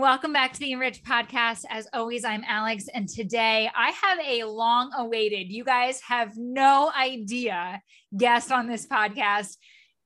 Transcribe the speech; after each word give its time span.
Welcome 0.00 0.32
back 0.32 0.54
to 0.54 0.58
the 0.58 0.72
Enrich 0.72 1.04
podcast. 1.04 1.66
As 1.68 1.86
always, 1.92 2.24
I'm 2.24 2.44
Alex, 2.48 2.88
and 2.94 3.06
today 3.06 3.70
I 3.76 3.90
have 3.90 4.18
a 4.26 4.44
long 4.44 4.90
awaited, 4.96 5.52
you 5.52 5.64
guys 5.64 6.00
have 6.00 6.32
no 6.38 6.90
idea, 6.98 7.82
guest 8.16 8.50
on 8.50 8.68
this 8.68 8.86
podcast. 8.86 9.58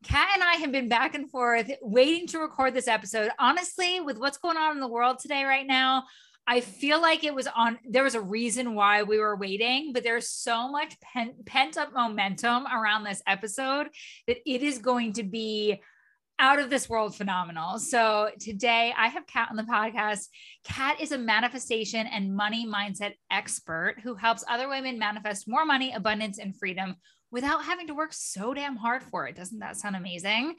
Kat 0.03 0.29
and 0.35 0.43
I 0.43 0.55
have 0.55 0.73
been 0.73 0.89
back 0.89 1.15
and 1.15 1.31
forth 1.31 1.71
waiting 1.81 2.27
to 2.29 2.41
record 2.41 2.75
this 2.75 2.89
episode. 2.89 3.31
Honestly, 3.39 4.01
with 4.01 4.19
what's 4.19 4.39
going 4.39 4.57
on 4.57 4.73
in 4.73 4.81
the 4.81 4.89
world 4.89 5.21
today, 5.21 5.45
right 5.45 5.67
now, 5.67 6.03
I 6.49 6.63
feel 6.63 7.01
like 7.01 7.23
it 7.23 7.35
was 7.35 7.47
on, 7.47 7.79
there 7.89 8.03
was 8.03 8.17
a 8.17 8.21
reason 8.21 8.75
why 8.75 9.05
we 9.05 9.21
were 9.21 9.37
waiting, 9.37 9.93
but 9.93 10.03
there's 10.03 10.29
so 10.29 10.69
much 10.69 10.99
pent, 11.01 11.47
pent 11.47 11.77
up 11.77 11.93
momentum 11.95 12.67
around 12.67 13.05
this 13.05 13.23
episode 13.25 13.87
that 14.27 14.39
it 14.45 14.63
is 14.63 14.79
going 14.79 15.13
to 15.13 15.23
be 15.23 15.81
out 16.39 16.59
of 16.59 16.69
this 16.71 16.89
world 16.89 17.15
phenomenal. 17.15 17.79
So 17.79 18.31
today 18.39 18.93
I 18.97 19.09
have 19.09 19.27
Kat 19.27 19.49
on 19.51 19.57
the 19.57 19.63
podcast. 19.63 20.27
Kat 20.65 21.01
is 21.01 21.13
a 21.13 21.19
manifestation 21.19 22.07
and 22.07 22.37
money 22.37 22.67
mindset 22.67 23.15
expert 23.31 23.97
who 24.03 24.15
helps 24.15 24.45
other 24.49 24.69
women 24.69 24.99
manifest 24.99 25.49
more 25.49 25.65
money, 25.65 25.93
abundance, 25.93 26.39
and 26.39 26.57
freedom 26.57 26.97
without 27.31 27.65
having 27.65 27.87
to 27.89 27.95
work 27.95 28.13
so 28.13 28.55
damn 28.55 28.77
hard 28.77 29.03
for 29.03 29.27
it. 29.27 29.37
Doesn't 29.37 29.59
that 29.59 29.77
sound 29.77 29.97
amazing? 29.97 30.57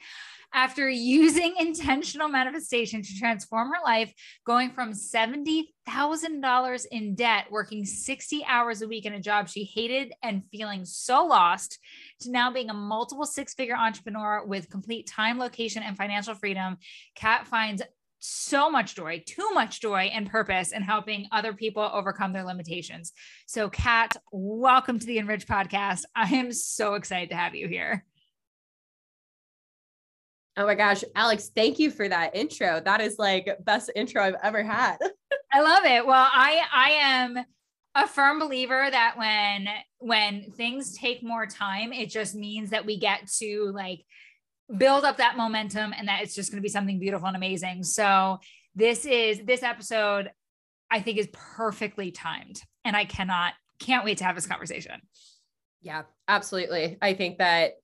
After 0.52 0.88
using 0.90 1.54
intentional 1.58 2.28
manifestation 2.28 3.02
to 3.02 3.18
transform 3.18 3.68
her 3.68 3.82
life, 3.84 4.12
going 4.44 4.70
from 4.70 4.92
$70,000 4.92 6.86
in 6.90 7.14
debt, 7.14 7.46
working 7.50 7.84
60 7.84 8.44
hours 8.46 8.82
a 8.82 8.88
week 8.88 9.06
in 9.06 9.14
a 9.14 9.20
job 9.20 9.48
she 9.48 9.64
hated 9.64 10.12
and 10.22 10.42
feeling 10.50 10.84
so 10.84 11.24
lost, 11.24 11.78
to 12.20 12.30
now 12.30 12.50
being 12.50 12.70
a 12.70 12.74
multiple 12.74 13.26
six 13.26 13.54
figure 13.54 13.76
entrepreneur 13.76 14.44
with 14.44 14.70
complete 14.70 15.06
time, 15.06 15.38
location, 15.38 15.82
and 15.82 15.96
financial 15.96 16.34
freedom, 16.34 16.76
Kat 17.14 17.46
finds 17.46 17.82
so 18.20 18.70
much 18.70 18.94
joy, 18.94 19.22
too 19.26 19.50
much 19.52 19.80
joy 19.80 20.10
and 20.12 20.28
purpose 20.28 20.72
in 20.72 20.82
helping 20.82 21.28
other 21.32 21.52
people 21.52 21.82
overcome 21.82 22.32
their 22.32 22.44
limitations. 22.44 23.12
So, 23.46 23.68
Kat, 23.68 24.16
welcome 24.32 24.98
to 24.98 25.06
the 25.06 25.18
Enrich 25.18 25.46
podcast. 25.46 26.02
I 26.14 26.28
am 26.34 26.52
so 26.52 26.94
excited 26.94 27.30
to 27.30 27.36
have 27.36 27.54
you 27.54 27.68
here. 27.68 28.04
Oh 30.56 30.66
my 30.66 30.74
gosh, 30.74 31.04
Alex, 31.14 31.50
thank 31.54 31.78
you 31.78 31.90
for 31.90 32.08
that 32.08 32.34
intro. 32.34 32.80
That 32.84 33.00
is 33.00 33.16
like 33.16 33.48
best 33.60 33.92
intro 33.94 34.22
I've 34.22 34.34
ever 34.42 34.64
had. 34.64 34.96
I 35.52 35.60
love 35.60 35.84
it. 35.84 36.04
Well, 36.04 36.28
I 36.32 36.62
I 36.74 36.90
am 36.90 37.38
a 37.94 38.08
firm 38.08 38.40
believer 38.40 38.88
that 38.90 39.16
when 39.16 39.68
when 39.98 40.50
things 40.56 40.98
take 40.98 41.22
more 41.22 41.46
time, 41.46 41.92
it 41.92 42.10
just 42.10 42.34
means 42.34 42.70
that 42.70 42.84
we 42.84 42.98
get 42.98 43.28
to 43.38 43.70
like 43.72 44.00
build 44.76 45.04
up 45.04 45.16
that 45.16 45.36
momentum 45.36 45.94
and 45.96 46.08
that 46.08 46.22
it's 46.22 46.34
just 46.34 46.50
going 46.50 46.58
to 46.58 46.62
be 46.62 46.68
something 46.68 46.98
beautiful 46.98 47.26
and 47.26 47.36
amazing. 47.36 47.82
So 47.84 48.38
this 48.74 49.06
is 49.06 49.40
this 49.44 49.62
episode 49.62 50.30
I 50.90 51.00
think 51.00 51.18
is 51.18 51.28
perfectly 51.32 52.10
timed 52.10 52.60
and 52.84 52.96
I 52.96 53.04
cannot 53.04 53.54
can't 53.80 54.04
wait 54.04 54.18
to 54.18 54.24
have 54.24 54.34
this 54.34 54.46
conversation. 54.46 55.00
Yeah, 55.80 56.02
absolutely. 56.26 56.98
I 57.00 57.14
think 57.14 57.38
that 57.38 57.74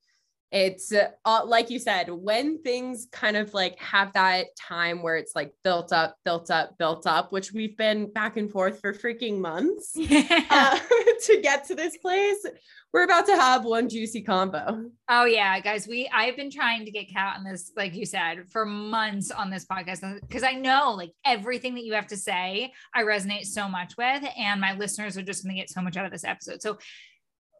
it's 0.55 0.93
uh, 0.93 1.41
like 1.45 1.69
you 1.69 1.77
said 1.77 2.09
when 2.09 2.57
things 2.63 3.09
kind 3.11 3.35
of 3.35 3.53
like 3.53 3.77
have 3.77 4.13
that 4.13 4.45
time 4.55 5.03
where 5.03 5.17
it's 5.17 5.35
like 5.35 5.53
built 5.65 5.91
up 5.91 6.15
built 6.23 6.49
up 6.49 6.77
built 6.77 7.05
up 7.05 7.33
which 7.33 7.51
we've 7.51 7.75
been 7.75 8.09
back 8.13 8.37
and 8.37 8.49
forth 8.49 8.79
for 8.79 8.93
freaking 8.93 9.37
months 9.37 9.91
yeah. 9.95 10.45
uh, 10.49 10.79
to 11.25 11.41
get 11.41 11.65
to 11.65 11.75
this 11.75 11.97
place 11.97 12.45
we're 12.93 13.03
about 13.03 13.25
to 13.25 13.35
have 13.35 13.65
one 13.65 13.89
juicy 13.89 14.21
combo 14.21 14.89
oh 15.09 15.25
yeah 15.25 15.59
guys 15.59 15.89
we 15.89 16.09
i've 16.13 16.37
been 16.37 16.49
trying 16.49 16.85
to 16.85 16.91
get 16.91 17.11
kat 17.11 17.35
on 17.37 17.43
this 17.43 17.73
like 17.75 17.93
you 17.93 18.05
said 18.05 18.49
for 18.49 18.65
months 18.65 19.31
on 19.31 19.49
this 19.49 19.65
podcast 19.65 20.21
because 20.21 20.43
i 20.43 20.53
know 20.53 20.93
like 20.93 21.11
everything 21.25 21.75
that 21.75 21.83
you 21.83 21.93
have 21.93 22.07
to 22.07 22.15
say 22.15 22.71
i 22.93 23.03
resonate 23.03 23.43
so 23.43 23.67
much 23.67 23.97
with 23.97 24.23
and 24.37 24.61
my 24.61 24.71
listeners 24.77 25.17
are 25.17 25.21
just 25.21 25.43
going 25.43 25.53
to 25.53 25.59
get 25.59 25.69
so 25.69 25.81
much 25.81 25.97
out 25.97 26.05
of 26.05 26.13
this 26.13 26.23
episode 26.23 26.61
so 26.61 26.77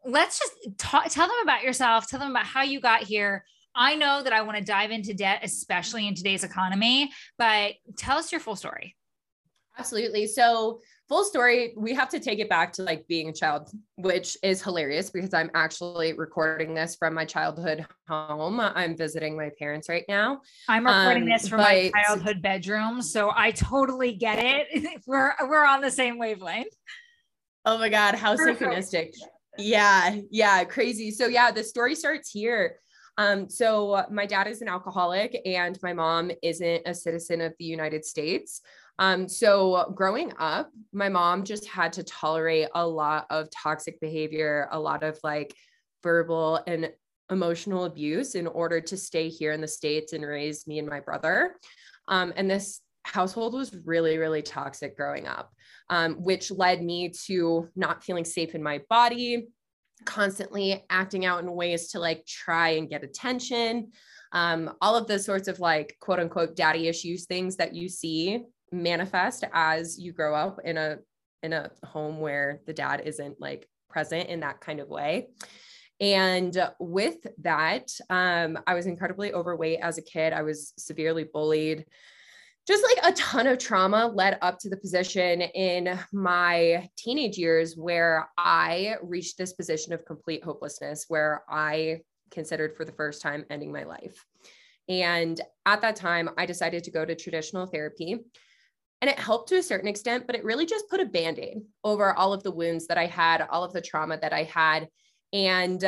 let's 0.06 0.40
just 0.40 0.54
talk, 0.78 1.10
tell 1.10 1.28
them 1.28 1.38
about 1.44 1.64
yourself, 1.64 2.08
tell 2.08 2.20
them 2.20 2.32
about 2.32 2.46
how 2.46 2.64
you 2.64 2.80
got 2.80 3.04
here. 3.04 3.44
I 3.76 3.96
know 3.96 4.24
that 4.24 4.32
I 4.32 4.42
want 4.42 4.58
to 4.58 4.64
dive 4.64 4.92
into 4.92 5.14
debt, 5.14 5.42
especially 5.44 6.08
in 6.08 6.16
today's 6.16 6.44
economy, 6.44 7.12
but 7.38 7.74
tell 7.98 8.18
us 8.18 8.32
your 8.32 8.40
full 8.40 8.56
story. 8.56 8.96
Absolutely. 9.78 10.26
So, 10.28 10.80
full 11.10 11.26
story, 11.26 11.74
we 11.76 11.94
have 11.94 12.08
to 12.10 12.20
take 12.22 12.40
it 12.40 12.48
back 12.48 12.72
to 12.74 12.84
like 12.84 13.06
being 13.08 13.28
a 13.28 13.34
child, 13.34 13.70
which 13.98 14.38
is 14.42 14.64
hilarious 14.64 15.10
because 15.10 15.34
I'm 15.34 15.52
actually 15.54 16.14
recording 16.14 16.74
this 16.74 16.96
from 16.96 17.14
my 17.14 17.26
childhood 17.26 17.86
home. 18.08 18.62
I'm 18.62 18.96
visiting 18.96 19.36
my 19.36 19.52
parents 19.60 19.90
right 19.90 20.06
now. 20.08 20.40
I'm 20.70 20.86
recording 20.86 21.24
um, 21.24 21.30
this 21.30 21.50
from 21.50 21.58
but... 21.58 21.64
my 21.64 21.92
childhood 22.06 22.42
bedroom, 22.42 23.02
so 23.02 23.34
I 23.36 23.52
totally 23.52 24.14
get 24.14 24.40
it. 24.40 25.02
we're 25.08 25.34
we're 25.42 25.66
on 25.66 25.82
the 25.82 25.92
same 25.92 26.18
wavelength. 26.18 26.74
Oh 27.66 27.78
my 27.78 27.90
god, 27.90 28.16
how 28.16 28.38
synchronistic 28.38 29.12
yeah 29.58 30.18
yeah 30.32 30.64
crazy. 30.64 31.12
So 31.12 31.28
yeah 31.28 31.52
the 31.52 31.64
story 31.64 31.96
starts 31.96 32.32
here. 32.32 32.78
Um 33.18 33.50
so 33.50 34.06
my 34.12 34.26
dad 34.26 34.48
is 34.48 34.62
an 34.62 34.68
alcoholic 34.68 35.40
and 35.46 35.78
my 35.82 35.94
mom 35.94 36.32
isn't 36.42 36.82
a 36.86 36.94
citizen 36.94 37.42
of 37.42 37.54
the 37.60 37.66
united 37.66 38.06
states. 38.06 38.62
Um 39.00 39.28
so 39.28 39.92
growing 39.96 40.34
up 40.38 40.72
my 40.94 41.10
mom 41.10 41.44
just 41.44 41.68
had 41.68 41.94
to 41.94 42.04
tolerate 42.04 42.70
a 42.76 42.88
lot 42.88 43.28
of 43.30 43.50
toxic 43.52 44.00
behavior 44.00 44.68
a 44.72 44.80
lot 44.80 45.04
of 45.04 45.20
like 45.24 45.54
verbal 46.04 46.62
and 46.68 46.92
emotional 47.32 47.86
abuse 47.86 48.36
in 48.36 48.46
order 48.46 48.80
to 48.80 48.96
stay 48.96 49.30
here 49.30 49.52
in 49.52 49.60
the 49.60 49.68
states 49.68 50.14
and 50.14 50.24
raise 50.24 50.68
me 50.68 50.80
and 50.80 50.88
my 50.88 51.00
brother. 51.00 51.56
Um 52.08 52.34
and 52.36 52.50
this 52.50 52.82
household 53.06 53.54
was 53.54 53.76
really 53.86 54.18
really 54.18 54.42
toxic 54.42 54.98
growing 54.98 55.28
up 55.28 55.52
um, 55.90 56.16
which 56.16 56.52
led 56.52 56.84
me 56.84 57.12
to 57.26 57.70
not 57.76 58.04
feeling 58.04 58.26
safe 58.26 58.56
in 58.56 58.64
my 58.64 58.82
body, 58.90 59.48
constantly 60.06 60.84
acting 60.90 61.26
out 61.26 61.44
in 61.44 61.52
ways 61.52 61.90
to 61.90 62.00
like 62.00 62.26
try 62.26 62.70
and 62.70 62.90
get 62.90 63.04
attention. 63.04 63.92
Um, 64.32 64.74
all 64.82 64.96
of 64.96 65.08
the 65.08 65.20
sorts 65.20 65.48
of 65.48 65.60
like 65.60 65.96
quote 66.00 66.20
unquote 66.20 66.56
daddy 66.56 66.88
issues 66.88 67.26
things 67.26 67.56
that 67.58 67.76
you 67.76 67.88
see 67.88 68.42
manifest 68.72 69.46
as 69.54 69.98
you 70.00 70.12
grow 70.12 70.36
up 70.36 70.60
in 70.64 70.78
a 70.78 70.98
in 71.44 71.54
a 71.54 71.70
home 71.84 72.20
where 72.20 72.62
the 72.66 72.74
dad 72.74 73.04
isn't 73.06 73.40
like 73.40 73.68
present 73.90 74.30
in 74.30 74.40
that 74.42 74.60
kind 74.60 74.80
of 74.80 74.90
way. 74.90 75.28
And 76.02 76.58
with 76.80 77.16
that, 77.44 77.90
um, 78.10 78.60
I 78.68 78.74
was 78.74 78.86
incredibly 78.86 79.32
overweight 79.32 79.80
as 79.82 79.98
a 79.98 80.02
kid. 80.02 80.34
I 80.34 80.42
was 80.42 80.74
severely 80.78 81.24
bullied 81.24 81.86
just 82.68 82.84
like 82.84 83.12
a 83.12 83.16
ton 83.16 83.48
of 83.48 83.60
trauma 83.60 84.08
led 84.08 84.38
up 84.42 84.58
to 84.60 84.70
the 84.70 84.78
position 84.78 85.42
in 85.42 86.00
my 86.12 86.90
teenage 86.98 87.38
years 87.38 87.76
where 87.76 88.30
I 88.38 88.96
reached 89.04 89.38
this 89.38 89.54
position 89.54 89.94
of 89.94 90.06
complete 90.06 90.44
hopelessness, 90.44 91.06
where 91.08 91.44
I 91.50 92.02
considered 92.32 92.76
for 92.76 92.84
the 92.84 92.92
first 92.92 93.22
time 93.22 93.46
ending 93.50 93.72
my 93.72 93.84
life. 93.84 94.26
And 94.90 95.40
at 95.66 95.82
that 95.82 95.96
time, 95.96 96.30
I 96.38 96.46
decided 96.46 96.84
to 96.84 96.92
go 96.92 97.06
to 97.06 97.16
traditional 97.16 97.68
therapy. 97.68 98.20
And 99.02 99.10
it 99.10 99.20
helped 99.20 99.50
to 99.50 99.58
a 99.58 99.64
certain 99.64 99.88
extent, 99.88 100.26
but 100.26 100.36
it 100.36 100.44
really 100.44 100.66
just 100.66 100.90
put 100.90 101.00
a 101.00 101.06
band 101.06 101.38
aid 101.38 101.62
over 101.84 102.14
all 102.14 102.34
of 102.34 102.42
the 102.42 102.52
wounds 102.52 102.88
that 102.88 102.98
I 102.98 103.06
had, 103.06 103.42
all 103.42 103.64
of 103.64 103.74
the 103.74 103.82
trauma 103.82 104.18
that 104.22 104.34
I 104.34 104.44
had. 104.44 104.88
And 105.34 105.84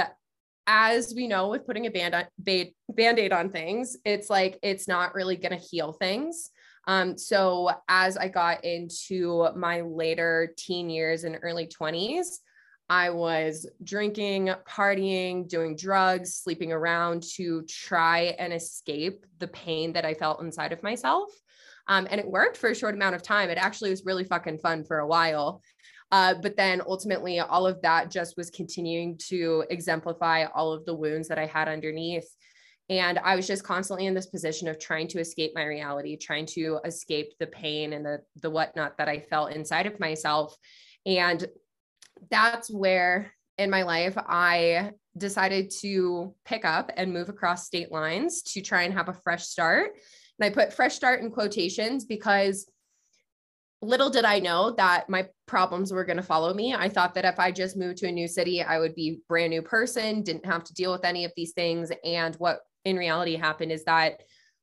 as 0.67 1.13
we 1.15 1.27
know, 1.27 1.47
with 1.49 1.65
putting 1.65 1.87
a 1.87 1.89
band 1.89 2.27
aid 2.47 3.31
on 3.33 3.49
things, 3.49 3.97
it's 4.03 4.29
like 4.29 4.59
it's 4.61 4.87
not 4.87 5.15
really 5.15 5.37
going 5.37 5.57
to 5.57 5.65
heal 5.65 5.93
things. 5.93 6.51
Um, 6.87 7.17
so 7.17 7.69
as 7.89 8.17
I 8.17 8.29
got 8.29 8.63
into 8.63 9.49
my 9.55 9.81
later 9.81 10.53
teen 10.57 10.89
years 10.89 11.25
and 11.25 11.37
early 11.41 11.67
20s, 11.67 12.39
I 12.89 13.09
was 13.09 13.67
drinking, 13.83 14.53
partying, 14.67 15.47
doing 15.47 15.75
drugs, 15.75 16.35
sleeping 16.35 16.71
around 16.71 17.23
to 17.35 17.63
try 17.63 18.35
and 18.39 18.53
escape 18.53 19.25
the 19.39 19.49
pain 19.49 19.91
that 19.93 20.05
I 20.05 20.13
felt 20.13 20.41
inside 20.41 20.71
of 20.71 20.81
myself. 20.81 21.29
Um, 21.89 22.07
and 22.09 22.19
it 22.19 22.27
worked 22.27 22.55
for 22.55 22.69
a 22.69 22.75
short 22.75 22.95
amount 22.95 23.15
of 23.15 23.21
time. 23.21 23.49
It 23.49 23.57
actually 23.57 23.89
was 23.89 24.05
really 24.05 24.23
fucking 24.23 24.59
fun 24.59 24.85
for 24.85 24.99
a 24.99 25.07
while. 25.07 25.61
Uh, 26.11 26.35
but 26.41 26.55
then 26.55 26.81
ultimately, 26.87 27.39
all 27.39 27.67
of 27.67 27.81
that 27.81 28.09
just 28.09 28.37
was 28.37 28.49
continuing 28.49 29.17
to 29.27 29.65
exemplify 29.69 30.45
all 30.45 30.71
of 30.71 30.85
the 30.85 30.95
wounds 30.95 31.27
that 31.27 31.37
I 31.37 31.45
had 31.45 31.67
underneath. 31.67 32.33
And 32.89 33.19
I 33.19 33.35
was 33.35 33.47
just 33.47 33.63
constantly 33.63 34.05
in 34.05 34.13
this 34.13 34.27
position 34.27 34.67
of 34.67 34.79
trying 34.79 35.07
to 35.09 35.19
escape 35.19 35.51
my 35.53 35.65
reality, 35.65 36.15
trying 36.15 36.45
to 36.47 36.79
escape 36.85 37.33
the 37.39 37.47
pain 37.47 37.93
and 37.93 38.05
the, 38.05 38.21
the 38.41 38.49
whatnot 38.49 38.97
that 38.97 39.09
I 39.09 39.19
felt 39.19 39.51
inside 39.51 39.87
of 39.87 39.99
myself. 39.99 40.55
And 41.05 41.45
that's 42.31 42.71
where 42.71 43.33
in 43.57 43.69
my 43.69 43.83
life 43.83 44.17
I 44.17 44.91
decided 45.17 45.71
to 45.81 46.33
pick 46.45 46.63
up 46.63 46.91
and 46.95 47.11
move 47.11 47.27
across 47.27 47.65
state 47.65 47.91
lines 47.91 48.41
to 48.43 48.61
try 48.61 48.83
and 48.83 48.93
have 48.93 49.09
a 49.09 49.13
fresh 49.13 49.45
start. 49.45 49.91
And 50.39 50.45
I 50.45 50.53
put 50.53 50.73
fresh 50.73 50.95
start 50.95 51.21
in 51.21 51.31
quotations 51.31 52.05
because 52.05 52.69
little 53.81 54.09
did 54.09 54.25
I 54.25 54.39
know 54.39 54.71
that 54.71 55.09
my 55.09 55.27
problems 55.45 55.91
were 55.91 56.05
going 56.05 56.17
to 56.17 56.23
follow 56.23 56.53
me. 56.53 56.73
I 56.73 56.89
thought 56.89 57.13
that 57.15 57.25
if 57.25 57.39
I 57.39 57.51
just 57.51 57.77
moved 57.77 57.97
to 57.99 58.07
a 58.07 58.11
new 58.11 58.27
city, 58.27 58.61
I 58.63 58.79
would 58.79 58.95
be 58.95 59.21
brand 59.27 59.51
new 59.51 59.61
person, 59.61 60.23
didn't 60.23 60.45
have 60.45 60.63
to 60.65 60.73
deal 60.73 60.91
with 60.91 61.05
any 61.05 61.25
of 61.25 61.31
these 61.35 61.53
things. 61.53 61.91
And 62.03 62.35
what 62.35 62.61
in 62.87 62.95
reality 62.95 63.35
happened 63.35 63.71
is 63.71 63.83
that 63.83 64.21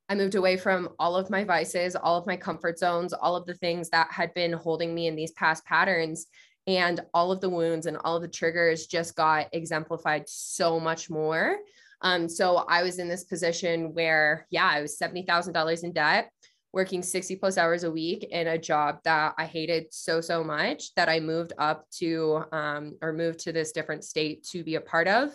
I 0.09 0.15
moved 0.15 0.35
away 0.35 0.57
from 0.57 0.89
all 0.99 1.15
of 1.15 1.29
my 1.29 1.43
vices, 1.43 1.95
all 1.95 2.17
of 2.17 2.25
my 2.25 2.35
comfort 2.35 2.79
zones, 2.79 3.13
all 3.13 3.35
of 3.35 3.45
the 3.45 3.53
things 3.53 3.89
that 3.89 4.11
had 4.11 4.33
been 4.33 4.53
holding 4.53 4.93
me 4.93 5.07
in 5.07 5.15
these 5.15 5.31
past 5.31 5.63
patterns. 5.65 6.25
And 6.67 6.99
all 7.13 7.31
of 7.31 7.41
the 7.41 7.49
wounds 7.49 7.85
and 7.85 7.97
all 7.97 8.15
of 8.15 8.23
the 8.23 8.27
triggers 8.27 8.87
just 8.87 9.15
got 9.15 9.47
exemplified 9.53 10.27
so 10.27 10.79
much 10.79 11.09
more. 11.09 11.57
Um, 12.01 12.27
so 12.27 12.57
I 12.67 12.81
was 12.81 12.97
in 12.97 13.07
this 13.07 13.23
position 13.23 13.93
where, 13.93 14.47
yeah, 14.49 14.67
I 14.67 14.81
was 14.81 14.97
$70,000 14.97 15.83
in 15.83 15.91
debt, 15.93 16.31
working 16.73 17.03
60 17.03 17.35
plus 17.35 17.59
hours 17.59 17.83
a 17.83 17.91
week 17.91 18.23
in 18.23 18.47
a 18.47 18.57
job 18.57 18.99
that 19.03 19.35
I 19.37 19.45
hated 19.45 19.85
so, 19.91 20.21
so 20.21 20.43
much 20.43 20.93
that 20.95 21.09
I 21.09 21.19
moved 21.19 21.53
up 21.59 21.87
to, 21.97 22.43
um, 22.51 22.97
or 23.01 23.13
moved 23.13 23.39
to 23.41 23.51
this 23.51 23.71
different 23.71 24.03
state 24.03 24.43
to 24.51 24.63
be 24.63 24.75
a 24.75 24.81
part 24.81 25.07
of. 25.07 25.29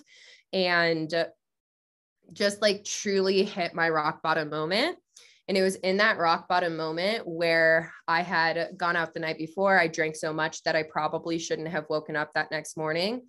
And 0.52 1.12
just 2.32 2.62
like 2.62 2.84
truly 2.84 3.44
hit 3.44 3.74
my 3.74 3.88
rock 3.88 4.22
bottom 4.22 4.50
moment. 4.50 4.96
And 5.48 5.56
it 5.56 5.62
was 5.62 5.74
in 5.76 5.96
that 5.96 6.18
rock 6.18 6.48
bottom 6.48 6.76
moment 6.76 7.26
where 7.26 7.92
I 8.06 8.22
had 8.22 8.70
gone 8.76 8.94
out 8.94 9.14
the 9.14 9.20
night 9.20 9.36
before. 9.36 9.78
I 9.78 9.88
drank 9.88 10.14
so 10.14 10.32
much 10.32 10.62
that 10.62 10.76
I 10.76 10.84
probably 10.84 11.38
shouldn't 11.38 11.68
have 11.68 11.86
woken 11.90 12.14
up 12.14 12.32
that 12.34 12.52
next 12.52 12.76
morning. 12.76 13.22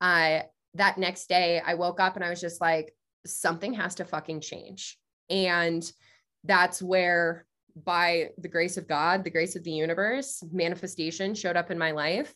I 0.00 0.44
that 0.74 0.98
next 0.98 1.28
day 1.28 1.62
I 1.64 1.74
woke 1.74 2.00
up 2.00 2.16
and 2.16 2.24
I 2.24 2.30
was 2.30 2.40
just 2.40 2.60
like, 2.60 2.94
something 3.24 3.74
has 3.74 3.94
to 3.96 4.04
fucking 4.04 4.40
change. 4.40 4.98
And 5.30 5.90
that's 6.44 6.82
where, 6.82 7.46
by 7.74 8.30
the 8.38 8.48
grace 8.48 8.76
of 8.76 8.88
God, 8.88 9.24
the 9.24 9.30
grace 9.30 9.56
of 9.56 9.64
the 9.64 9.70
universe, 9.70 10.42
manifestation 10.52 11.34
showed 11.34 11.56
up 11.56 11.70
in 11.70 11.78
my 11.78 11.92
life. 11.92 12.34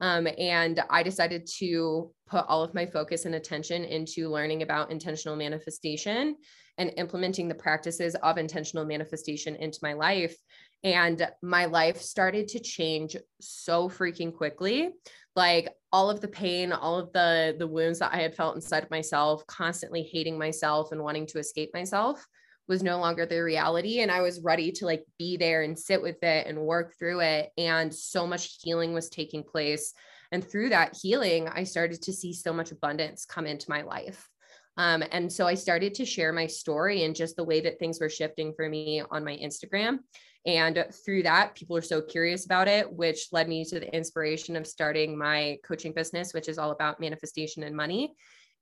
Um, 0.00 0.28
and 0.38 0.82
I 0.90 1.02
decided 1.02 1.48
to 1.58 2.12
put 2.28 2.44
all 2.46 2.62
of 2.62 2.74
my 2.74 2.86
focus 2.86 3.24
and 3.24 3.34
attention 3.34 3.84
into 3.84 4.28
learning 4.28 4.62
about 4.62 4.90
intentional 4.90 5.36
manifestation 5.36 6.36
and 6.76 6.92
implementing 6.96 7.48
the 7.48 7.54
practices 7.54 8.14
of 8.16 8.38
intentional 8.38 8.84
manifestation 8.84 9.56
into 9.56 9.80
my 9.82 9.94
life. 9.94 10.36
And 10.84 11.26
my 11.42 11.64
life 11.64 12.00
started 12.00 12.46
to 12.48 12.60
change 12.60 13.16
so 13.40 13.88
freaking 13.88 14.32
quickly. 14.32 14.90
Like 15.34 15.70
all 15.92 16.10
of 16.10 16.20
the 16.20 16.28
pain, 16.28 16.72
all 16.72 16.98
of 16.98 17.12
the 17.12 17.56
the 17.58 17.66
wounds 17.66 17.98
that 17.98 18.14
I 18.14 18.18
had 18.18 18.34
felt 18.34 18.54
inside 18.54 18.84
of 18.84 18.90
myself, 18.90 19.44
constantly 19.46 20.02
hating 20.02 20.38
myself 20.38 20.92
and 20.92 21.02
wanting 21.02 21.26
to 21.28 21.38
escape 21.38 21.70
myself 21.74 22.24
was 22.68 22.82
no 22.82 22.98
longer 22.98 23.26
the 23.26 23.40
reality 23.40 24.00
and 24.00 24.10
I 24.10 24.20
was 24.20 24.40
ready 24.40 24.70
to 24.72 24.86
like 24.86 25.04
be 25.18 25.36
there 25.36 25.62
and 25.62 25.78
sit 25.78 26.02
with 26.02 26.22
it 26.22 26.46
and 26.46 26.58
work 26.58 26.94
through 26.98 27.20
it 27.20 27.50
and 27.56 27.94
so 27.94 28.26
much 28.26 28.58
healing 28.62 28.92
was 28.92 29.08
taking 29.08 29.42
place 29.42 29.94
and 30.30 30.44
through 30.44 30.68
that 30.70 30.96
healing 31.00 31.48
I 31.48 31.64
started 31.64 32.02
to 32.02 32.12
see 32.12 32.32
so 32.32 32.52
much 32.52 32.70
abundance 32.70 33.24
come 33.24 33.46
into 33.46 33.70
my 33.70 33.82
life. 33.82 34.28
Um, 34.76 35.02
and 35.10 35.32
so 35.32 35.46
I 35.46 35.54
started 35.54 35.94
to 35.94 36.06
share 36.06 36.32
my 36.32 36.46
story 36.46 37.02
and 37.02 37.16
just 37.16 37.36
the 37.36 37.44
way 37.44 37.60
that 37.62 37.80
things 37.80 37.98
were 38.00 38.08
shifting 38.08 38.52
for 38.54 38.68
me 38.68 39.02
on 39.10 39.24
my 39.24 39.36
Instagram. 39.36 39.98
And 40.46 40.86
through 41.04 41.24
that, 41.24 41.56
people 41.56 41.76
are 41.76 41.82
so 41.82 42.00
curious 42.00 42.46
about 42.46 42.68
it, 42.68 42.90
which 42.90 43.26
led 43.32 43.48
me 43.48 43.64
to 43.64 43.80
the 43.80 43.92
inspiration 43.94 44.54
of 44.54 44.68
starting 44.68 45.18
my 45.18 45.58
coaching 45.64 45.92
business, 45.92 46.32
which 46.32 46.48
is 46.48 46.58
all 46.58 46.70
about 46.70 47.00
manifestation 47.00 47.64
and 47.64 47.74
money. 47.74 48.14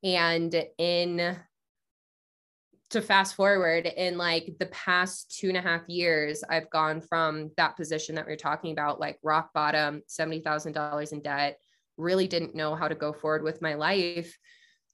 And 0.03 0.55
in 0.79 1.37
to 2.91 3.01
fast 3.01 3.35
forward 3.35 3.87
in 3.87 4.17
like 4.17 4.55
the 4.61 4.67
past 4.67 5.37
two 5.37 5.49
and 5.49 5.57
a 5.57 5.61
half 5.61 5.83
years, 5.89 6.45
I've 6.49 6.71
gone 6.71 7.01
from 7.01 7.51
that 7.57 7.77
position 7.77 8.15
that 8.15 8.27
we 8.27 8.33
are 8.33 8.37
talking 8.37 8.73
about, 8.73 9.01
like 9.01 9.19
rock 9.23 9.53
bottom, 9.53 10.03
$70,000 10.09 11.13
in 11.13 11.21
debt, 11.21 11.59
really 11.97 12.29
didn't 12.29 12.55
know 12.55 12.75
how 12.75 12.87
to 12.87 12.95
go 12.95 13.13
forward 13.13 13.43
with 13.43 13.61
my 13.61 13.75
life 13.75 14.37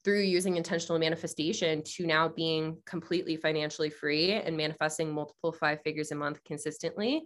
through 0.04 0.20
using 0.20 0.56
intentional 0.56 0.98
manifestation 0.98 1.82
to 1.84 2.06
now 2.06 2.28
being 2.28 2.78
completely 2.86 3.36
financially 3.36 3.90
free 3.90 4.32
and 4.32 4.56
manifesting 4.56 5.12
multiple 5.12 5.52
five 5.52 5.80
figures 5.82 6.10
a 6.12 6.14
month 6.14 6.42
consistently. 6.44 7.22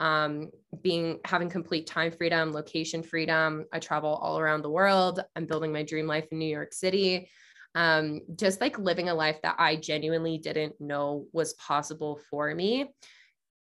Um, 0.00 0.50
being 0.82 1.18
having 1.24 1.48
complete 1.48 1.86
time 1.86 2.12
freedom, 2.12 2.52
location 2.52 3.02
freedom. 3.02 3.64
I 3.72 3.80
travel 3.80 4.14
all 4.14 4.38
around 4.38 4.62
the 4.62 4.70
world. 4.70 5.24
I'm 5.34 5.46
building 5.46 5.72
my 5.72 5.82
dream 5.82 6.06
life 6.06 6.26
in 6.30 6.38
New 6.38 6.46
York 6.46 6.72
City 6.72 7.28
um, 7.74 8.20
just 8.36 8.60
like 8.60 8.78
living 8.78 9.08
a 9.08 9.14
life 9.14 9.40
that 9.42 9.56
I 9.58 9.76
genuinely 9.76 10.38
didn't 10.38 10.80
know 10.80 11.26
was 11.32 11.54
possible 11.54 12.20
for 12.30 12.54
me. 12.54 12.82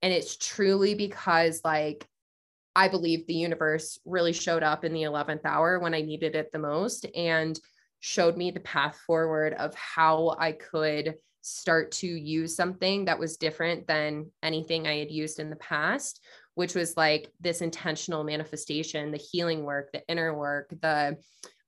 And 0.03 0.13
it's 0.13 0.37
truly 0.37 0.95
because, 0.95 1.61
like, 1.65 2.07
I 2.77 2.89
believe 2.89 3.27
the 3.27 3.35
universe 3.35 3.99
really 4.05 4.33
showed 4.33 4.63
up 4.63 4.85
in 4.85 4.93
the 4.93 5.03
11th 5.03 5.45
hour 5.45 5.81
when 5.81 5.95
I 5.95 6.01
needed 6.01 6.37
it 6.37 6.53
the 6.53 6.61
most 6.61 7.07
and 7.17 7.59
showed 8.01 8.37
me 8.37 8.53
the 8.53 8.61
path 8.61 8.97
forward 9.05 9.55
of 9.55 9.75
how 9.75 10.37
I 10.39 10.53
could 10.53 11.17
start 11.43 11.91
to 11.91 12.07
use 12.07 12.55
something 12.55 13.07
that 13.07 13.19
was 13.19 13.37
different 13.37 13.87
than 13.87 14.31
anything 14.43 14.87
I 14.87 14.99
had 14.99 15.11
used 15.11 15.41
in 15.41 15.51
the 15.51 15.57
past, 15.57 16.21
which 16.55 16.75
was 16.75 16.97
like 16.97 17.33
this 17.41 17.63
intentional 17.63 18.23
manifestation, 18.23 19.11
the 19.11 19.19
healing 19.19 19.65
work, 19.65 19.91
the 19.93 20.07
inner 20.09 20.37
work, 20.37 20.73
the 20.81 21.17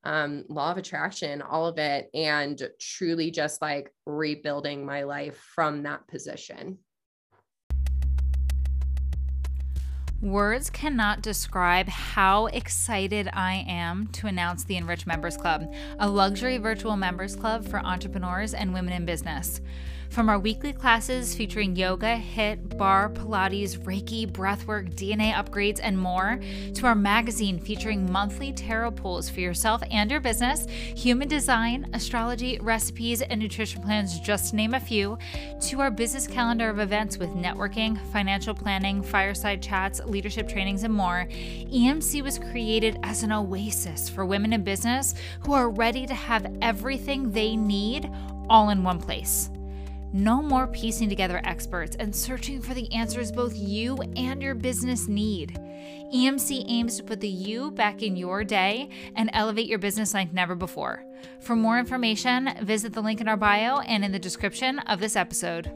um, 0.05 0.45
law 0.49 0.71
of 0.71 0.79
attraction, 0.79 1.43
all 1.43 1.67
of 1.67 1.79
it, 1.79 2.09
and 2.15 2.61
truly 2.79 3.31
just 3.31 3.61
like 3.61 3.93
rebuilding 4.07 4.85
my 4.85 5.03
life 5.03 5.37
from 5.55 5.83
that 5.83 6.07
position. 6.09 6.79
Words 10.23 10.69
cannot 10.69 11.23
describe 11.23 11.89
how 11.89 12.47
excited 12.47 13.31
I 13.33 13.65
am 13.67 14.09
to 14.09 14.27
announce 14.27 14.65
the 14.65 14.77
Enrich 14.77 15.07
Members 15.07 15.39
Club, 15.39 15.73
a 15.99 16.07
luxury 16.07 16.59
virtual 16.59 16.95
members 16.95 17.35
club 17.35 17.67
for 17.67 17.79
entrepreneurs 17.79 18.53
and 18.53 18.75
women 18.75 18.93
in 18.93 19.07
business. 19.07 19.63
From 20.11 20.29
our 20.29 20.41
weekly 20.41 20.73
classes 20.73 21.37
featuring 21.37 21.77
yoga, 21.77 22.17
HIIT, 22.17 22.77
barre, 22.77 23.11
Pilates, 23.11 23.79
Reiki, 23.79 24.29
breathwork, 24.29 24.93
DNA 24.97 25.33
upgrades, 25.33 25.79
and 25.81 25.97
more, 25.97 26.41
to 26.75 26.87
our 26.87 26.97
magazine 26.97 27.61
featuring 27.61 28.11
monthly 28.11 28.53
tarot 28.53 28.91
pulls 28.91 29.31
for 29.31 29.39
yourself 29.39 29.81
and 29.89 30.11
your 30.11 30.19
business, 30.19 30.67
human 30.69 31.29
design, 31.29 31.89
astrology, 31.93 32.59
recipes, 32.61 33.23
and 33.23 33.41
nutrition 33.41 33.83
plans, 33.83 34.19
just 34.19 34.51
to 34.51 34.57
name 34.57 34.75
a 34.75 34.81
few, 34.81 35.17
to 35.61 35.81
our 35.81 35.93
business 35.93 36.27
calendar 36.27 36.69
of 36.69 36.81
events 36.81 37.17
with 37.17 37.31
networking, 37.31 37.97
financial 38.11 38.53
planning, 38.53 39.05
fireside 39.05 39.63
chats, 39.63 40.01
leadership 40.07 40.49
trainings, 40.49 40.83
and 40.83 40.93
more, 40.93 41.29
EMC 41.31 42.21
was 42.21 42.37
created 42.37 42.99
as 43.05 43.23
an 43.23 43.31
oasis 43.31 44.09
for 44.09 44.27
women 44.27 44.53
in 44.53 44.65
business 44.65 45.15
who 45.47 45.53
are 45.53 45.71
ready 45.71 46.05
to 46.05 46.15
have 46.15 46.53
everything 46.63 47.31
they 47.31 47.55
need 47.55 48.11
all 48.49 48.71
in 48.71 48.83
one 48.83 48.99
place. 48.99 49.51
No 50.13 50.43
more 50.43 50.67
piecing 50.67 51.09
together 51.09 51.41
experts 51.45 51.95
and 52.01 52.15
searching 52.15 52.61
for 52.61 52.75
the 52.75 52.93
answers 52.93 53.31
both 53.31 53.57
you 53.57 53.97
and 54.17 54.43
your 54.43 54.57
business 54.57 55.07
need. 55.07 55.57
EMC 56.13 56.65
aims 56.69 56.97
to 56.97 57.05
put 57.05 57.21
the 57.21 57.29
you 57.29 57.71
back 57.71 58.03
in 58.03 58.17
your 58.17 58.43
day 58.43 58.91
and 59.15 59.31
elevate 59.33 59.69
your 59.69 59.79
business 59.79 60.13
like 60.13 60.33
never 60.33 60.57
before. 60.57 61.05
For 61.41 61.55
more 61.55 61.79
information, 61.79 62.51
visit 62.63 62.93
the 62.93 63.01
link 63.01 63.21
in 63.21 63.29
our 63.29 63.37
bio 63.37 63.79
and 63.79 64.05
in 64.05 64.11
the 64.11 64.19
description 64.19 64.81
of 64.81 64.99
this 64.99 65.15
episode. 65.15 65.71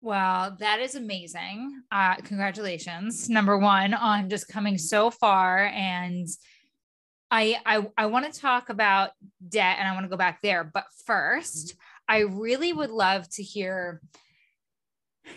Well, 0.00 0.56
that 0.60 0.78
is 0.78 0.94
amazing. 0.94 1.82
Uh, 1.90 2.14
congratulations, 2.16 3.28
number 3.28 3.58
one, 3.58 3.92
on 3.92 4.30
just 4.30 4.46
coming 4.46 4.78
so 4.78 5.10
far 5.10 5.66
and 5.66 6.28
I 7.30 7.56
I 7.64 7.86
I 7.96 8.06
want 8.06 8.32
to 8.32 8.40
talk 8.40 8.68
about 8.68 9.10
debt 9.48 9.76
and 9.78 9.88
I 9.88 9.92
want 9.92 10.04
to 10.04 10.10
go 10.10 10.16
back 10.16 10.40
there, 10.42 10.64
but 10.64 10.84
first, 11.04 11.68
mm-hmm. 11.68 11.80
I 12.08 12.18
really 12.20 12.72
would 12.72 12.90
love 12.90 13.28
to 13.30 13.42
hear 13.42 14.00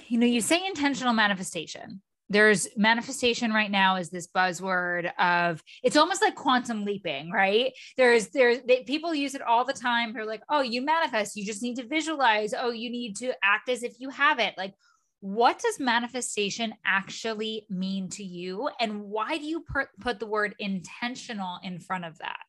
you 0.08 0.20
know, 0.20 0.26
you 0.28 0.42
say 0.42 0.66
intentional 0.66 1.14
manifestation. 1.14 2.02
There's 2.32 2.68
manifestation 2.78 3.52
right 3.52 3.72
now 3.72 3.96
is 3.96 4.12
this 4.12 4.28
buzzword 4.28 5.12
of 5.18 5.64
it's 5.82 5.98
almost 5.98 6.22
like 6.22 6.36
quantum 6.36 6.86
leaping, 6.86 7.32
right? 7.32 7.74
There's 7.98 8.28
there's 8.28 8.60
they, 8.68 8.84
people 8.84 9.16
use 9.16 9.34
it 9.34 9.42
all 9.42 9.66
the 9.66 9.74
time. 9.74 10.14
They're 10.14 10.28
like, 10.28 10.44
"Oh, 10.48 10.62
you 10.62 10.84
manifest, 10.84 11.36
you 11.36 11.44
just 11.44 11.64
need 11.64 11.78
to 11.78 11.88
visualize. 11.88 12.54
Oh, 12.56 12.70
you 12.70 12.92
need 12.92 13.16
to 13.18 13.34
act 13.44 13.68
as 13.68 13.82
if 13.82 13.96
you 13.98 14.12
have 14.12 14.38
it." 14.38 14.54
Like 14.60 14.76
what 15.22 15.60
does 15.60 15.80
manifestation 15.80 16.74
actually 16.86 17.66
mean 17.70 18.10
to 18.10 18.24
you? 18.24 18.70
And 18.80 19.04
why 19.04 19.38
do 19.38 19.44
you 19.44 19.62
put, 19.62 19.88
put 20.00 20.20
the 20.20 20.26
word 20.26 20.56
intentional 20.60 21.60
in 21.64 21.80
front 21.80 22.06
of 22.06 22.18
that? 22.20 22.40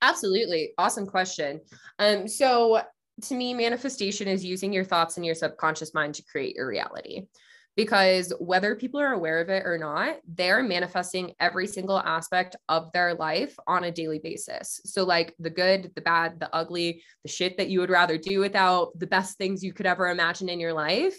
Absolutely. 0.00 0.70
Awesome 0.78 1.06
question. 1.06 1.60
Um 1.98 2.28
so 2.28 2.82
to 3.22 3.34
me 3.34 3.52
manifestation 3.52 4.28
is 4.28 4.44
using 4.44 4.72
your 4.72 4.84
thoughts 4.84 5.16
and 5.16 5.26
your 5.26 5.34
subconscious 5.34 5.92
mind 5.92 6.14
to 6.14 6.24
create 6.24 6.54
your 6.54 6.68
reality. 6.68 7.26
Because 7.74 8.32
whether 8.40 8.74
people 8.74 9.00
are 9.00 9.12
aware 9.12 9.40
of 9.40 9.50
it 9.50 9.64
or 9.64 9.78
not, 9.78 10.16
they're 10.26 10.64
manifesting 10.64 11.32
every 11.38 11.68
single 11.68 12.00
aspect 12.00 12.56
of 12.68 12.90
their 12.92 13.14
life 13.14 13.56
on 13.68 13.84
a 13.84 13.92
daily 13.92 14.18
basis. 14.18 14.80
So, 14.84 15.04
like 15.04 15.32
the 15.38 15.50
good, 15.50 15.92
the 15.94 16.00
bad, 16.00 16.40
the 16.40 16.52
ugly, 16.52 17.04
the 17.22 17.30
shit 17.30 17.56
that 17.56 17.68
you 17.68 17.78
would 17.78 17.90
rather 17.90 18.18
do 18.18 18.40
without, 18.40 18.98
the 18.98 19.06
best 19.06 19.38
things 19.38 19.62
you 19.62 19.72
could 19.72 19.86
ever 19.86 20.08
imagine 20.08 20.48
in 20.48 20.58
your 20.58 20.72
life, 20.72 21.16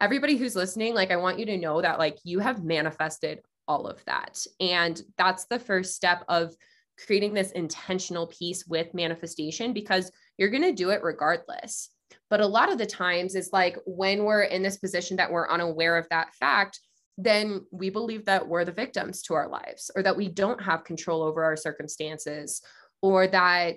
everybody 0.00 0.36
who's 0.36 0.56
listening, 0.56 0.94
like 0.94 1.10
I 1.10 1.16
want 1.16 1.38
you 1.38 1.46
to 1.46 1.56
know 1.56 1.80
that 1.80 1.98
like 1.98 2.18
you 2.24 2.38
have 2.38 2.64
manifested 2.64 3.40
all 3.66 3.86
of 3.86 4.04
that. 4.04 4.44
And 4.60 5.00
that's 5.16 5.44
the 5.46 5.58
first 5.58 5.94
step 5.94 6.24
of 6.28 6.54
creating 6.98 7.34
this 7.34 7.52
intentional 7.52 8.26
piece 8.26 8.66
with 8.66 8.94
manifestation 8.94 9.72
because 9.72 10.12
you're 10.38 10.50
going 10.50 10.62
to 10.62 10.72
do 10.72 10.90
it 10.90 11.02
regardless. 11.02 11.90
But 12.30 12.40
a 12.40 12.46
lot 12.46 12.70
of 12.70 12.78
the 12.78 12.86
times 12.86 13.34
is 13.34 13.50
like 13.52 13.78
when 13.86 14.24
we're 14.24 14.42
in 14.42 14.62
this 14.62 14.76
position 14.76 15.16
that 15.16 15.30
we're 15.30 15.48
unaware 15.48 15.96
of 15.96 16.08
that 16.10 16.34
fact, 16.34 16.80
then 17.16 17.64
we 17.70 17.90
believe 17.90 18.24
that 18.24 18.46
we're 18.46 18.64
the 18.64 18.72
victims 18.72 19.22
to 19.22 19.34
our 19.34 19.48
lives 19.48 19.90
or 19.94 20.02
that 20.02 20.16
we 20.16 20.28
don't 20.28 20.62
have 20.62 20.84
control 20.84 21.22
over 21.22 21.44
our 21.44 21.56
circumstances 21.56 22.60
or 23.02 23.26
that 23.28 23.76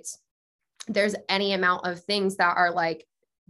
there's 0.87 1.15
any 1.29 1.53
amount 1.53 1.85
of 1.85 1.99
things 2.01 2.37
that 2.37 2.55
are 2.55 2.71
like 2.71 3.05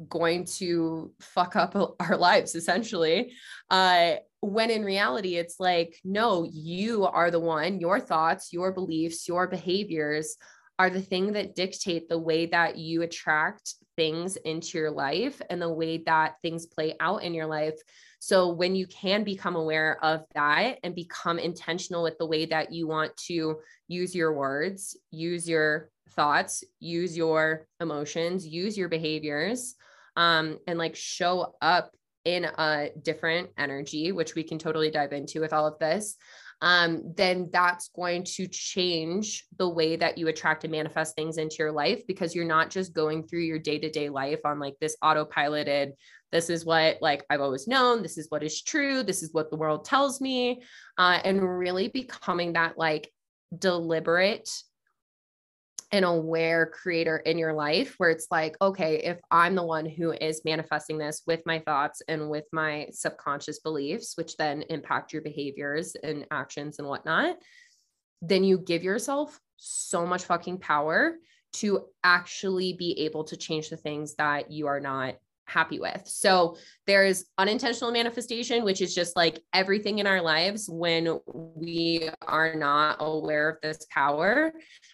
going 0.10 0.46
to 0.46 1.12
fuck 1.20 1.56
up 1.56 1.76
our 2.00 2.18
lives 2.18 2.56
essentially. 2.56 3.34
Uh 3.70 4.16
when 4.42 4.70
in 4.70 4.86
reality 4.86 5.36
it's 5.36 5.60
like 5.60 6.00
no 6.04 6.48
you 6.52 7.06
are 7.06 7.32
the 7.32 7.40
one. 7.40 7.80
Your 7.80 8.00
thoughts 8.00 8.54
your 8.54 8.72
beliefs 8.72 9.28
your 9.28 9.48
behaviors 9.48 10.38
are 10.80 10.90
the 10.90 11.02
thing 11.02 11.34
that 11.34 11.56
dictate 11.56 12.08
the 12.08 12.20
way 12.20 12.46
that 12.46 12.78
you 12.78 13.02
attract 13.02 13.76
things 13.96 14.36
into 14.38 14.78
your 14.78 14.92
life 14.92 15.42
and 15.50 15.62
the 15.62 15.74
way 15.74 15.98
that 16.06 16.36
things 16.42 16.68
play 16.68 16.96
out 17.00 17.24
in 17.24 17.34
your 17.34 17.48
life. 17.48 17.74
So 18.20 18.50
when 18.50 18.76
you 18.76 18.86
can 18.88 19.24
become 19.24 19.56
aware 19.56 20.04
of 20.04 20.24
that 20.36 20.78
and 20.84 20.94
become 20.94 21.40
intentional 21.40 22.04
with 22.04 22.18
the 22.20 22.28
way 22.28 22.46
that 22.46 22.72
you 22.72 22.88
want 22.88 23.16
to 23.28 23.58
use 23.88 24.16
your 24.16 24.34
words, 24.34 24.96
use 25.12 25.50
your 25.50 25.90
thoughts, 26.12 26.64
use 26.80 27.18
your 27.18 27.68
emotions, 27.80 28.46
use 28.46 28.78
your 28.78 28.90
behaviors, 28.90 29.76
um, 30.18 30.60
and 30.68 30.78
like 30.78 30.96
show 30.96 31.56
up 31.62 31.92
in 32.26 32.44
a 32.44 32.90
different 33.02 33.50
energy, 33.58 34.12
which 34.12 34.36
we 34.36 34.44
can 34.44 34.60
totally 34.60 34.92
dive 34.92 35.14
into 35.14 35.40
with 35.40 35.54
all 35.54 35.66
of 35.66 35.80
this, 35.80 36.18
um, 36.62 37.14
then 37.16 37.50
that's 37.54 37.90
going 37.96 38.24
to 38.24 38.48
change 38.48 39.46
the 39.58 39.70
way 39.70 39.96
that 39.96 40.18
you 40.18 40.28
attract 40.28 40.64
and 40.64 40.72
manifest 40.72 41.16
things 41.16 41.38
into 41.38 41.58
your 41.60 41.72
life 41.72 42.02
because 42.08 42.36
you're 42.36 42.44
not 42.44 42.70
just 42.70 42.94
going 42.94 43.24
through 43.26 43.42
your 43.42 43.60
day 43.60 43.78
to 43.78 43.90
day 43.90 44.10
life 44.10 44.40
on 44.44 44.60
like 44.60 44.76
this 44.82 44.98
autopiloted 45.04 45.92
this 46.32 46.50
is 46.50 46.66
what 46.66 46.98
like 47.02 47.24
i've 47.30 47.42
always 47.42 47.68
known. 47.68 48.02
This 48.02 48.18
is 48.18 48.28
what 48.30 48.44
is 48.44 48.62
true. 48.62 49.04
This 49.04 49.24
is 49.24 49.34
what 49.34 49.50
the 49.50 49.56
world 49.56 49.86
tells 49.86 50.20
me 50.20 50.62
uh, 50.98 51.20
and 51.24 51.42
really 51.42 51.88
becoming 51.88 52.54
that 52.54 52.78
like 52.78 53.12
deliberate 53.58 54.50
and 55.92 56.04
aware 56.04 56.66
creator 56.66 57.18
in 57.18 57.38
your 57.38 57.54
life 57.54 57.96
where 57.98 58.10
it's 58.10 58.28
like 58.30 58.58
okay 58.62 58.98
if 59.04 59.20
i'm 59.32 59.56
the 59.56 59.64
one 59.64 59.86
who 59.86 60.12
is 60.12 60.42
manifesting 60.44 60.98
this 60.98 61.22
with 61.26 61.42
my 61.46 61.60
thoughts 61.60 62.02
and 62.08 62.30
with 62.30 62.44
my 62.52 62.88
subconscious 62.92 63.60
beliefs 63.60 64.14
which 64.18 64.36
then 64.38 64.64
impact 64.64 65.14
your 65.14 65.22
behaviors 65.22 65.96
and 65.96 66.26
actions 66.30 66.80
and 66.80 66.88
whatnot 66.88 67.38
then 68.22 68.44
you 68.44 68.58
give 68.58 68.84
yourself 68.84 69.40
so 69.58 70.06
much 70.06 70.26
fucking 70.26 70.58
power 70.58 71.16
to 71.54 71.86
actually 72.04 72.74
be 72.74 73.06
able 73.06 73.24
to 73.24 73.38
change 73.38 73.70
the 73.70 73.78
things 73.78 74.16
that 74.16 74.52
you 74.52 74.68
are 74.68 74.80
not 74.80 75.16
happy 75.48 75.80
with. 75.80 76.02
So 76.06 76.58
there's 76.86 77.26
unintentional 77.38 77.92
manifestation, 77.92 78.64
which 78.64 78.82
is 78.82 78.94
just 78.94 79.16
like 79.16 79.42
everything 79.54 80.00
in 80.00 80.08
our 80.08 80.22
lives 80.22 80.70
when 80.70 81.20
we 81.26 82.10
are 82.22 82.54
not 82.56 82.98
aware 83.00 83.50
of 83.50 83.62
this 83.62 83.88
power. 83.90 84.54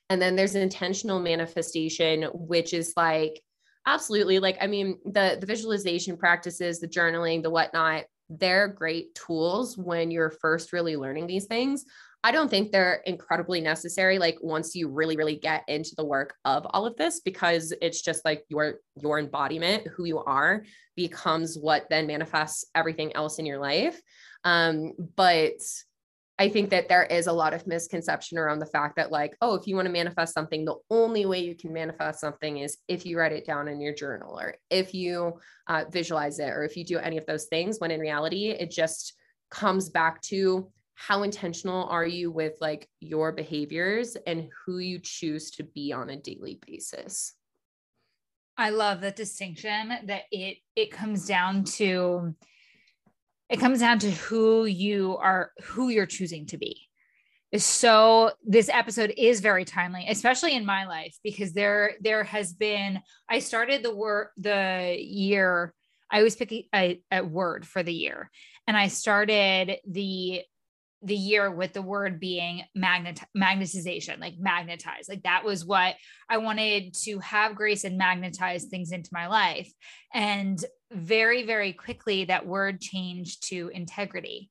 And 0.09 0.21
then 0.21 0.35
there's 0.35 0.55
intentional 0.55 1.19
manifestation, 1.19 2.23
which 2.33 2.73
is 2.73 2.93
like 2.95 3.41
absolutely 3.85 4.39
like, 4.39 4.57
I 4.61 4.67
mean, 4.67 4.99
the 5.05 5.37
the 5.39 5.47
visualization 5.47 6.17
practices, 6.17 6.79
the 6.79 6.87
journaling, 6.87 7.41
the 7.41 7.49
whatnot, 7.49 8.05
they're 8.29 8.67
great 8.67 9.13
tools 9.15 9.77
when 9.77 10.11
you're 10.11 10.29
first 10.29 10.71
really 10.71 10.95
learning 10.95 11.27
these 11.27 11.45
things. 11.45 11.85
I 12.23 12.31
don't 12.31 12.49
think 12.49 12.71
they're 12.71 13.01
incredibly 13.05 13.59
necessary 13.59 14.17
like 14.17 14.37
once 14.41 14.75
you 14.75 14.87
really 14.87 15.17
really 15.17 15.35
get 15.35 15.63
into 15.67 15.93
the 15.95 16.05
work 16.05 16.35
of 16.45 16.65
all 16.69 16.85
of 16.85 16.95
this 16.95 17.19
because 17.19 17.73
it's 17.81 18.01
just 18.01 18.23
like 18.23 18.45
your 18.47 18.75
your 19.01 19.19
embodiment 19.19 19.87
who 19.87 20.05
you 20.05 20.19
are 20.19 20.63
becomes 20.95 21.57
what 21.57 21.87
then 21.89 22.07
manifests 22.07 22.65
everything 22.75 23.13
else 23.15 23.39
in 23.39 23.45
your 23.45 23.59
life 23.59 23.99
um 24.45 24.93
but 25.15 25.59
I 26.39 26.49
think 26.49 26.71
that 26.71 26.89
there 26.89 27.03
is 27.03 27.27
a 27.27 27.31
lot 27.31 27.53
of 27.53 27.67
misconception 27.67 28.39
around 28.39 28.57
the 28.57 28.65
fact 28.65 28.95
that, 28.95 29.11
like, 29.11 29.37
oh, 29.39 29.53
if 29.53 29.67
you 29.67 29.75
want 29.75 29.85
to 29.85 29.91
manifest 29.91 30.33
something, 30.33 30.65
the 30.65 30.77
only 30.89 31.27
way 31.27 31.43
you 31.43 31.55
can 31.55 31.71
manifest 31.71 32.19
something 32.19 32.57
is 32.57 32.77
if 32.87 33.05
you 33.05 33.19
write 33.19 33.33
it 33.33 33.45
down 33.45 33.67
in 33.67 33.79
your 33.79 33.93
journal 33.93 34.39
or 34.39 34.55
if 34.71 34.95
you 34.95 35.39
uh, 35.67 35.85
visualize 35.91 36.39
it 36.39 36.49
or 36.49 36.63
if 36.63 36.75
you 36.75 36.83
do 36.83 36.97
any 36.97 37.19
of 37.19 37.25
those 37.27 37.45
things. 37.45 37.79
When 37.79 37.91
in 37.91 37.99
reality, 37.99 38.49
it 38.49 38.71
just 38.71 39.13
comes 39.51 39.89
back 39.89 40.21
to 40.21 40.71
how 40.95 41.23
intentional 41.23 41.85
are 41.85 42.05
you 42.05 42.31
with 42.31 42.53
like 42.61 42.87
your 42.99 43.31
behaviors 43.31 44.15
and 44.27 44.49
who 44.65 44.77
you 44.77 44.99
choose 44.99 45.51
to 45.51 45.63
be 45.63 45.91
on 45.91 46.09
a 46.09 46.17
daily 46.17 46.59
basis? 46.65 47.33
I 48.57 48.69
love 48.69 49.01
the 49.01 49.11
distinction 49.11 49.93
that 50.05 50.23
it 50.31 50.57
it 50.75 50.91
comes 50.91 51.25
down 51.25 51.63
to 51.63 52.35
it 53.49 53.59
comes 53.59 53.79
down 53.79 53.99
to 53.99 54.11
who 54.11 54.65
you 54.65 55.17
are 55.17 55.51
who 55.63 55.89
you're 55.89 56.05
choosing 56.05 56.45
to 56.47 56.57
be. 56.57 56.87
So 57.55 58.31
this 58.43 58.69
episode 58.69 59.13
is 59.17 59.41
very 59.41 59.65
timely 59.65 60.05
especially 60.07 60.55
in 60.55 60.65
my 60.65 60.85
life 60.85 61.17
because 61.23 61.53
there 61.53 61.93
there 62.01 62.23
has 62.23 62.53
been 62.53 62.99
i 63.29 63.39
started 63.39 63.83
the 63.83 63.95
work 63.95 64.31
the 64.37 64.95
year 64.99 65.73
i 66.11 66.17
always 66.17 66.35
pick 66.35 66.51
a, 66.51 67.01
a 67.11 67.21
word 67.21 67.65
for 67.65 67.81
the 67.83 67.93
year. 67.93 68.29
And 68.67 68.77
i 68.77 68.87
started 68.87 69.77
the 69.87 70.43
the 71.03 71.15
year 71.15 71.51
with 71.51 71.73
the 71.73 71.81
word 71.81 72.19
being 72.19 72.63
magnet 72.73 73.19
magnetization 73.37 74.19
like 74.19 74.35
magnetize 74.39 75.07
like 75.09 75.21
that 75.23 75.43
was 75.43 75.65
what 75.65 75.95
i 76.29 76.37
wanted 76.37 76.93
to 76.93 77.19
have 77.19 77.55
grace 77.55 77.83
and 77.83 77.97
magnetize 77.97 78.65
things 78.65 78.91
into 78.91 79.09
my 79.11 79.27
life. 79.27 79.71
And 80.13 80.63
very 80.91 81.45
very 81.45 81.73
quickly 81.73 82.25
that 82.25 82.45
word 82.45 82.79
changed 82.79 83.47
to 83.49 83.71
integrity. 83.73 84.49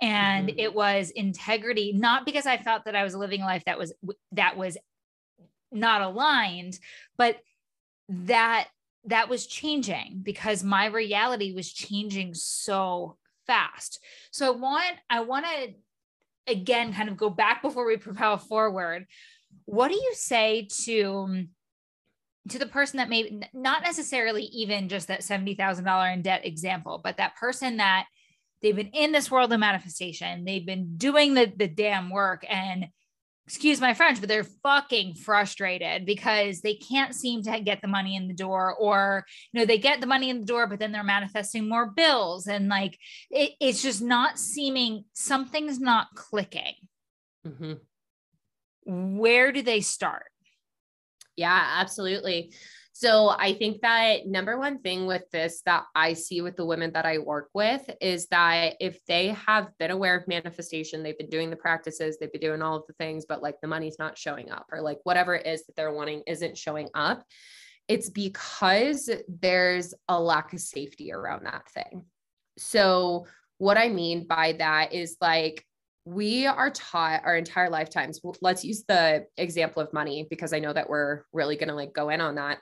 And 0.00 0.48
mm-hmm. 0.48 0.58
it 0.58 0.74
was 0.74 1.10
integrity 1.10 1.92
not 1.92 2.24
because 2.24 2.46
i 2.46 2.56
felt 2.56 2.84
that 2.84 2.96
i 2.96 3.04
was 3.04 3.16
living 3.16 3.42
a 3.42 3.46
life 3.46 3.64
that 3.64 3.78
was 3.78 3.92
that 4.32 4.56
was 4.56 4.76
not 5.72 6.00
aligned 6.00 6.78
but 7.16 7.36
that 8.08 8.68
that 9.04 9.28
was 9.28 9.46
changing 9.46 10.20
because 10.22 10.62
my 10.62 10.86
reality 10.86 11.52
was 11.52 11.72
changing 11.72 12.34
so 12.34 13.16
fast. 13.46 13.98
So 14.30 14.54
i 14.54 14.56
want 14.56 14.96
i 15.10 15.20
want 15.20 15.46
to 15.46 15.74
again 16.48 16.92
kind 16.92 17.08
of 17.08 17.16
go 17.16 17.30
back 17.30 17.62
before 17.62 17.86
we 17.86 17.96
propel 17.96 18.36
forward. 18.36 19.06
What 19.64 19.88
do 19.88 19.94
you 19.94 20.12
say 20.14 20.68
to 20.84 21.04
um, 21.04 21.48
to 22.48 22.58
the 22.58 22.66
person 22.66 22.96
that 22.96 23.08
may 23.08 23.40
not 23.52 23.82
necessarily 23.82 24.44
even 24.44 24.88
just 24.88 25.08
that 25.08 25.20
$70,000 25.20 26.14
in 26.14 26.22
debt 26.22 26.46
example 26.46 27.00
but 27.02 27.18
that 27.18 27.36
person 27.36 27.76
that 27.76 28.06
they've 28.62 28.76
been 28.76 28.88
in 28.88 29.12
this 29.12 29.30
world 29.30 29.52
of 29.52 29.60
manifestation 29.60 30.44
they've 30.44 30.64
been 30.64 30.96
doing 30.96 31.34
the 31.34 31.52
the 31.56 31.68
damn 31.68 32.10
work 32.10 32.44
and 32.48 32.86
excuse 33.48 33.80
my 33.80 33.94
French, 33.94 34.20
but 34.20 34.28
they're 34.28 34.44
fucking 34.44 35.14
frustrated 35.14 36.04
because 36.04 36.60
they 36.60 36.74
can't 36.74 37.14
seem 37.14 37.42
to 37.42 37.58
get 37.60 37.80
the 37.80 37.88
money 37.88 38.14
in 38.14 38.28
the 38.28 38.34
door, 38.34 38.74
or 38.74 39.24
you 39.52 39.58
know, 39.58 39.64
they 39.64 39.78
get 39.78 40.02
the 40.02 40.06
money 40.06 40.28
in 40.28 40.40
the 40.40 40.44
door, 40.44 40.66
but 40.66 40.78
then 40.78 40.92
they're 40.92 41.02
manifesting 41.02 41.66
more 41.66 41.86
bills, 41.86 42.46
and 42.46 42.68
like 42.68 42.98
it, 43.30 43.52
it's 43.58 43.80
just 43.80 44.02
not 44.02 44.38
seeming 44.38 45.06
something's 45.14 45.80
not 45.80 46.08
clicking. 46.14 46.74
Mm-hmm. 47.46 49.16
Where 49.16 49.50
do 49.50 49.62
they 49.62 49.80
start? 49.80 50.30
Yeah, 51.34 51.76
absolutely. 51.78 52.52
So 53.00 53.28
I 53.28 53.52
think 53.52 53.82
that 53.82 54.26
number 54.26 54.58
one 54.58 54.80
thing 54.80 55.06
with 55.06 55.22
this 55.30 55.62
that 55.66 55.84
I 55.94 56.14
see 56.14 56.40
with 56.40 56.56
the 56.56 56.66
women 56.66 56.90
that 56.94 57.06
I 57.06 57.18
work 57.18 57.48
with 57.54 57.88
is 58.00 58.26
that 58.32 58.74
if 58.80 58.98
they 59.06 59.28
have 59.46 59.68
been 59.78 59.92
aware 59.92 60.16
of 60.18 60.26
manifestation, 60.26 61.04
they've 61.04 61.16
been 61.16 61.30
doing 61.30 61.48
the 61.48 61.54
practices, 61.54 62.18
they've 62.18 62.32
been 62.32 62.40
doing 62.40 62.60
all 62.60 62.74
of 62.78 62.88
the 62.88 62.94
things, 62.94 63.24
but 63.24 63.40
like 63.40 63.54
the 63.60 63.68
money's 63.68 64.00
not 64.00 64.18
showing 64.18 64.50
up, 64.50 64.66
or 64.72 64.80
like 64.80 64.98
whatever 65.04 65.36
it 65.36 65.46
is 65.46 65.64
that 65.66 65.76
they're 65.76 65.92
wanting 65.92 66.24
isn't 66.26 66.58
showing 66.58 66.88
up, 66.92 67.22
it's 67.86 68.10
because 68.10 69.08
there's 69.28 69.94
a 70.08 70.20
lack 70.20 70.52
of 70.52 70.58
safety 70.58 71.12
around 71.12 71.46
that 71.46 71.70
thing. 71.70 72.04
So, 72.56 73.28
what 73.58 73.78
I 73.78 73.90
mean 73.90 74.26
by 74.26 74.54
that 74.58 74.92
is 74.92 75.16
like, 75.20 75.64
we 76.14 76.46
are 76.46 76.70
taught 76.70 77.22
our 77.24 77.36
entire 77.36 77.68
lifetimes 77.68 78.20
let's 78.40 78.64
use 78.64 78.84
the 78.88 79.26
example 79.36 79.82
of 79.82 79.92
money 79.92 80.26
because 80.30 80.52
i 80.52 80.58
know 80.58 80.72
that 80.72 80.88
we're 80.88 81.22
really 81.32 81.56
going 81.56 81.68
to 81.68 81.74
like 81.74 81.92
go 81.92 82.08
in 82.08 82.20
on 82.20 82.36
that 82.36 82.58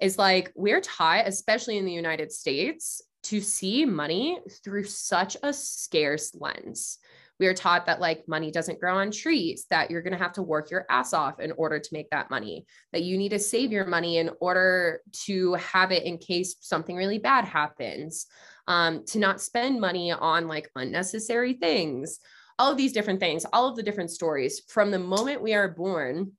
is 0.00 0.18
like 0.18 0.52
we're 0.54 0.80
taught 0.80 1.26
especially 1.26 1.76
in 1.76 1.84
the 1.84 1.92
united 1.92 2.30
states 2.30 3.02
to 3.24 3.40
see 3.40 3.84
money 3.84 4.38
through 4.62 4.84
such 4.84 5.36
a 5.42 5.52
scarce 5.52 6.34
lens. 6.34 6.98
We 7.40 7.46
are 7.46 7.54
taught 7.54 7.86
that 7.86 8.00
like 8.00 8.28
money 8.28 8.52
doesn't 8.52 8.78
grow 8.78 8.98
on 8.98 9.10
trees 9.10 9.66
that 9.70 9.90
you're 9.90 10.02
going 10.02 10.12
to 10.12 10.22
have 10.22 10.34
to 10.34 10.42
work 10.42 10.70
your 10.70 10.86
ass 10.88 11.12
off 11.12 11.40
in 11.40 11.52
order 11.52 11.80
to 11.80 11.88
make 11.92 12.10
that 12.10 12.30
money 12.30 12.64
that 12.92 13.02
you 13.02 13.18
need 13.18 13.30
to 13.30 13.40
save 13.40 13.72
your 13.72 13.86
money 13.86 14.18
in 14.18 14.30
order 14.40 15.00
to 15.24 15.54
have 15.54 15.90
it 15.90 16.04
in 16.04 16.18
case 16.18 16.54
something 16.60 16.94
really 16.94 17.18
bad 17.18 17.44
happens 17.44 18.26
um, 18.68 19.04
to 19.06 19.18
not 19.18 19.40
spend 19.40 19.80
money 19.80 20.12
on 20.12 20.46
like 20.46 20.70
unnecessary 20.76 21.54
things 21.54 22.20
all 22.58 22.70
of 22.70 22.76
these 22.76 22.92
different 22.92 23.20
things, 23.20 23.44
all 23.52 23.68
of 23.68 23.76
the 23.76 23.82
different 23.82 24.10
stories 24.10 24.62
from 24.68 24.90
the 24.90 24.98
moment 24.98 25.42
we 25.42 25.54
are 25.54 25.68
born 25.68 26.32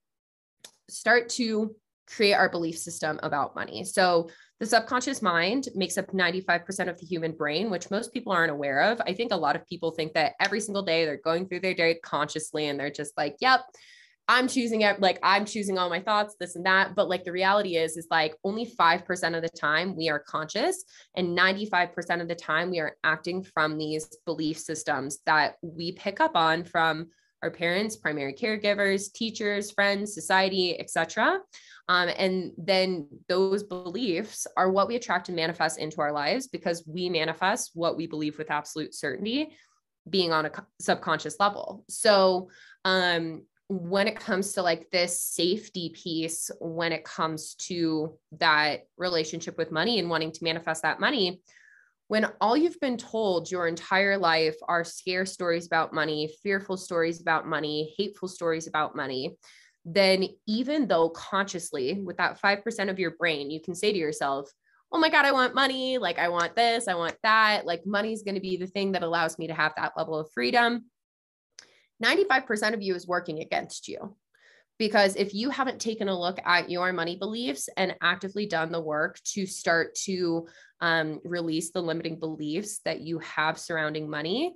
start 0.89 1.29
to 1.29 1.75
create 2.07 2.33
our 2.33 2.49
belief 2.49 2.77
system 2.77 3.19
about 3.23 3.55
money. 3.55 3.83
So 3.83 4.29
the 4.59 4.65
subconscious 4.65 5.21
mind 5.21 5.67
makes 5.75 5.97
up 5.97 6.11
95% 6.11 6.89
of 6.89 6.99
the 6.99 7.05
human 7.05 7.33
brain, 7.33 7.69
which 7.69 7.91
most 7.91 8.13
people 8.13 8.31
aren't 8.31 8.51
aware 8.51 8.81
of. 8.81 9.01
I 9.01 9.13
think 9.13 9.33
a 9.33 9.37
lot 9.37 9.55
of 9.55 9.67
people 9.67 9.91
think 9.91 10.13
that 10.13 10.33
every 10.39 10.61
single 10.61 10.83
day 10.83 11.05
they're 11.05 11.17
going 11.17 11.47
through 11.47 11.61
their 11.61 11.73
day 11.73 11.95
consciously 11.95 12.67
and 12.67 12.79
they're 12.79 12.91
just 12.91 13.17
like, 13.17 13.35
yep, 13.41 13.61
I'm 14.27 14.47
choosing 14.47 14.81
it. 14.81 14.99
Like 14.99 15.19
I'm 15.21 15.45
choosing 15.45 15.77
all 15.77 15.89
my 15.89 15.99
thoughts, 15.99 16.35
this 16.39 16.55
and 16.55 16.65
that. 16.65 16.95
But 16.95 17.09
like 17.09 17.23
the 17.23 17.31
reality 17.31 17.77
is, 17.77 17.95
is 17.95 18.07
like 18.09 18.35
only 18.43 18.65
5% 18.65 19.35
of 19.35 19.41
the 19.43 19.49
time 19.49 19.95
we 19.95 20.09
are 20.09 20.19
conscious 20.19 20.83
and 21.15 21.37
95% 21.37 22.21
of 22.21 22.27
the 22.27 22.35
time 22.35 22.71
we 22.71 22.79
are 22.79 22.97
acting 23.03 23.43
from 23.43 23.77
these 23.77 24.07
belief 24.25 24.57
systems 24.57 25.19
that 25.25 25.55
we 25.61 25.91
pick 25.91 26.19
up 26.19 26.35
on 26.35 26.63
from 26.63 27.07
our 27.43 27.51
parents, 27.51 27.95
primary 27.95 28.33
caregivers, 28.33 29.13
teachers, 29.13 29.69
friends, 29.69 30.15
society, 30.15 30.79
etc. 30.79 31.39
Um, 31.87 32.09
and 32.17 32.51
then 32.57 33.07
those 33.29 33.61
beliefs 33.61 34.47
are 34.57 34.71
what 34.71 34.87
we 34.87 34.95
attract 34.95 35.29
and 35.29 35.35
manifest 35.35 35.77
into 35.77 36.01
our 36.01 36.11
lives 36.11 36.47
because 36.47 36.83
we 36.87 37.09
manifest 37.09 37.71
what 37.75 37.95
we 37.95 38.07
believe 38.07 38.39
with 38.39 38.49
absolute 38.49 38.95
certainty, 38.95 39.55
being 40.09 40.31
on 40.31 40.47
a 40.47 40.51
subconscious 40.81 41.35
level. 41.39 41.83
So, 41.87 42.49
um, 42.83 43.43
when 43.67 44.07
it 44.07 44.19
comes 44.19 44.53
to 44.53 44.61
like 44.61 44.89
this 44.91 45.19
safety 45.19 45.89
piece, 45.89 46.51
when 46.59 46.91
it 46.91 47.03
comes 47.03 47.55
to 47.55 48.17
that 48.33 48.81
relationship 48.97 49.57
with 49.57 49.71
money 49.71 49.99
and 49.99 50.09
wanting 50.09 50.31
to 50.31 50.43
manifest 50.43 50.83
that 50.83 50.99
money, 50.99 51.41
when 52.07 52.27
all 52.39 52.55
you've 52.55 52.79
been 52.79 52.97
told 52.97 53.49
your 53.49 53.67
entire 53.67 54.17
life 54.17 54.55
are 54.67 54.83
scare 54.83 55.25
stories 55.25 55.65
about 55.65 55.93
money, 55.93 56.29
fearful 56.43 56.77
stories 56.77 57.19
about 57.19 57.47
money, 57.47 57.95
hateful 57.97 58.27
stories 58.27 58.67
about 58.67 58.95
money, 58.95 59.35
then 59.83 60.27
even 60.47 60.87
though 60.87 61.09
consciously 61.09 62.01
with 62.01 62.17
that 62.17 62.39
5% 62.39 62.89
of 62.89 62.99
your 62.99 63.11
brain, 63.11 63.49
you 63.49 63.59
can 63.59 63.73
say 63.73 63.91
to 63.91 63.97
yourself, 63.97 64.51
oh 64.91 64.99
my 64.99 65.09
God, 65.09 65.25
I 65.25 65.31
want 65.31 65.55
money. 65.55 65.97
Like, 65.97 66.19
I 66.19 66.29
want 66.29 66.55
this, 66.55 66.87
I 66.87 66.93
want 66.93 67.17
that. 67.23 67.65
Like, 67.65 67.85
money's 67.85 68.21
going 68.21 68.35
to 68.35 68.41
be 68.41 68.57
the 68.57 68.67
thing 68.67 68.91
that 68.91 69.03
allows 69.03 69.37
me 69.39 69.47
to 69.47 69.53
have 69.53 69.73
that 69.75 69.93
level 69.97 70.17
of 70.17 70.31
freedom. 70.31 70.85
95% 72.03 72.73
of 72.73 72.81
you 72.81 72.95
is 72.95 73.07
working 73.07 73.39
against 73.39 73.87
you. 73.87 74.15
Because 74.77 75.15
if 75.15 75.33
you 75.33 75.49
haven't 75.49 75.79
taken 75.79 76.09
a 76.09 76.19
look 76.19 76.37
at 76.45 76.69
your 76.69 76.91
money 76.91 77.15
beliefs 77.15 77.69
and 77.77 77.95
actively 78.01 78.45
done 78.45 78.71
the 78.71 78.81
work 78.81 79.19
to 79.23 79.45
start 79.45 79.95
to 80.03 80.47
um, 80.81 81.21
release 81.23 81.71
the 81.71 81.81
limiting 81.81 82.19
beliefs 82.19 82.81
that 82.83 82.99
you 82.99 83.19
have 83.19 83.57
surrounding 83.57 84.09
money, 84.09 84.53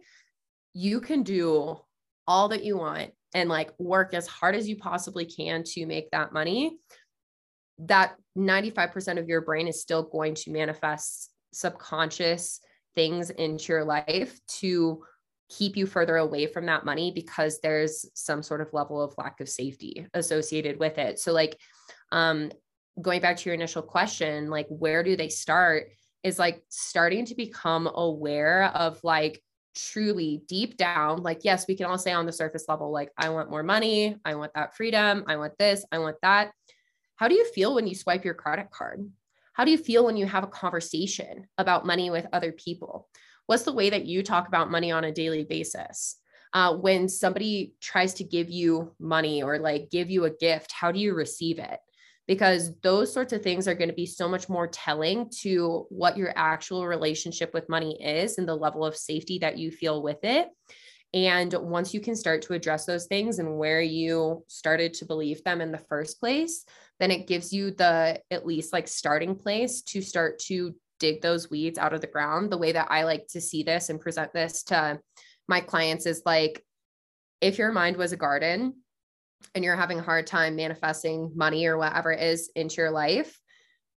you 0.74 1.00
can 1.00 1.24
do 1.24 1.80
all 2.28 2.50
that 2.50 2.66
you 2.66 2.78
want 2.78 3.12
and 3.34 3.50
like 3.50 3.72
work 3.80 4.14
as 4.14 4.28
hard 4.28 4.56
as 4.56 4.68
you 4.68 4.76
possibly 4.76 5.26
can 5.26 5.64
to 5.64 5.86
make 5.86 6.12
that 6.12 6.34
money, 6.34 6.78
that 7.80 8.16
95% 8.38 9.20
of 9.20 9.30
your 9.30 9.42
brain 9.42 9.68
is 9.68 9.82
still 9.82 10.04
going 10.04 10.36
to 10.36 10.52
manifest 10.52 11.32
subconscious 11.54 12.60
things 12.96 13.30
into 13.30 13.74
your 13.74 13.86
life 13.86 14.40
to 14.48 15.04
keep 15.50 15.76
you 15.76 15.86
further 15.86 16.18
away 16.18 16.46
from 16.46 16.66
that 16.68 16.86
money 16.86 17.12
because 17.14 17.60
there's 17.60 18.06
some 18.14 18.44
sort 18.44 18.62
of 18.62 18.74
level 18.74 19.02
of 19.02 19.14
lack 19.18 19.42
of 19.42 19.50
safety 19.50 20.06
associated 20.14 20.80
with 20.80 20.98
it. 20.98 21.20
So 21.20 21.32
like 21.32 21.58
um 22.12 22.52
going 23.02 23.22
back 23.22 23.38
to 23.38 23.46
your 23.46 23.56
initial 23.56 23.82
question, 23.82 24.50
like 24.50 24.68
where 24.70 25.04
do 25.04 25.16
they 25.16 25.30
start 25.30 25.88
is 26.24 26.38
like 26.38 26.62
starting 26.70 27.26
to 27.26 27.36
become 27.36 27.90
aware 27.94 28.66
of 28.76 29.00
like 29.04 29.42
truly 29.76 30.42
deep 30.48 30.78
down, 30.78 31.24
like, 31.24 31.42
yes, 31.44 31.66
we 31.68 31.76
can 31.76 31.86
all 31.86 31.98
say 31.98 32.12
on 32.12 32.26
the 32.26 32.32
surface 32.32 32.66
level, 32.68 32.92
like, 32.92 33.12
I 33.18 33.30
want 33.30 33.50
more 33.50 33.64
money, 33.64 34.18
I 34.26 34.36
want 34.36 34.54
that 34.56 34.76
freedom, 34.76 35.24
I 35.28 35.38
want 35.38 35.58
this, 35.58 35.86
I 35.92 36.00
want 36.00 36.18
that. 36.22 36.52
How 37.16 37.28
do 37.28 37.36
you 37.36 37.46
feel 37.46 37.76
when 37.76 37.88
you 37.88 37.96
swipe 37.96 38.26
your 38.26 38.34
credit 38.34 38.72
card? 38.72 39.10
How 39.54 39.66
do 39.66 39.72
you 39.72 39.78
feel 39.78 40.06
when 40.06 40.18
you 40.18 40.26
have 40.26 40.44
a 40.44 40.48
conversation 40.48 41.48
about 41.58 41.86
money 41.86 42.10
with 42.10 42.28
other 42.32 42.52
people? 42.52 43.08
What's 43.50 43.64
the 43.64 43.74
way 43.74 43.90
that 43.90 44.06
you 44.06 44.22
talk 44.22 44.48
about 44.48 44.70
money 44.70 44.92
on 44.92 45.06
a 45.06 45.12
daily 45.12 45.44
basis? 45.44 46.18
Uh, 46.54 46.76
when 46.76 47.10
somebody 47.10 47.74
tries 47.82 48.14
to 48.16 48.24
give 48.24 48.48
you 48.48 48.94
money 49.00 49.42
or 49.42 49.58
like 49.58 49.90
give 49.90 50.12
you 50.12 50.26
a 50.26 50.30
gift, 50.30 50.72
how 50.72 50.92
do 50.92 51.00
you 51.00 51.16
receive 51.16 51.58
it? 51.58 51.80
because 52.28 52.80
those 52.82 53.12
sorts 53.12 53.34
of 53.34 53.42
things 53.42 53.68
are 53.68 53.74
going 53.74 53.90
to 53.90 53.96
be 53.96 54.06
so 54.06 54.30
much 54.30 54.50
more 54.50 54.68
telling 54.68 55.28
to 55.32 55.88
what 55.90 56.16
your 56.16 56.32
actual 56.36 56.86
relationship 56.86 57.56
with 57.56 57.68
money 57.68 58.00
is 58.00 58.38
and 58.38 58.48
the 58.48 58.56
level 58.56 58.86
of 58.86 58.96
safety 58.96 59.40
that 59.40 59.58
you 59.58 59.72
feel 59.72 60.04
with 60.04 60.20
it. 60.22 60.48
And 61.12 61.52
once 61.54 61.92
you 61.92 62.00
can 62.00 62.16
start 62.16 62.44
to 62.44 62.54
address 62.54 62.86
those 62.86 63.08
things 63.08 63.40
and 63.40 63.58
where 63.58 63.82
you 63.82 64.44
started 64.46 64.94
to 64.94 65.06
believe 65.06 65.44
them 65.44 65.60
in 65.60 65.72
the 65.72 65.80
first 65.80 66.20
place, 66.20 66.66
then 67.00 67.10
it 67.10 67.26
gives 67.26 67.52
you 67.52 67.72
the 67.72 68.22
at 68.30 68.46
least 68.46 68.74
like 68.74 68.88
starting 68.88 69.36
place 69.36 69.82
to 69.82 70.00
start 70.00 70.38
to 70.42 70.76
dig 71.00 71.22
those 71.22 71.50
weeds 71.50 71.78
out 71.78 71.94
of 71.94 72.02
the 72.02 72.08
ground. 72.08 72.52
The 72.52 72.58
way 72.58 72.72
that 72.72 72.88
I 72.90 73.04
like 73.04 73.28
to 73.30 73.42
see 73.42 73.64
this 73.64 73.90
and 73.90 74.00
present 74.00 74.34
this 74.34 74.64
to 74.64 75.00
my 75.48 75.62
clients 75.62 76.06
is 76.06 76.22
like 76.26 76.64
if 77.42 77.58
your 77.58 77.72
mind 77.72 77.98
was 77.98 78.12
a 78.12 78.18
garden 78.18 78.76
and 79.56 79.64
you're 79.64 79.76
having 79.76 80.00
a 80.00 80.04
hard 80.04 80.28
time 80.28 80.56
manifesting 80.56 81.32
money 81.36 81.66
or 81.66 81.78
whatever 81.78 82.12
it 82.12 82.22
is 82.22 82.52
into 82.56 82.82
your 82.82 82.92
life, 82.92 83.40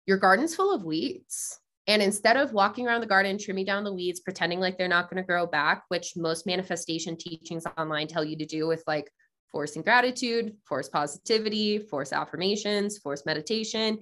your 0.06 0.18
garden's 0.18 0.56
full 0.56 0.74
of 0.74 0.84
weeds. 0.84 1.60
And 1.88 2.02
instead 2.02 2.38
of 2.38 2.54
walking 2.54 2.88
around 2.88 3.02
the 3.02 3.08
garden, 3.08 3.38
trimming 3.38 3.66
down 3.66 3.84
the 3.84 3.94
weeds, 3.94 4.20
pretending 4.20 4.60
like 4.60 4.78
they're 4.78 4.88
not 4.88 5.10
going 5.10 5.22
to 5.22 5.28
grow 5.28 5.48
back, 5.48 5.84
which 5.88 6.14
most 6.16 6.46
manifestation 6.46 7.18
teachings 7.18 7.66
online 7.78 8.08
tell 8.08 8.24
you 8.24 8.38
to 8.38 8.46
do 8.46 8.68
with 8.68 8.84
like 8.86 9.12
force 9.52 9.76
and 9.76 9.84
gratitude, 9.84 10.56
force 10.66 10.88
positivity, 10.90 11.80
force 11.80 12.14
affirmations, 12.14 13.00
force 13.00 13.26
meditation. 13.26 14.00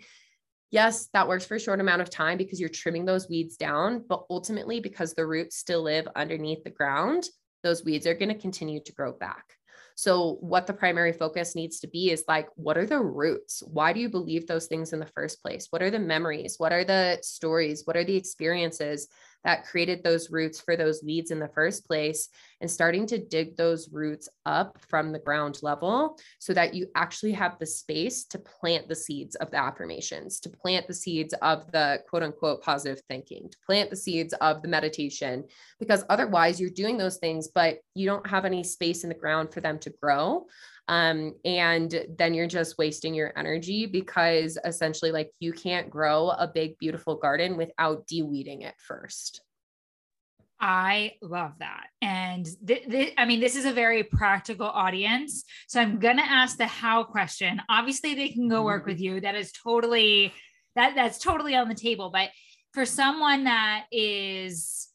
Yes, 0.72 1.08
that 1.14 1.28
works 1.28 1.46
for 1.46 1.56
a 1.56 1.60
short 1.60 1.80
amount 1.80 2.02
of 2.02 2.10
time 2.10 2.38
because 2.38 2.60
you're 2.60 2.70
trimming 2.70 3.06
those 3.06 3.28
weeds 3.28 3.58
down. 3.58 4.04
But 4.08 4.26
ultimately, 4.30 4.80
because 4.80 5.14
the 5.14 5.26
roots 5.26 5.58
still 5.58 5.82
live 5.82 6.08
underneath 6.16 6.64
the 6.64 6.70
ground, 6.70 7.28
those 7.64 7.84
weeds 7.84 8.06
are 8.06 8.14
going 8.14 8.30
to 8.30 8.36
continue 8.36 8.80
to 8.84 8.94
grow 8.94 9.12
back. 9.14 9.46
So, 9.96 10.38
what 10.40 10.66
the 10.66 10.74
primary 10.74 11.12
focus 11.12 11.56
needs 11.56 11.80
to 11.82 11.88
be 11.88 12.12
is 12.12 12.24
like, 12.28 12.48
what 12.56 12.78
are 12.78 12.86
the 12.86 13.02
roots? 13.02 13.62
Why 13.66 13.92
do 13.92 14.00
you 14.00 14.10
believe 14.10 14.48
those 14.48 14.68
things 14.68 14.94
in 14.94 15.00
the 15.00 15.10
first 15.14 15.42
place? 15.42 15.68
What 15.72 15.82
are 15.82 15.92
the 15.92 16.00
memories? 16.00 16.56
What 16.58 16.72
are 16.72 16.86
the 16.86 17.20
stories? 17.22 17.82
What 17.86 17.98
are 17.98 18.06
the 18.06 18.16
experiences 18.16 19.08
that 19.44 19.66
created 19.66 20.04
those 20.04 20.32
roots 20.32 20.60
for 20.60 20.76
those 20.76 21.04
weeds 21.04 21.32
in 21.32 21.40
the 21.40 21.48
first 21.48 21.86
place 21.88 22.30
and 22.62 22.70
starting 22.70 23.06
to 23.08 23.18
dig 23.18 23.56
those 23.56 23.90
roots 23.92 24.28
up 24.46 24.78
from 24.90 25.12
the 25.12 25.20
ground 25.20 25.60
level 25.62 26.18
so 26.40 26.54
that 26.54 26.74
you 26.74 26.88
actually 26.96 27.32
have 27.32 27.58
the 27.60 27.66
space 27.66 28.26
to 28.26 28.40
plant 28.40 28.88
the 28.88 28.96
seeds 28.96 29.36
of 29.36 29.50
the 29.52 29.58
affirmations, 29.58 30.40
to 30.42 30.50
plant 30.50 30.88
the 30.88 30.94
seeds 30.94 31.34
of 31.42 31.72
the 31.72 32.00
quote 32.10 32.24
unquote 32.24 32.62
positive 32.62 33.02
thinking, 33.08 33.50
to 33.50 33.58
plant 33.66 33.90
the 33.90 33.96
seeds 33.96 34.34
of 34.42 34.62
the 34.62 34.68
meditation, 34.68 35.44
because 35.80 36.04
otherwise 36.10 36.60
you're 36.60 36.70
doing 36.70 36.98
those 36.98 37.18
things, 37.18 37.48
but 37.48 37.80
you 37.96 38.06
don't 38.06 38.28
have 38.28 38.46
any 38.46 38.64
space 38.64 39.04
in 39.04 39.10
the 39.10 39.16
ground 39.16 39.54
for 39.54 39.62
them 39.62 39.80
to 39.80 39.94
grow. 40.02 40.46
Um, 40.90 41.36
and 41.46 42.04
then 42.18 42.34
you're 42.34 42.48
just 42.48 42.80
wasting 42.80 43.14
your 43.14 43.32
energy 43.38 43.86
because 43.86 44.58
essentially, 44.66 45.12
like, 45.12 45.32
you 45.40 45.54
can't 45.54 45.88
grow 45.90 46.30
a 46.30 46.48
big, 46.48 46.80
beautiful 46.80 47.16
garden 47.16 47.58
without 47.58 48.08
de-weeding 48.08 48.64
it 48.64 48.74
first. 48.80 49.42
I 50.60 51.14
love 51.22 51.54
that. 51.60 51.88
And 52.02 52.46
th- 52.68 52.90
th- 52.90 53.14
I 53.18 53.26
mean, 53.26 53.40
this 53.40 53.56
is 53.56 53.66
a 53.66 53.72
very 53.72 54.04
practical 54.04 54.68
audience. 54.68 55.46
So 55.68 55.80
I'm 55.80 56.00
going 56.00 56.18
to 56.18 56.24
ask 56.24 56.58
the 56.58 56.66
how 56.66 57.04
question. 57.04 57.62
Obviously, 57.70 58.16
they 58.16 58.30
can 58.30 58.50
go 58.50 58.64
work 58.64 58.82
mm-hmm. 58.82 58.92
with 58.92 59.00
you. 59.00 59.22
That 59.22 59.36
is 59.36 59.52
totally 59.52 60.34
that 60.76 60.96
that's 60.96 61.20
totally 61.20 61.56
on 61.56 61.70
the 61.70 61.76
table, 61.76 62.10
but 62.12 62.30
for 62.74 62.86
someone 62.86 63.46
that 63.46 63.86
is 63.92 64.89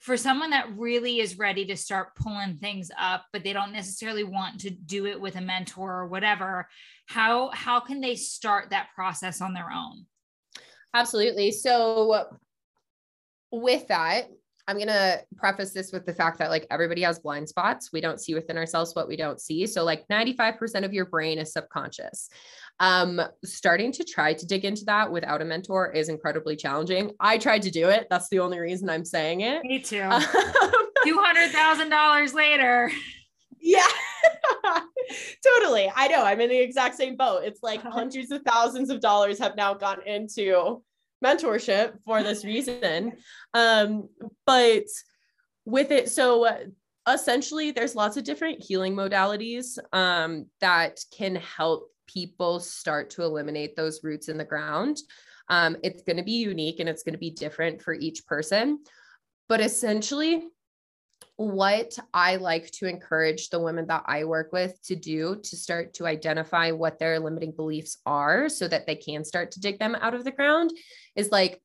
for 0.00 0.16
someone 0.16 0.50
that 0.50 0.76
really 0.76 1.20
is 1.20 1.38
ready 1.38 1.64
to 1.66 1.76
start 1.76 2.14
pulling 2.16 2.56
things 2.56 2.90
up 2.98 3.24
but 3.32 3.44
they 3.44 3.52
don't 3.52 3.72
necessarily 3.72 4.24
want 4.24 4.60
to 4.60 4.70
do 4.70 5.06
it 5.06 5.20
with 5.20 5.36
a 5.36 5.40
mentor 5.40 5.92
or 5.92 6.06
whatever 6.06 6.68
how 7.06 7.50
how 7.50 7.78
can 7.80 8.00
they 8.00 8.16
start 8.16 8.70
that 8.70 8.88
process 8.94 9.40
on 9.40 9.54
their 9.54 9.70
own 9.70 10.04
absolutely 10.94 11.52
so 11.52 12.26
with 13.52 13.86
that 13.88 14.28
I'm 14.70 14.76
going 14.76 14.86
to 14.86 15.20
preface 15.36 15.72
this 15.72 15.90
with 15.90 16.06
the 16.06 16.14
fact 16.14 16.38
that 16.38 16.48
like 16.48 16.64
everybody 16.70 17.02
has 17.02 17.18
blind 17.18 17.48
spots. 17.48 17.92
We 17.92 18.00
don't 18.00 18.20
see 18.20 18.34
within 18.34 18.56
ourselves 18.56 18.94
what 18.94 19.08
we 19.08 19.16
don't 19.16 19.40
see. 19.40 19.66
So 19.66 19.82
like 19.82 20.06
95% 20.06 20.84
of 20.84 20.94
your 20.94 21.06
brain 21.06 21.38
is 21.38 21.52
subconscious. 21.52 22.30
Um, 22.80 23.20
starting 23.44 23.92
to 23.92 24.04
try 24.04 24.32
to 24.32 24.46
dig 24.46 24.64
into 24.64 24.84
that 24.86 25.12
without 25.12 25.42
a 25.42 25.44
mentor 25.44 25.92
is 25.92 26.08
incredibly 26.08 26.56
challenging. 26.56 27.12
I 27.20 27.36
tried 27.36 27.62
to 27.62 27.70
do 27.70 27.88
it. 27.88 28.06
That's 28.08 28.28
the 28.30 28.38
only 28.38 28.58
reason 28.58 28.88
I'm 28.88 29.04
saying 29.04 29.42
it. 29.42 29.62
Me 29.64 29.80
too. 29.80 30.02
Um, 30.02 30.22
$200,000 31.06 32.34
later. 32.34 32.90
Yeah, 33.60 33.86
totally. 35.46 35.92
I 35.94 36.08
know. 36.08 36.24
I'm 36.24 36.40
in 36.40 36.48
the 36.48 36.58
exact 36.58 36.96
same 36.96 37.16
boat. 37.16 37.42
It's 37.44 37.62
like 37.62 37.82
hundreds 37.82 38.30
of 38.30 38.42
thousands 38.42 38.88
of 38.88 39.00
dollars 39.00 39.38
have 39.38 39.56
now 39.56 39.74
gone 39.74 40.06
into 40.06 40.82
mentorship 41.24 41.98
for 42.04 42.22
this 42.22 42.44
reason. 42.44 43.12
Um, 43.52 44.08
but 44.46 44.84
with 45.64 45.90
it, 45.90 46.10
so 46.10 46.48
essentially, 47.08 47.70
there's 47.70 47.94
lots 47.94 48.16
of 48.16 48.24
different 48.24 48.62
healing 48.62 48.94
modalities 48.94 49.78
um, 49.92 50.46
that 50.60 51.00
can 51.16 51.36
help 51.36 51.90
people 52.12 52.60
start 52.60 53.10
to 53.10 53.22
eliminate 53.22 53.76
those 53.76 54.02
roots 54.02 54.28
in 54.28 54.38
the 54.38 54.44
ground. 54.44 54.98
Um, 55.48 55.76
it's 55.82 56.02
going 56.02 56.16
to 56.16 56.22
be 56.22 56.32
unique 56.32 56.80
and 56.80 56.88
it's 56.88 57.02
going 57.02 57.14
to 57.14 57.18
be 57.18 57.30
different 57.30 57.82
for 57.82 57.94
each 57.94 58.26
person. 58.26 58.80
But 59.48 59.60
essentially, 59.60 60.44
what 61.36 61.98
I 62.12 62.36
like 62.36 62.70
to 62.72 62.86
encourage 62.86 63.48
the 63.48 63.60
women 63.60 63.86
that 63.86 64.04
I 64.06 64.24
work 64.24 64.52
with 64.52 64.80
to 64.84 64.94
do 64.94 65.40
to 65.42 65.56
start 65.56 65.94
to 65.94 66.06
identify 66.06 66.70
what 66.70 66.98
their 66.98 67.18
limiting 67.18 67.52
beliefs 67.52 67.98
are 68.04 68.48
so 68.48 68.68
that 68.68 68.86
they 68.86 68.96
can 68.96 69.24
start 69.24 69.52
to 69.52 69.60
dig 69.60 69.78
them 69.78 69.96
out 70.00 70.14
of 70.14 70.24
the 70.24 70.30
ground 70.30 70.70
is 71.16 71.30
like 71.30 71.60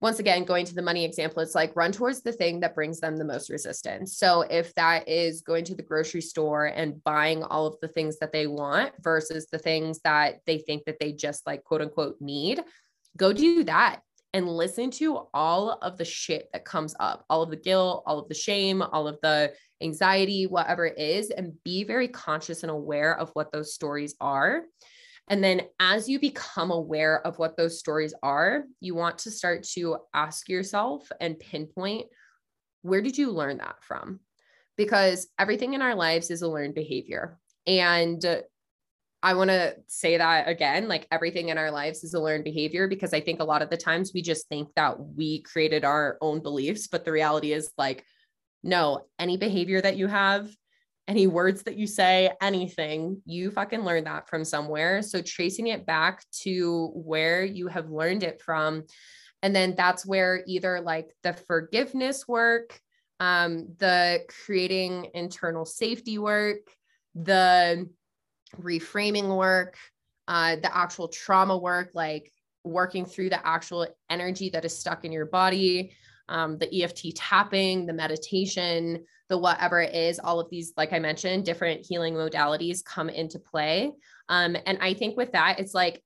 once 0.00 0.20
again, 0.20 0.44
going 0.44 0.64
to 0.64 0.74
the 0.74 0.82
money 0.82 1.04
example, 1.04 1.42
it's 1.42 1.56
like 1.56 1.74
run 1.74 1.90
towards 1.90 2.22
the 2.22 2.32
thing 2.32 2.60
that 2.60 2.74
brings 2.74 3.00
them 3.00 3.16
the 3.16 3.24
most 3.24 3.50
resistance. 3.50 4.16
So 4.16 4.42
if 4.42 4.72
that 4.76 5.08
is 5.08 5.40
going 5.40 5.64
to 5.64 5.74
the 5.74 5.82
grocery 5.82 6.20
store 6.20 6.66
and 6.66 7.02
buying 7.02 7.42
all 7.42 7.66
of 7.66 7.76
the 7.82 7.88
things 7.88 8.18
that 8.18 8.32
they 8.32 8.46
want 8.46 8.92
versus 9.00 9.48
the 9.50 9.58
things 9.58 9.98
that 10.04 10.40
they 10.46 10.58
think 10.58 10.84
that 10.84 11.00
they 11.00 11.12
just 11.12 11.46
like 11.46 11.64
quote 11.64 11.82
unquote 11.82 12.16
need, 12.20 12.62
go 13.16 13.32
do 13.32 13.64
that 13.64 14.00
and 14.34 14.48
listen 14.48 14.90
to 14.92 15.26
all 15.34 15.72
of 15.82 15.96
the 15.96 16.04
shit 16.04 16.48
that 16.52 16.64
comes 16.64 16.94
up, 17.00 17.24
all 17.28 17.42
of 17.42 17.50
the 17.50 17.56
guilt, 17.56 18.04
all 18.06 18.20
of 18.20 18.28
the 18.28 18.34
shame, 18.34 18.82
all 18.82 19.08
of 19.08 19.18
the 19.22 19.52
anxiety, 19.82 20.46
whatever 20.46 20.86
it 20.86 20.98
is, 20.98 21.30
and 21.30 21.52
be 21.64 21.82
very 21.82 22.06
conscious 22.06 22.62
and 22.62 22.70
aware 22.70 23.18
of 23.18 23.30
what 23.30 23.50
those 23.50 23.74
stories 23.74 24.14
are. 24.20 24.62
And 25.28 25.44
then 25.44 25.62
as 25.78 26.08
you 26.08 26.18
become 26.18 26.70
aware 26.70 27.24
of 27.26 27.38
what 27.38 27.56
those 27.56 27.78
stories 27.78 28.14
are, 28.22 28.64
you 28.80 28.94
want 28.94 29.18
to 29.18 29.30
start 29.30 29.62
to 29.74 29.98
ask 30.14 30.48
yourself 30.48 31.10
and 31.20 31.38
pinpoint 31.38 32.06
where 32.82 33.02
did 33.02 33.18
you 33.18 33.30
learn 33.30 33.58
that 33.58 33.82
from? 33.82 34.20
Because 34.76 35.28
everything 35.38 35.74
in 35.74 35.82
our 35.82 35.94
lives 35.94 36.30
is 36.30 36.42
a 36.42 36.48
learned 36.48 36.74
behavior. 36.74 37.38
And 37.66 38.24
I 39.22 39.34
want 39.34 39.50
to 39.50 39.74
say 39.88 40.16
that 40.16 40.48
again 40.48 40.86
like 40.86 41.08
everything 41.10 41.48
in 41.48 41.58
our 41.58 41.72
lives 41.72 42.04
is 42.04 42.14
a 42.14 42.20
learned 42.20 42.44
behavior 42.44 42.86
because 42.86 43.12
I 43.12 43.20
think 43.20 43.40
a 43.40 43.44
lot 43.44 43.62
of 43.62 43.70
the 43.70 43.76
times 43.76 44.12
we 44.14 44.22
just 44.22 44.48
think 44.48 44.68
that 44.76 44.96
we 45.00 45.42
created 45.42 45.84
our 45.84 46.18
own 46.20 46.40
beliefs. 46.40 46.86
But 46.86 47.04
the 47.04 47.12
reality 47.12 47.52
is 47.52 47.70
like, 47.76 48.04
no, 48.62 49.06
any 49.18 49.36
behavior 49.36 49.80
that 49.80 49.96
you 49.96 50.06
have 50.06 50.48
any 51.08 51.26
words 51.26 51.62
that 51.62 51.76
you 51.76 51.86
say, 51.86 52.30
anything, 52.42 53.22
you 53.24 53.50
fucking 53.50 53.80
learned 53.80 54.06
that 54.06 54.28
from 54.28 54.44
somewhere. 54.44 55.00
So 55.00 55.22
tracing 55.22 55.68
it 55.68 55.86
back 55.86 56.22
to 56.42 56.88
where 56.94 57.42
you 57.42 57.66
have 57.66 57.90
learned 57.90 58.22
it 58.22 58.42
from. 58.42 58.84
And 59.42 59.56
then 59.56 59.74
that's 59.74 60.04
where 60.04 60.44
either 60.46 60.80
like 60.80 61.16
the 61.22 61.32
forgiveness 61.32 62.28
work, 62.28 62.78
um, 63.20 63.68
the 63.78 64.24
creating 64.44 65.10
internal 65.14 65.64
safety 65.64 66.18
work, 66.18 66.58
the 67.14 67.88
reframing 68.60 69.34
work, 69.34 69.76
uh, 70.28 70.56
the 70.56 70.76
actual 70.76 71.08
trauma 71.08 71.56
work, 71.56 71.90
like 71.94 72.30
working 72.64 73.06
through 73.06 73.30
the 73.30 73.46
actual 73.46 73.86
energy 74.10 74.50
that 74.50 74.66
is 74.66 74.78
stuck 74.78 75.06
in 75.06 75.12
your 75.12 75.26
body, 75.26 75.92
um, 76.28 76.58
the 76.58 76.82
EFT 76.82 77.14
tapping, 77.14 77.86
the 77.86 77.92
meditation, 77.92 79.04
the 79.28 79.38
whatever 79.38 79.80
it 79.80 79.94
is, 79.94 80.18
all 80.18 80.40
of 80.40 80.48
these, 80.50 80.72
like 80.76 80.92
I 80.92 80.98
mentioned, 80.98 81.44
different 81.44 81.84
healing 81.86 82.14
modalities 82.14 82.84
come 82.84 83.08
into 83.08 83.38
play. 83.38 83.92
Um, 84.28 84.56
and 84.66 84.78
I 84.80 84.94
think 84.94 85.16
with 85.16 85.32
that, 85.32 85.58
it's 85.58 85.74
like 85.74 86.02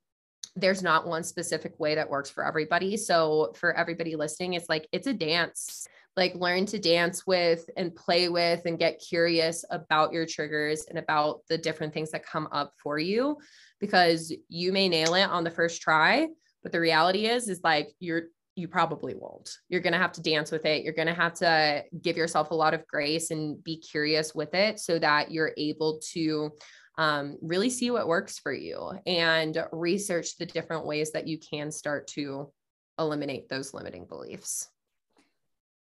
there's 0.56 0.82
not 0.82 1.06
one 1.06 1.22
specific 1.22 1.78
way 1.78 1.94
that 1.94 2.10
works 2.10 2.30
for 2.30 2.44
everybody. 2.44 2.96
So 2.96 3.52
for 3.56 3.72
everybody 3.74 4.16
listening, 4.16 4.54
it's 4.54 4.68
like 4.68 4.88
it's 4.92 5.06
a 5.06 5.14
dance. 5.14 5.86
Like 6.14 6.34
learn 6.34 6.66
to 6.66 6.78
dance 6.78 7.26
with 7.26 7.70
and 7.74 7.94
play 7.94 8.28
with 8.28 8.66
and 8.66 8.78
get 8.78 9.00
curious 9.00 9.64
about 9.70 10.12
your 10.12 10.26
triggers 10.26 10.84
and 10.90 10.98
about 10.98 11.40
the 11.48 11.56
different 11.56 11.94
things 11.94 12.10
that 12.10 12.26
come 12.26 12.48
up 12.52 12.74
for 12.82 12.98
you 12.98 13.38
because 13.80 14.30
you 14.48 14.72
may 14.72 14.90
nail 14.90 15.14
it 15.14 15.22
on 15.22 15.42
the 15.42 15.50
first 15.50 15.80
try, 15.80 16.28
but 16.62 16.70
the 16.70 16.80
reality 16.80 17.26
is 17.26 17.48
is 17.48 17.60
like 17.64 17.88
you're 17.98 18.24
you 18.54 18.68
probably 18.68 19.14
won't. 19.14 19.50
You're 19.68 19.80
going 19.80 19.94
to 19.94 19.98
have 19.98 20.12
to 20.12 20.22
dance 20.22 20.50
with 20.50 20.66
it. 20.66 20.84
You're 20.84 20.92
going 20.92 21.08
to 21.08 21.14
have 21.14 21.34
to 21.34 21.84
give 22.00 22.16
yourself 22.16 22.50
a 22.50 22.54
lot 22.54 22.74
of 22.74 22.86
grace 22.86 23.30
and 23.30 23.62
be 23.62 23.78
curious 23.78 24.34
with 24.34 24.54
it 24.54 24.78
so 24.78 24.98
that 24.98 25.30
you're 25.30 25.52
able 25.56 26.00
to 26.12 26.52
um, 26.98 27.38
really 27.40 27.70
see 27.70 27.90
what 27.90 28.06
works 28.06 28.38
for 28.38 28.52
you 28.52 28.92
and 29.06 29.64
research 29.72 30.36
the 30.36 30.46
different 30.46 30.86
ways 30.86 31.12
that 31.12 31.26
you 31.26 31.38
can 31.38 31.70
start 31.70 32.06
to 32.08 32.52
eliminate 32.98 33.48
those 33.48 33.72
limiting 33.72 34.04
beliefs. 34.04 34.68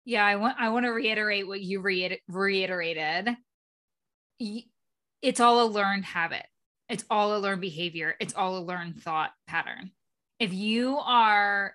Yeah, 0.04 0.24
I 0.24 0.36
want 0.36 0.56
I 0.58 0.70
want 0.70 0.86
to 0.86 0.90
reiterate 0.90 1.46
what 1.46 1.60
you 1.60 1.80
re- 1.80 2.20
reiterated. 2.28 3.36
It's 5.22 5.40
all 5.40 5.62
a 5.62 5.68
learned 5.70 6.04
habit. 6.04 6.46
It's 6.88 7.04
all 7.10 7.36
a 7.36 7.38
learned 7.38 7.60
behavior. 7.60 8.16
It's 8.20 8.34
all 8.34 8.58
a 8.58 8.64
learned 8.64 9.02
thought 9.02 9.30
pattern. 9.46 9.92
If 10.38 10.52
you 10.52 10.98
are 10.98 11.74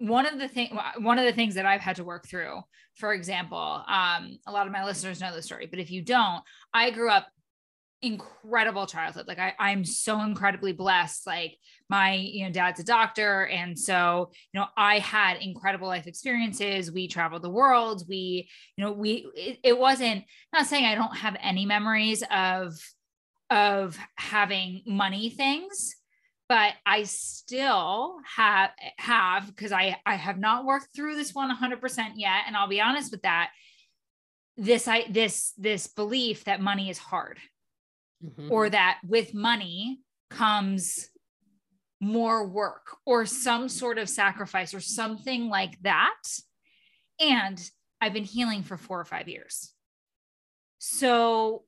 one 0.00 0.26
of 0.26 0.38
the 0.38 0.48
thing 0.48 0.76
one 0.98 1.18
of 1.18 1.24
the 1.24 1.32
things 1.32 1.54
that 1.54 1.66
I've 1.66 1.80
had 1.80 1.96
to 1.96 2.04
work 2.04 2.26
through, 2.26 2.60
for 2.96 3.12
example, 3.12 3.84
um, 3.86 4.38
a 4.46 4.52
lot 4.52 4.66
of 4.66 4.72
my 4.72 4.84
listeners 4.84 5.20
know 5.20 5.34
the 5.34 5.42
story, 5.42 5.66
but 5.66 5.78
if 5.78 5.90
you 5.90 6.02
don't, 6.02 6.42
I 6.72 6.90
grew 6.90 7.10
up 7.10 7.26
incredible 8.02 8.86
childhood. 8.86 9.28
Like 9.28 9.38
I, 9.38 9.54
I'm 9.58 9.84
so 9.84 10.22
incredibly 10.22 10.72
blessed. 10.72 11.26
Like 11.26 11.56
my, 11.88 12.14
you 12.14 12.46
know, 12.46 12.50
dad's 12.50 12.80
a 12.80 12.84
doctor. 12.84 13.46
And 13.46 13.78
so, 13.78 14.30
you 14.52 14.60
know, 14.60 14.66
I 14.76 15.00
had 15.00 15.36
incredible 15.42 15.88
life 15.88 16.06
experiences. 16.06 16.90
We 16.90 17.08
traveled 17.08 17.42
the 17.42 17.50
world. 17.50 18.04
We, 18.08 18.48
you 18.76 18.84
know, 18.84 18.92
we, 18.92 19.26
it, 19.34 19.58
it 19.62 19.78
wasn't 19.78 20.24
not 20.52 20.66
saying 20.66 20.86
I 20.86 20.94
don't 20.94 21.16
have 21.16 21.36
any 21.42 21.66
memories 21.66 22.22
of, 22.30 22.74
of 23.50 23.98
having 24.14 24.82
money 24.86 25.28
things, 25.28 25.96
but 26.50 26.74
I 26.84 27.04
still 27.04 28.16
have 28.36 28.70
have 28.98 29.46
because 29.46 29.70
I 29.70 29.96
I 30.04 30.16
have 30.16 30.38
not 30.38 30.64
worked 30.64 30.88
through 30.94 31.14
this 31.14 31.32
one 31.32 31.56
100% 31.56 32.12
yet 32.16 32.42
and 32.46 32.56
I'll 32.56 32.68
be 32.68 32.80
honest 32.80 33.12
with 33.12 33.22
that 33.22 33.50
this 34.56 34.88
I 34.88 35.06
this 35.08 35.52
this 35.56 35.86
belief 35.86 36.44
that 36.44 36.60
money 36.60 36.90
is 36.90 36.98
hard. 36.98 37.38
Mm-hmm. 38.22 38.52
or 38.52 38.68
that 38.68 38.98
with 39.08 39.32
money 39.32 40.00
comes 40.28 41.08
more 42.02 42.46
work 42.46 42.98
or 43.06 43.24
some 43.24 43.66
sort 43.66 43.96
of 43.96 44.10
sacrifice 44.10 44.74
or 44.74 44.80
something 44.80 45.48
like 45.48 45.80
that. 45.84 46.20
And 47.18 47.58
I've 47.98 48.12
been 48.12 48.24
healing 48.24 48.62
for 48.62 48.76
4 48.76 49.00
or 49.00 49.04
5 49.06 49.26
years. 49.26 49.72
So 50.80 51.64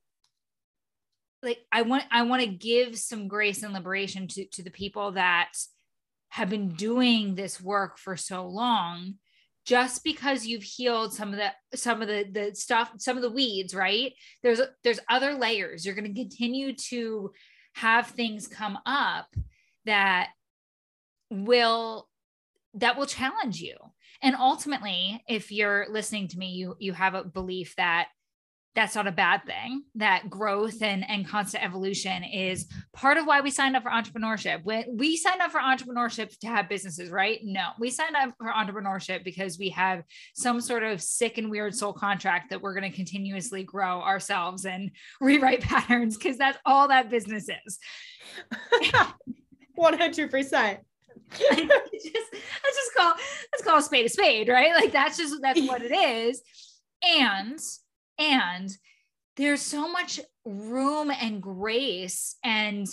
like 1.42 1.58
I 1.70 1.82
want 1.82 2.04
I 2.10 2.22
want 2.22 2.42
to 2.42 2.48
give 2.48 2.96
some 2.98 3.28
grace 3.28 3.62
and 3.62 3.74
liberation 3.74 4.28
to 4.28 4.44
to 4.46 4.62
the 4.62 4.70
people 4.70 5.12
that 5.12 5.52
have 6.28 6.48
been 6.48 6.70
doing 6.70 7.34
this 7.34 7.60
work 7.60 7.98
for 7.98 8.16
so 8.16 8.46
long 8.46 9.14
just 9.64 10.02
because 10.02 10.46
you've 10.46 10.62
healed 10.62 11.12
some 11.12 11.32
of 11.32 11.36
the 11.36 11.76
some 11.76 12.02
of 12.02 12.08
the 12.08 12.24
the 12.30 12.54
stuff 12.54 12.92
some 12.98 13.16
of 13.16 13.22
the 13.22 13.30
weeds 13.30 13.74
right? 13.74 14.12
There's 14.42 14.60
there's 14.82 15.00
other 15.08 15.34
layers. 15.34 15.84
You're 15.84 15.94
going 15.94 16.12
to 16.12 16.20
continue 16.20 16.74
to 16.88 17.32
have 17.74 18.08
things 18.08 18.46
come 18.46 18.78
up 18.86 19.26
that 19.84 20.28
will 21.30 22.08
that 22.74 22.96
will 22.96 23.06
challenge 23.06 23.60
you. 23.60 23.76
And 24.22 24.36
ultimately 24.36 25.22
if 25.28 25.50
you're 25.50 25.86
listening 25.90 26.28
to 26.28 26.38
me 26.38 26.52
you 26.52 26.76
you 26.78 26.92
have 26.92 27.14
a 27.14 27.24
belief 27.24 27.74
that 27.76 28.08
that's 28.74 28.94
not 28.94 29.06
a 29.06 29.12
bad 29.12 29.44
thing 29.44 29.82
that 29.96 30.30
growth 30.30 30.82
and, 30.82 31.08
and 31.08 31.28
constant 31.28 31.62
evolution 31.62 32.24
is 32.24 32.66
part 32.94 33.18
of 33.18 33.26
why 33.26 33.40
we 33.40 33.50
signed 33.50 33.76
up 33.76 33.82
for 33.82 33.90
entrepreneurship. 33.90 34.64
When 34.64 34.96
we 34.96 35.16
signed 35.16 35.42
up 35.42 35.50
for 35.50 35.60
entrepreneurship 35.60 36.38
to 36.38 36.46
have 36.46 36.68
businesses 36.68 37.10
right? 37.10 37.40
No 37.42 37.70
we 37.78 37.90
signed 37.90 38.16
up 38.16 38.34
for 38.38 38.50
entrepreneurship 38.50 39.24
because 39.24 39.58
we 39.58 39.70
have 39.70 40.04
some 40.34 40.60
sort 40.60 40.82
of 40.82 41.02
sick 41.02 41.38
and 41.38 41.50
weird 41.50 41.74
soul 41.74 41.92
contract 41.92 42.50
that 42.50 42.62
we're 42.62 42.74
going 42.74 42.90
to 42.90 42.96
continuously 42.96 43.62
grow 43.62 44.00
ourselves 44.00 44.64
and 44.64 44.90
rewrite 45.20 45.60
patterns 45.60 46.16
because 46.16 46.38
that's 46.38 46.58
all 46.64 46.88
that 46.88 47.10
business 47.10 47.48
is. 47.66 47.78
100% 49.78 50.78
just, 51.32 51.42
let's 51.42 52.76
just 52.76 52.94
call 52.94 53.14
let's 53.52 53.64
call 53.64 53.78
a 53.78 53.82
spade 53.82 54.06
a 54.06 54.08
spade 54.08 54.48
right? 54.48 54.74
Like 54.74 54.92
that's 54.92 55.16
just 55.16 55.34
that's 55.40 55.60
what 55.62 55.82
it 55.82 55.92
is. 55.92 56.42
And 57.02 57.58
and 58.18 58.70
there's 59.36 59.62
so 59.62 59.90
much 59.90 60.20
room 60.44 61.10
and 61.10 61.42
grace 61.42 62.36
and 62.44 62.86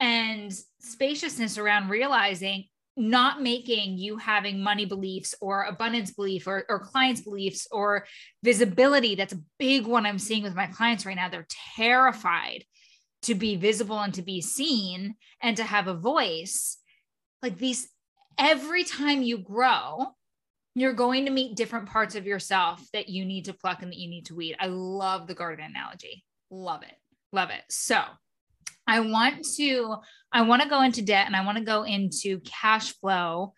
and 0.00 0.52
spaciousness 0.80 1.58
around 1.58 1.88
realizing 1.88 2.64
not 2.96 3.40
making 3.40 3.96
you 3.96 4.16
having 4.16 4.60
money 4.60 4.84
beliefs 4.84 5.34
or 5.40 5.62
abundance 5.64 6.12
belief 6.12 6.48
or, 6.48 6.64
or 6.68 6.80
clients 6.80 7.20
beliefs 7.20 7.68
or 7.70 8.04
visibility. 8.42 9.14
That's 9.14 9.32
a 9.32 9.42
big 9.58 9.86
one 9.86 10.04
i'm 10.04 10.18
seeing 10.18 10.42
with 10.42 10.56
my 10.56 10.66
clients 10.66 11.06
right 11.06 11.14
now. 11.14 11.28
They're 11.28 11.46
terrified 11.76 12.64
to 13.22 13.34
be 13.34 13.56
visible 13.56 13.98
and 13.98 14.14
to 14.14 14.22
be 14.22 14.40
seen 14.40 15.14
and 15.40 15.56
to 15.56 15.64
have 15.64 15.86
a 15.86 15.94
voice. 15.94 16.76
Like 17.40 17.56
these 17.56 17.88
every 18.36 18.82
time 18.82 19.22
you 19.22 19.38
grow 19.38 20.08
you're 20.80 20.92
going 20.92 21.24
to 21.24 21.30
meet 21.30 21.56
different 21.56 21.86
parts 21.86 22.14
of 22.14 22.26
yourself 22.26 22.82
that 22.92 23.08
you 23.08 23.24
need 23.24 23.46
to 23.46 23.52
pluck 23.52 23.82
and 23.82 23.92
that 23.92 23.98
you 23.98 24.08
need 24.08 24.26
to 24.26 24.34
weed. 24.34 24.56
I 24.58 24.66
love 24.66 25.26
the 25.26 25.34
garden 25.34 25.64
analogy. 25.64 26.24
Love 26.50 26.82
it. 26.82 26.94
Love 27.32 27.50
it. 27.50 27.62
So, 27.68 28.02
I 28.88 29.00
want 29.00 29.46
to 29.56 29.96
I 30.32 30.42
want 30.42 30.62
to 30.62 30.68
go 30.68 30.80
into 30.80 31.02
debt 31.02 31.26
and 31.26 31.36
I 31.36 31.44
want 31.44 31.58
to 31.58 31.64
go 31.64 31.82
into 31.82 32.40
cash 32.40 32.94
flow 32.94 33.52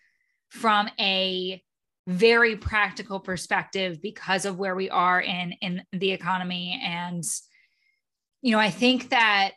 from 0.48 0.90
a 0.98 1.62
very 2.08 2.56
practical 2.56 3.20
perspective 3.20 4.02
because 4.02 4.44
of 4.44 4.58
where 4.58 4.74
we 4.74 4.90
are 4.90 5.20
in 5.20 5.52
in 5.60 5.84
the 5.92 6.10
economy 6.10 6.82
and 6.84 7.22
you 8.42 8.50
know 8.50 8.58
I 8.58 8.70
think 8.70 9.10
that 9.10 9.52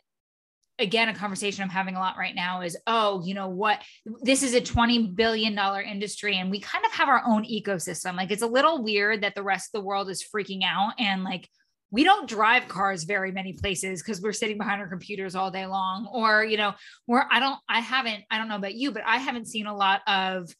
again 0.78 1.08
a 1.08 1.14
conversation 1.14 1.62
i'm 1.62 1.68
having 1.68 1.94
a 1.94 2.00
lot 2.00 2.16
right 2.18 2.34
now 2.34 2.60
is 2.60 2.76
oh 2.86 3.22
you 3.24 3.34
know 3.34 3.48
what? 3.48 3.80
This 4.22 4.42
is 4.42 4.54
a 4.54 4.60
20 4.60 5.08
billion 5.08 5.54
dollar 5.54 5.80
industry 5.80 6.36
and 6.36 6.50
we 6.50 6.60
kind 6.60 6.84
of 6.84 6.92
have 6.92 7.08
our 7.08 7.22
own 7.26 7.44
ecosystem. 7.44 8.16
Like 8.16 8.30
it's 8.30 8.42
a 8.42 8.46
little 8.46 8.82
weird 8.82 9.22
that 9.22 9.34
the 9.34 9.42
rest 9.42 9.68
of 9.68 9.80
the 9.80 9.86
world 9.86 10.10
is 10.10 10.24
freaking 10.24 10.62
out 10.64 10.94
and 10.98 11.24
like 11.24 11.48
we 11.90 12.02
don't 12.02 12.28
drive 12.28 12.66
cars 12.66 13.04
very 13.04 13.30
many 13.30 13.52
places 13.52 14.02
because 14.02 14.20
we're 14.20 14.32
sitting 14.32 14.58
behind 14.58 14.80
our 14.80 14.88
computers 14.88 15.36
all 15.36 15.50
day 15.50 15.66
long 15.66 16.08
or 16.12 16.44
you 16.44 16.56
know 16.56 16.74
where 17.06 17.28
i 17.30 17.38
don't 17.38 17.58
i 17.68 17.78
haven't 17.78 18.24
i 18.30 18.38
don't 18.38 18.48
know 18.48 18.56
about 18.56 18.74
you 18.74 18.90
but 18.90 19.04
i 19.06 19.18
haven't 19.18 19.46
seen 19.46 19.66
a 19.66 19.76
lot 19.76 20.00
of 20.08 20.52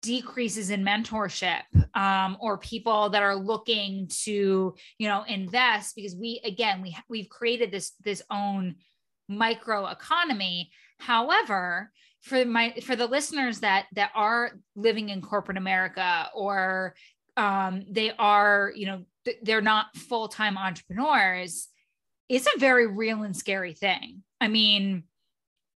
decreases 0.00 0.70
in 0.70 0.82
mentorship 0.82 1.60
um, 1.94 2.38
or 2.40 2.56
people 2.56 3.10
that 3.10 3.22
are 3.22 3.36
looking 3.36 4.08
to 4.08 4.74
you 4.98 5.08
know 5.08 5.22
invest 5.28 5.94
because 5.94 6.16
we 6.16 6.40
again 6.44 6.80
we 6.80 6.96
we've 7.10 7.28
created 7.28 7.70
this 7.70 7.92
this 8.02 8.22
own 8.30 8.76
micro 9.30 9.86
economy 9.86 10.70
however 10.98 11.90
for 12.20 12.44
my 12.44 12.74
for 12.82 12.96
the 12.96 13.06
listeners 13.06 13.60
that 13.60 13.86
that 13.94 14.10
are 14.14 14.52
living 14.76 15.08
in 15.08 15.22
corporate 15.22 15.56
america 15.56 16.28
or 16.34 16.94
um, 17.36 17.84
they 17.88 18.10
are 18.18 18.72
you 18.74 18.86
know 18.86 19.04
they're 19.42 19.62
not 19.62 19.96
full-time 19.96 20.58
entrepreneurs 20.58 21.68
it's 22.30 22.46
a 22.46 22.58
very 22.60 22.86
real 22.86 23.24
and 23.24 23.36
scary 23.36 23.74
thing. 23.74 24.22
I 24.40 24.46
mean 24.48 25.02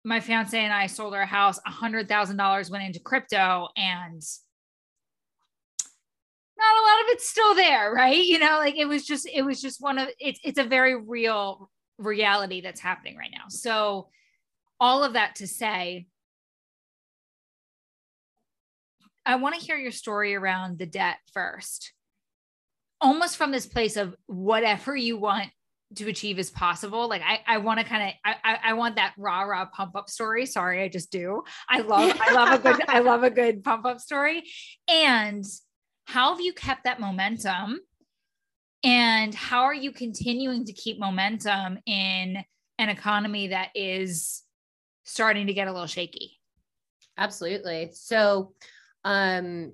my 0.03 0.19
fiance 0.21 0.59
and 0.59 0.73
i 0.73 0.87
sold 0.87 1.13
our 1.15 1.27
house 1.27 1.61
a 1.67 1.71
hundred 1.71 2.09
thousand 2.09 2.39
dollars 2.39 2.71
went 2.71 2.85
into 2.85 2.99
crypto 3.01 3.69
and 3.77 4.23
not 6.59 6.77
a 6.77 6.87
lot 6.87 7.01
of 7.03 7.07
it's 7.09 7.29
still 7.29 7.55
there 7.55 7.93
right? 7.93 8.25
You 8.25 8.39
know 8.39 8.59
like 8.59 8.77
it 8.77 8.87
was 8.87 9.05
just 9.07 9.29
it 9.33 9.43
was 9.43 9.61
just 9.61 9.83
one 9.83 9.99
of 9.99 10.09
it's 10.19 10.41
it's 10.43 10.59
a 10.59 10.65
very 10.65 10.97
real 10.97 11.71
reality 12.01 12.61
that's 12.61 12.81
happening 12.81 13.17
right 13.17 13.31
now 13.33 13.45
so 13.49 14.09
all 14.81 15.05
of 15.05 15.13
that 15.13 15.37
to 15.37 15.47
say 15.47 16.07
i 19.25 19.37
want 19.37 19.55
to 19.55 19.61
hear 19.61 19.77
your 19.77 19.93
story 19.93 20.35
around 20.35 20.79
the 20.79 20.87
debt 20.87 21.19
first 21.33 21.93
almost 23.01 23.37
from 23.37 23.51
this 23.51 23.67
place 23.67 23.97
of 23.97 24.15
whatever 24.27 24.97
you 24.97 25.17
want 25.17 25.51
to 25.97 26.09
achieve 26.09 26.39
is 26.39 26.51
possible. 26.51 27.09
Like 27.09 27.23
I, 27.23 27.41
I 27.47 27.59
want 27.59 27.81
to 27.81 27.87
kind 27.87 28.09
of, 28.11 28.15
I, 28.25 28.59
I 28.65 28.73
want 28.75 28.97
that 28.97 29.15
rah 29.19 29.43
rah 29.43 29.67
pump 29.67 29.97
up 29.97 30.09
story. 30.09 30.47
Sorry, 30.47 30.83
I 30.83 30.89
just 30.89 31.11
do. 31.11 31.43
I 31.69 31.81
love, 31.81 32.17
I 32.21 32.33
love 32.33 32.61
a 32.61 32.63
good, 32.63 32.85
I 32.89 33.01
love 33.01 33.23
a 33.25 33.31
good 33.31 33.65
pump 33.65 33.87
up 33.87 34.01
story. 34.01 34.45
And 34.89 35.45
how 36.05 36.33
have 36.33 36.41
you 36.41 36.53
kept 36.53 36.85
that 36.85 37.01
momentum? 37.01 37.81
And 38.83 39.35
how 39.35 39.65
are 39.65 39.75
you 39.75 39.93
continuing 39.93 40.65
to 40.65 40.73
keep 40.73 40.99
momentum 40.99 41.79
in 41.87 42.43
an 42.79 42.89
economy 42.89 43.49
that 43.49 43.71
is 43.75 44.43
starting 45.05 45.49
to 45.49 45.53
get 45.53 45.69
a 45.69 45.73
little 45.73 45.87
shaky? 45.87 46.39
Absolutely. 47.19 47.91
So, 47.93 48.55
um, 49.05 49.73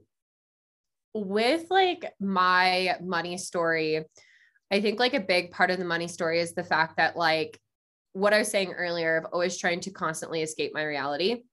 with 1.14 1.66
like 1.70 2.12
my 2.20 2.96
money 3.00 3.38
story, 3.38 4.04
I 4.70 4.80
think 4.80 4.98
like 4.98 5.14
a 5.14 5.20
big 5.20 5.52
part 5.52 5.70
of 5.70 5.78
the 5.78 5.84
money 5.84 6.08
story 6.08 6.40
is 6.40 6.54
the 6.54 6.64
fact 6.64 6.96
that 6.96 7.16
like 7.16 7.58
what 8.12 8.34
I 8.34 8.38
was 8.38 8.48
saying 8.48 8.72
earlier 8.72 9.18
of 9.18 9.26
always 9.32 9.56
trying 9.56 9.80
to 9.80 9.90
constantly 9.90 10.42
escape 10.42 10.72
my 10.74 10.82
reality. 10.82 11.44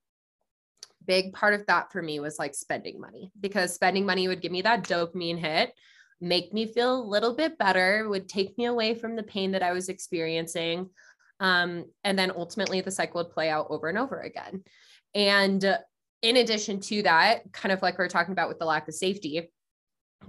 Big 1.05 1.33
part 1.33 1.53
of 1.53 1.65
that 1.67 1.91
for 1.91 2.01
me 2.01 2.19
was 2.19 2.39
like 2.39 2.55
spending 2.55 2.99
money 2.99 3.31
because 3.39 3.73
spending 3.73 4.05
money 4.05 4.27
would 4.27 4.41
give 4.41 4.51
me 4.51 4.61
that 4.61 4.83
dopamine 4.83 5.37
hit, 5.37 5.73
make 6.23 6.53
me 6.53 6.65
feel 6.65 6.95
a 6.95 7.03
little 7.03 7.35
bit 7.35 7.57
better, 7.57 8.07
would 8.07 8.29
take 8.29 8.57
me 8.57 8.65
away 8.65 8.95
from 8.95 9.15
the 9.15 9.23
pain 9.23 9.51
that 9.51 9.61
I 9.61 9.73
was 9.73 9.89
experiencing. 9.89 10.89
Um, 11.41 11.85
and 12.05 12.17
then 12.17 12.31
ultimately 12.35 12.79
the 12.79 12.91
cycle 12.91 13.21
would 13.21 13.33
play 13.33 13.49
out 13.49 13.67
over 13.69 13.89
and 13.89 13.97
over 13.97 14.21
again. 14.21 14.63
And 15.13 15.77
in 16.21 16.37
addition 16.37 16.79
to 16.79 17.03
that, 17.03 17.51
kind 17.51 17.73
of 17.73 17.81
like 17.81 17.97
we 17.97 18.05
are 18.05 18.09
talking 18.09 18.31
about 18.31 18.47
with 18.47 18.57
the 18.57 18.65
lack 18.65 18.87
of 18.87 18.93
safety, 18.93 19.51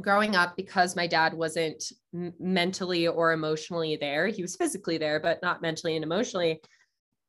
growing 0.01 0.35
up, 0.35 0.57
because 0.57 0.97
my 0.97 1.07
dad 1.07 1.33
wasn't 1.33 1.85
mentally 2.13 3.07
or 3.07 3.33
emotionally 3.33 3.97
there, 3.97 4.27
he 4.27 4.43
was 4.43 4.57
physically 4.57 4.99
there, 4.99 5.21
but 5.21 5.41
not 5.43 5.63
mentally 5.63 5.95
and 5.95 6.03
emotionally. 6.03 6.61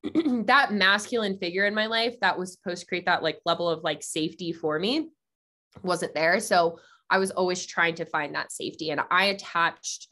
that 0.45 0.73
masculine 0.73 1.38
figure 1.38 1.65
in 1.65 1.75
my 1.75 1.86
life 1.86 2.15
that 2.21 2.39
was 2.39 2.54
supposed 2.54 2.82
to 2.82 2.88
create 2.88 3.06
that 3.06 3.21
like 3.21 3.39
level 3.45 3.69
of 3.69 3.84
like 3.84 4.01
safety 4.01 4.51
for 4.51 4.80
me 4.80 5.10
wasn't 5.84 6.15
there. 6.15 6.39
So 6.39 6.80
I 7.10 7.18
was 7.18 7.32
always 7.32 7.65
trying 7.65 7.96
to 7.96 8.06
find 8.06 8.36
that 8.36 8.52
safety 8.52 8.89
and 8.89 9.02
I 9.12 9.26
attached 9.26 10.08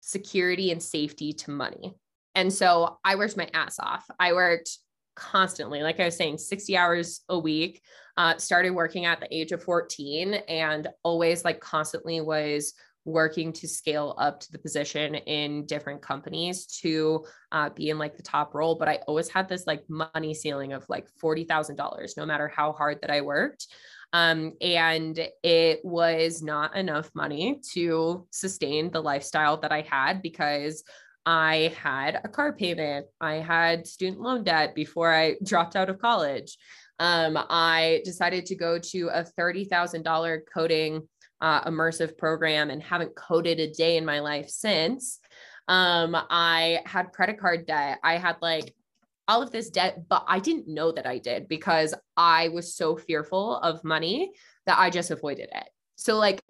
security 0.00 0.70
and 0.70 0.82
safety 0.82 1.32
to 1.32 1.50
money. 1.50 1.94
And 2.34 2.52
so 2.52 2.98
I 3.04 3.14
worked 3.16 3.36
my 3.36 3.48
ass 3.54 3.78
off. 3.78 4.04
I 4.18 4.32
worked 4.32 4.78
constantly, 5.14 5.82
like 5.82 6.00
I 6.00 6.06
was 6.06 6.16
saying, 6.16 6.38
60 6.38 6.76
hours 6.76 7.20
a 7.28 7.38
week. 7.38 7.82
Uh, 8.16 8.36
started 8.36 8.70
working 8.70 9.06
at 9.06 9.18
the 9.18 9.34
age 9.34 9.50
of 9.50 9.62
14 9.62 10.34
and 10.34 10.86
always 11.02 11.44
like 11.44 11.60
constantly 11.60 12.20
was 12.20 12.74
working 13.04 13.52
to 13.52 13.68
scale 13.68 14.14
up 14.18 14.40
to 14.40 14.52
the 14.52 14.58
position 14.58 15.14
in 15.14 15.66
different 15.66 16.00
companies 16.00 16.66
to 16.66 17.24
uh, 17.52 17.68
be 17.70 17.90
in 17.90 17.98
like 17.98 18.16
the 18.16 18.22
top 18.22 18.54
role. 18.54 18.76
But 18.76 18.88
I 18.88 19.00
always 19.06 19.28
had 19.28 19.48
this 19.48 19.66
like 19.66 19.82
money 19.88 20.32
ceiling 20.32 20.72
of 20.72 20.84
like 20.88 21.08
$40,000, 21.22 22.16
no 22.16 22.24
matter 22.24 22.48
how 22.48 22.72
hard 22.72 23.00
that 23.02 23.10
I 23.10 23.20
worked. 23.20 23.66
Um, 24.12 24.52
and 24.60 25.18
it 25.42 25.80
was 25.84 26.42
not 26.42 26.76
enough 26.76 27.10
money 27.14 27.60
to 27.72 28.26
sustain 28.30 28.90
the 28.90 29.02
lifestyle 29.02 29.56
that 29.58 29.72
I 29.72 29.80
had 29.82 30.22
because 30.22 30.84
I 31.26 31.74
had 31.76 32.20
a 32.22 32.28
car 32.28 32.52
payment. 32.52 33.06
I 33.20 33.34
had 33.34 33.86
student 33.86 34.20
loan 34.20 34.44
debt 34.44 34.74
before 34.74 35.12
I 35.12 35.36
dropped 35.44 35.76
out 35.76 35.88
of 35.88 35.98
college. 35.98 36.56
Um, 37.00 37.36
I 37.36 38.02
decided 38.04 38.46
to 38.46 38.54
go 38.54 38.78
to 38.78 39.08
a 39.08 39.24
$30,000 39.38 40.40
coding 40.52 41.08
uh, 41.40 41.64
immersive 41.64 42.16
program 42.16 42.70
and 42.70 42.82
haven't 42.82 43.16
coded 43.16 43.58
a 43.58 43.70
day 43.70 43.96
in 43.96 44.04
my 44.04 44.20
life 44.20 44.48
since. 44.48 45.18
Um, 45.66 46.16
I 46.30 46.80
had 46.84 47.12
credit 47.12 47.38
card 47.40 47.66
debt. 47.66 47.98
I 48.02 48.18
had 48.18 48.36
like 48.40 48.74
all 49.28 49.42
of 49.42 49.50
this 49.50 49.70
debt, 49.70 50.04
but 50.08 50.24
I 50.26 50.38
didn't 50.38 50.68
know 50.68 50.92
that 50.92 51.06
I 51.06 51.18
did 51.18 51.48
because 51.48 51.94
I 52.16 52.48
was 52.48 52.74
so 52.74 52.96
fearful 52.96 53.56
of 53.58 53.84
money 53.84 54.32
that 54.66 54.78
I 54.78 54.90
just 54.90 55.10
avoided 55.10 55.48
it. 55.52 55.68
So, 55.96 56.16
like, 56.16 56.42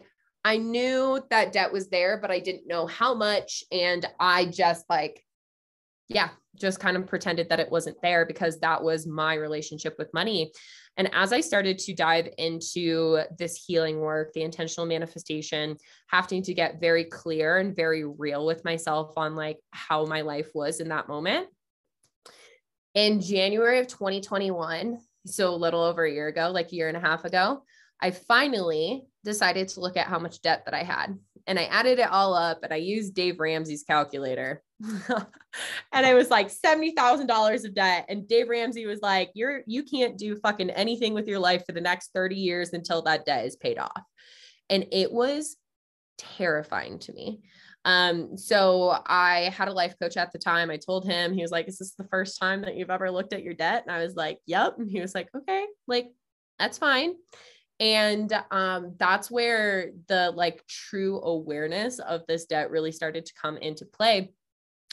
I 0.44 0.58
knew 0.58 1.20
that 1.30 1.52
debt 1.52 1.72
was 1.72 1.88
there, 1.88 2.18
but 2.20 2.30
I 2.30 2.40
didn't 2.40 2.66
know 2.66 2.86
how 2.86 3.14
much. 3.14 3.64
And 3.72 4.06
I 4.20 4.46
just 4.46 4.84
like, 4.90 5.24
yeah, 6.08 6.30
just 6.56 6.80
kind 6.80 6.96
of 6.96 7.06
pretended 7.06 7.48
that 7.48 7.60
it 7.60 7.70
wasn't 7.70 8.00
there 8.02 8.26
because 8.26 8.60
that 8.60 8.82
was 8.82 9.06
my 9.06 9.34
relationship 9.34 9.96
with 9.98 10.12
money. 10.12 10.52
And 10.96 11.10
as 11.14 11.32
I 11.32 11.40
started 11.40 11.78
to 11.78 11.94
dive 11.94 12.28
into 12.38 13.20
this 13.38 13.56
healing 13.56 14.00
work, 14.00 14.32
the 14.32 14.42
intentional 14.42 14.86
manifestation, 14.86 15.76
having 16.08 16.42
to 16.42 16.54
get 16.54 16.80
very 16.80 17.04
clear 17.04 17.58
and 17.58 17.74
very 17.74 18.04
real 18.04 18.46
with 18.46 18.64
myself 18.64 19.14
on 19.16 19.34
like 19.34 19.58
how 19.70 20.04
my 20.04 20.20
life 20.20 20.50
was 20.54 20.80
in 20.80 20.88
that 20.90 21.08
moment. 21.08 21.48
In 22.94 23.20
January 23.20 23.80
of 23.80 23.88
2021, 23.88 24.98
so 25.26 25.52
a 25.52 25.56
little 25.56 25.82
over 25.82 26.04
a 26.04 26.12
year 26.12 26.28
ago, 26.28 26.50
like 26.50 26.70
a 26.70 26.76
year 26.76 26.88
and 26.88 26.96
a 26.96 27.00
half 27.00 27.24
ago, 27.24 27.64
I 28.00 28.12
finally 28.12 29.04
decided 29.24 29.68
to 29.68 29.80
look 29.80 29.96
at 29.96 30.06
how 30.06 30.18
much 30.18 30.42
debt 30.42 30.64
that 30.64 30.74
I 30.74 30.82
had. 30.82 31.18
And 31.46 31.58
I 31.58 31.64
added 31.64 31.98
it 31.98 32.10
all 32.10 32.34
up 32.34 32.62
and 32.62 32.72
I 32.72 32.76
used 32.76 33.14
Dave 33.14 33.40
Ramsey's 33.40 33.82
calculator. 33.82 34.62
and 35.92 36.06
it 36.06 36.14
was 36.14 36.30
like 36.30 36.52
$70,000 36.52 37.64
of 37.64 37.74
debt. 37.74 38.06
And 38.08 38.28
Dave 38.28 38.48
Ramsey 38.48 38.86
was 38.86 39.00
like, 39.02 39.30
You're, 39.34 39.62
you 39.66 39.82
can't 39.82 40.16
do 40.16 40.36
fucking 40.36 40.70
anything 40.70 41.14
with 41.14 41.26
your 41.26 41.38
life 41.38 41.64
for 41.66 41.72
the 41.72 41.80
next 41.80 42.12
30 42.14 42.36
years 42.36 42.72
until 42.72 43.02
that 43.02 43.26
debt 43.26 43.44
is 43.44 43.56
paid 43.56 43.78
off. 43.78 44.02
And 44.70 44.86
it 44.92 45.12
was 45.12 45.56
terrifying 46.18 46.98
to 47.00 47.12
me. 47.12 47.40
Um, 47.84 48.36
so 48.36 48.98
I 49.06 49.52
had 49.54 49.68
a 49.68 49.72
life 49.72 49.94
coach 50.00 50.16
at 50.16 50.32
the 50.32 50.38
time. 50.38 50.70
I 50.70 50.78
told 50.78 51.04
him, 51.04 51.34
he 51.34 51.42
was 51.42 51.50
like, 51.50 51.68
Is 51.68 51.78
this 51.78 51.92
the 51.92 52.08
first 52.08 52.40
time 52.40 52.62
that 52.62 52.76
you've 52.76 52.90
ever 52.90 53.10
looked 53.10 53.32
at 53.32 53.42
your 53.42 53.54
debt? 53.54 53.84
And 53.86 53.94
I 53.94 54.02
was 54.02 54.16
like, 54.16 54.38
Yep. 54.46 54.78
And 54.78 54.90
he 54.90 55.00
was 55.00 55.14
like, 55.14 55.28
Okay, 55.36 55.66
like, 55.86 56.08
that's 56.58 56.78
fine 56.78 57.14
and 57.80 58.32
um, 58.50 58.94
that's 58.98 59.30
where 59.30 59.90
the 60.06 60.32
like 60.34 60.64
true 60.66 61.20
awareness 61.22 61.98
of 61.98 62.22
this 62.26 62.46
debt 62.46 62.70
really 62.70 62.92
started 62.92 63.26
to 63.26 63.34
come 63.34 63.56
into 63.56 63.84
play 63.84 64.32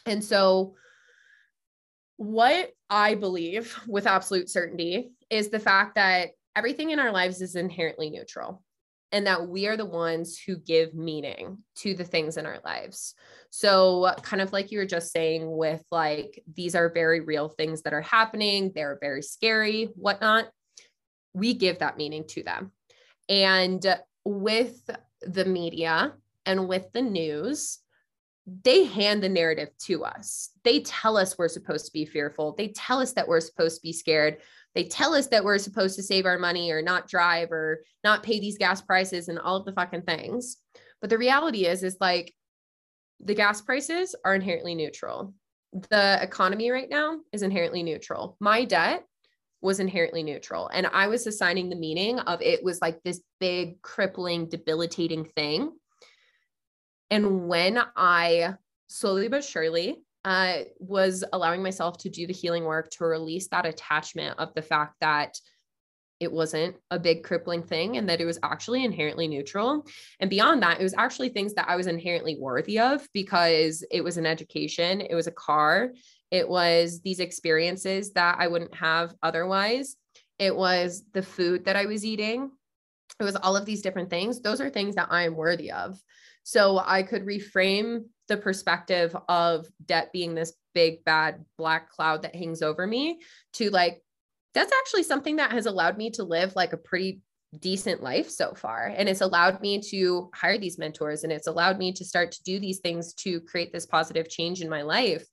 and 0.06 0.24
so 0.24 0.76
what 2.18 2.72
i 2.90 3.16
believe 3.16 3.78
with 3.88 4.08
absolute 4.08 4.50
certainty 4.50 5.12
is 5.30 5.50
the 5.50 5.60
fact 5.60 5.96
that 5.96 6.30
everything 6.56 6.92
in 6.92 7.00
our 7.00 7.12
lives 7.12 7.42
is 7.42 7.56
inherently 7.56 8.10
neutral 8.10 8.64
and 9.12 9.28
that 9.28 9.48
we 9.48 9.68
are 9.68 9.78
the 9.78 9.86
ones 9.86 10.40
who 10.40 10.56
give 10.56 10.94
meaning 10.94 11.60
to 11.76 11.94
the 11.94 12.04
things 12.04 12.38
in 12.38 12.46
our 12.46 12.60
lives. 12.64 13.14
So, 13.50 14.14
kind 14.22 14.42
of 14.42 14.54
like 14.54 14.72
you 14.72 14.80
were 14.80 14.86
just 14.86 15.12
saying, 15.12 15.44
with 15.46 15.84
like, 15.92 16.42
these 16.56 16.76
are 16.76 16.94
very 16.94 17.20
real 17.20 17.50
things 17.50 17.82
that 17.82 17.94
are 17.94 18.02
happening, 18.02 18.72
they're 18.74 18.98
very 19.02 19.22
scary, 19.22 19.90
whatnot. 19.96 20.50
We 21.34 21.54
give 21.54 21.80
that 21.80 21.98
meaning 21.98 22.26
to 22.30 22.44
them. 22.44 22.72
And 23.28 23.86
with 24.24 24.90
the 25.22 25.46
media 25.46 26.14
and 26.46 26.68
with 26.68 26.92
the 26.92 27.02
news, 27.02 27.80
they 28.64 28.86
hand 28.86 29.22
the 29.22 29.30
narrative 29.30 29.70
to 29.86 30.04
us. 30.04 30.50
They 30.64 30.82
tell 30.82 31.16
us 31.16 31.38
we're 31.38 31.48
supposed 31.48 31.86
to 31.86 31.94
be 31.94 32.06
fearful. 32.06 32.56
They 32.58 32.70
tell 32.70 33.00
us 33.00 33.14
that 33.14 33.28
we're 33.28 33.40
supposed 33.40 33.78
to 33.78 33.84
be 33.84 33.94
scared. 33.94 34.38
They 34.76 34.86
tell 34.86 35.14
us 35.14 35.28
that 35.28 35.44
we're 35.44 35.58
supposed 35.58 35.96
to 35.98 36.04
save 36.04 36.26
our 36.26 36.38
money 36.38 36.72
or 36.72 36.82
not 36.82 37.08
drive 37.08 37.52
or 37.52 37.84
not 38.04 38.24
pay 38.24 38.40
these 38.40 38.58
gas 38.58 38.82
prices 38.82 39.28
and 39.28 39.38
all 39.38 39.58
of 39.58 39.66
the 39.66 39.74
fucking 39.74 40.04
things. 40.04 40.58
But 41.02 41.10
the 41.10 41.18
reality 41.18 41.66
is, 41.66 41.84
is 41.84 41.98
like 42.00 42.34
the 43.20 43.36
gas 43.36 43.62
prices 43.62 44.16
are 44.24 44.34
inherently 44.34 44.76
neutral. 44.76 45.34
The 45.90 46.20
economy 46.22 46.70
right 46.72 46.90
now 46.90 47.20
is 47.32 47.44
inherently 47.44 47.84
neutral. 47.84 48.38
My 48.40 48.66
debt 48.66 49.06
was 49.62 49.80
inherently 49.80 50.24
neutral. 50.24 50.70
And 50.74 50.88
I 50.88 51.08
was 51.08 51.28
assigning 51.28 51.70
the 51.70 51.76
meaning 51.76 52.20
of 52.20 52.42
it 52.42 52.64
was 52.64 52.82
like 52.82 53.02
this 53.04 53.22
big, 53.40 53.82
crippling, 53.82 54.50
debilitating 54.50 55.26
thing. 55.26 55.72
And 57.10 57.48
when 57.48 57.80
I 57.96 58.56
slowly 58.88 59.28
but 59.28 59.44
surely 59.44 60.04
uh, 60.24 60.60
was 60.80 61.24
allowing 61.34 61.64
myself 61.64 61.98
to 62.00 62.10
do 62.10 62.28
the 62.28 62.34
healing 62.34 62.64
work 62.64 62.90
to 62.92 63.06
release 63.06 63.48
that 63.48 63.66
attachment 63.66 64.38
of 64.40 64.54
the 64.54 64.62
fact 64.62 64.96
that 65.02 65.38
it 66.20 66.32
wasn't 66.32 66.76
a 66.92 67.00
big 67.00 67.24
crippling 67.24 67.64
thing 67.64 67.98
and 67.98 68.08
that 68.08 68.22
it 68.22 68.26
was 68.26 68.38
actually 68.44 68.86
inherently 68.86 69.28
neutral. 69.28 69.88
And 70.20 70.30
beyond 70.30 70.62
that, 70.62 70.80
it 70.80 70.84
was 70.84 70.94
actually 70.96 71.30
things 71.30 71.56
that 71.56 71.68
I 71.68 71.76
was 71.76 71.88
inherently 71.88 72.38
worthy 72.40 72.78
of 72.80 73.08
because 73.12 73.84
it 73.90 74.04
was 74.04 74.18
an 74.18 74.28
education, 74.28 75.02
it 75.02 75.16
was 75.16 75.26
a 75.26 75.32
car, 75.32 75.94
it 76.30 76.48
was 76.48 77.02
these 77.02 77.20
experiences 77.20 78.14
that 78.14 78.38
I 78.38 78.48
wouldn't 78.48 78.76
have 78.76 79.16
otherwise. 79.24 79.96
It 80.38 80.56
was 80.56 81.04
the 81.12 81.24
food 81.24 81.66
that 81.66 81.76
I 81.76 81.88
was 81.88 82.06
eating. 82.06 82.52
It 83.20 83.24
was 83.24 83.36
all 83.36 83.58
of 83.58 83.66
these 83.66 83.82
different 83.82 84.12
things. 84.12 84.42
Those 84.42 84.62
are 84.62 84.70
things 84.70 84.96
that 84.96 85.08
I 85.10 85.24
am 85.24 85.36
worthy 85.36 85.72
of. 85.72 86.00
So 86.44 86.82
I 86.84 87.04
could 87.04 87.26
reframe 87.26 88.06
the 88.28 88.38
perspective 88.38 89.16
of 89.30 89.68
debt 89.86 90.12
being 90.14 90.36
this 90.36 90.54
big, 90.74 91.04
bad 91.04 91.46
black 91.58 91.90
cloud 91.90 92.24
that 92.24 92.36
hangs 92.36 92.62
over 92.62 92.88
me 92.88 93.22
to 93.54 93.70
like, 93.70 94.02
that's 94.54 94.72
actually 94.72 95.04
something 95.04 95.38
that 95.38 95.52
has 95.52 95.66
allowed 95.66 95.98
me 95.98 96.10
to 96.12 96.24
live 96.24 96.56
like 96.56 96.74
a 96.74 96.78
pretty 96.78 97.22
decent 97.60 98.02
life 98.02 98.30
so 98.30 98.54
far. 98.54 98.94
And 98.96 99.10
it's 99.10 99.22
allowed 99.22 99.62
me 99.62 99.82
to 99.90 100.30
hire 100.34 100.58
these 100.58 100.78
mentors 100.78 101.24
and 101.24 101.34
it's 101.34 101.48
allowed 101.48 101.78
me 101.78 101.92
to 101.94 102.06
start 102.06 102.32
to 102.32 102.44
do 102.44 102.60
these 102.60 102.80
things 102.80 103.14
to 103.16 103.42
create 103.42 103.74
this 103.74 103.86
positive 103.86 104.30
change 104.30 104.62
in 104.62 104.70
my 104.70 104.82
life. 104.82 105.26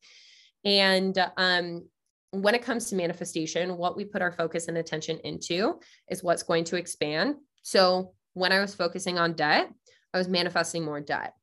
And 0.64 1.16
um, 1.36 1.86
when 2.30 2.54
it 2.54 2.62
comes 2.62 2.90
to 2.90 2.96
manifestation, 2.96 3.76
what 3.76 3.96
we 3.96 4.04
put 4.04 4.22
our 4.22 4.32
focus 4.32 4.68
and 4.68 4.78
attention 4.78 5.18
into 5.24 5.78
is 6.08 6.22
what's 6.22 6.42
going 6.42 6.64
to 6.64 6.76
expand. 6.76 7.36
So 7.62 8.14
when 8.34 8.52
I 8.52 8.60
was 8.60 8.74
focusing 8.74 9.18
on 9.18 9.34
debt, 9.34 9.70
I 10.14 10.18
was 10.18 10.28
manifesting 10.28 10.84
more 10.84 11.00
debt. 11.00 11.34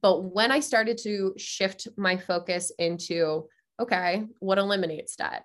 But 0.00 0.22
when 0.22 0.52
I 0.52 0.60
started 0.60 0.98
to 0.98 1.34
shift 1.36 1.88
my 1.96 2.16
focus 2.16 2.70
into, 2.78 3.48
okay, 3.80 4.24
what 4.40 4.58
eliminates 4.58 5.16
debt? 5.16 5.44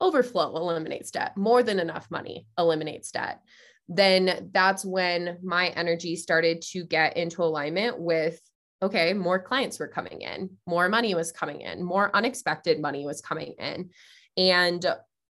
Overflow 0.00 0.56
eliminates 0.56 1.10
debt. 1.10 1.36
More 1.36 1.62
than 1.62 1.80
enough 1.80 2.10
money 2.10 2.46
eliminates 2.58 3.10
debt. 3.10 3.40
Then 3.88 4.50
that's 4.52 4.84
when 4.84 5.38
my 5.42 5.68
energy 5.68 6.14
started 6.16 6.60
to 6.72 6.84
get 6.84 7.16
into 7.16 7.42
alignment 7.42 7.98
with 7.98 8.40
okay, 8.80 9.12
more 9.12 9.40
clients 9.40 9.80
were 9.80 9.88
coming 9.88 10.20
in, 10.22 10.50
more 10.66 10.88
money 10.88 11.14
was 11.14 11.32
coming 11.32 11.62
in, 11.62 11.82
more 11.82 12.14
unexpected 12.14 12.80
money 12.80 13.04
was 13.04 13.20
coming 13.20 13.54
in. 13.58 13.90
And 14.36 14.86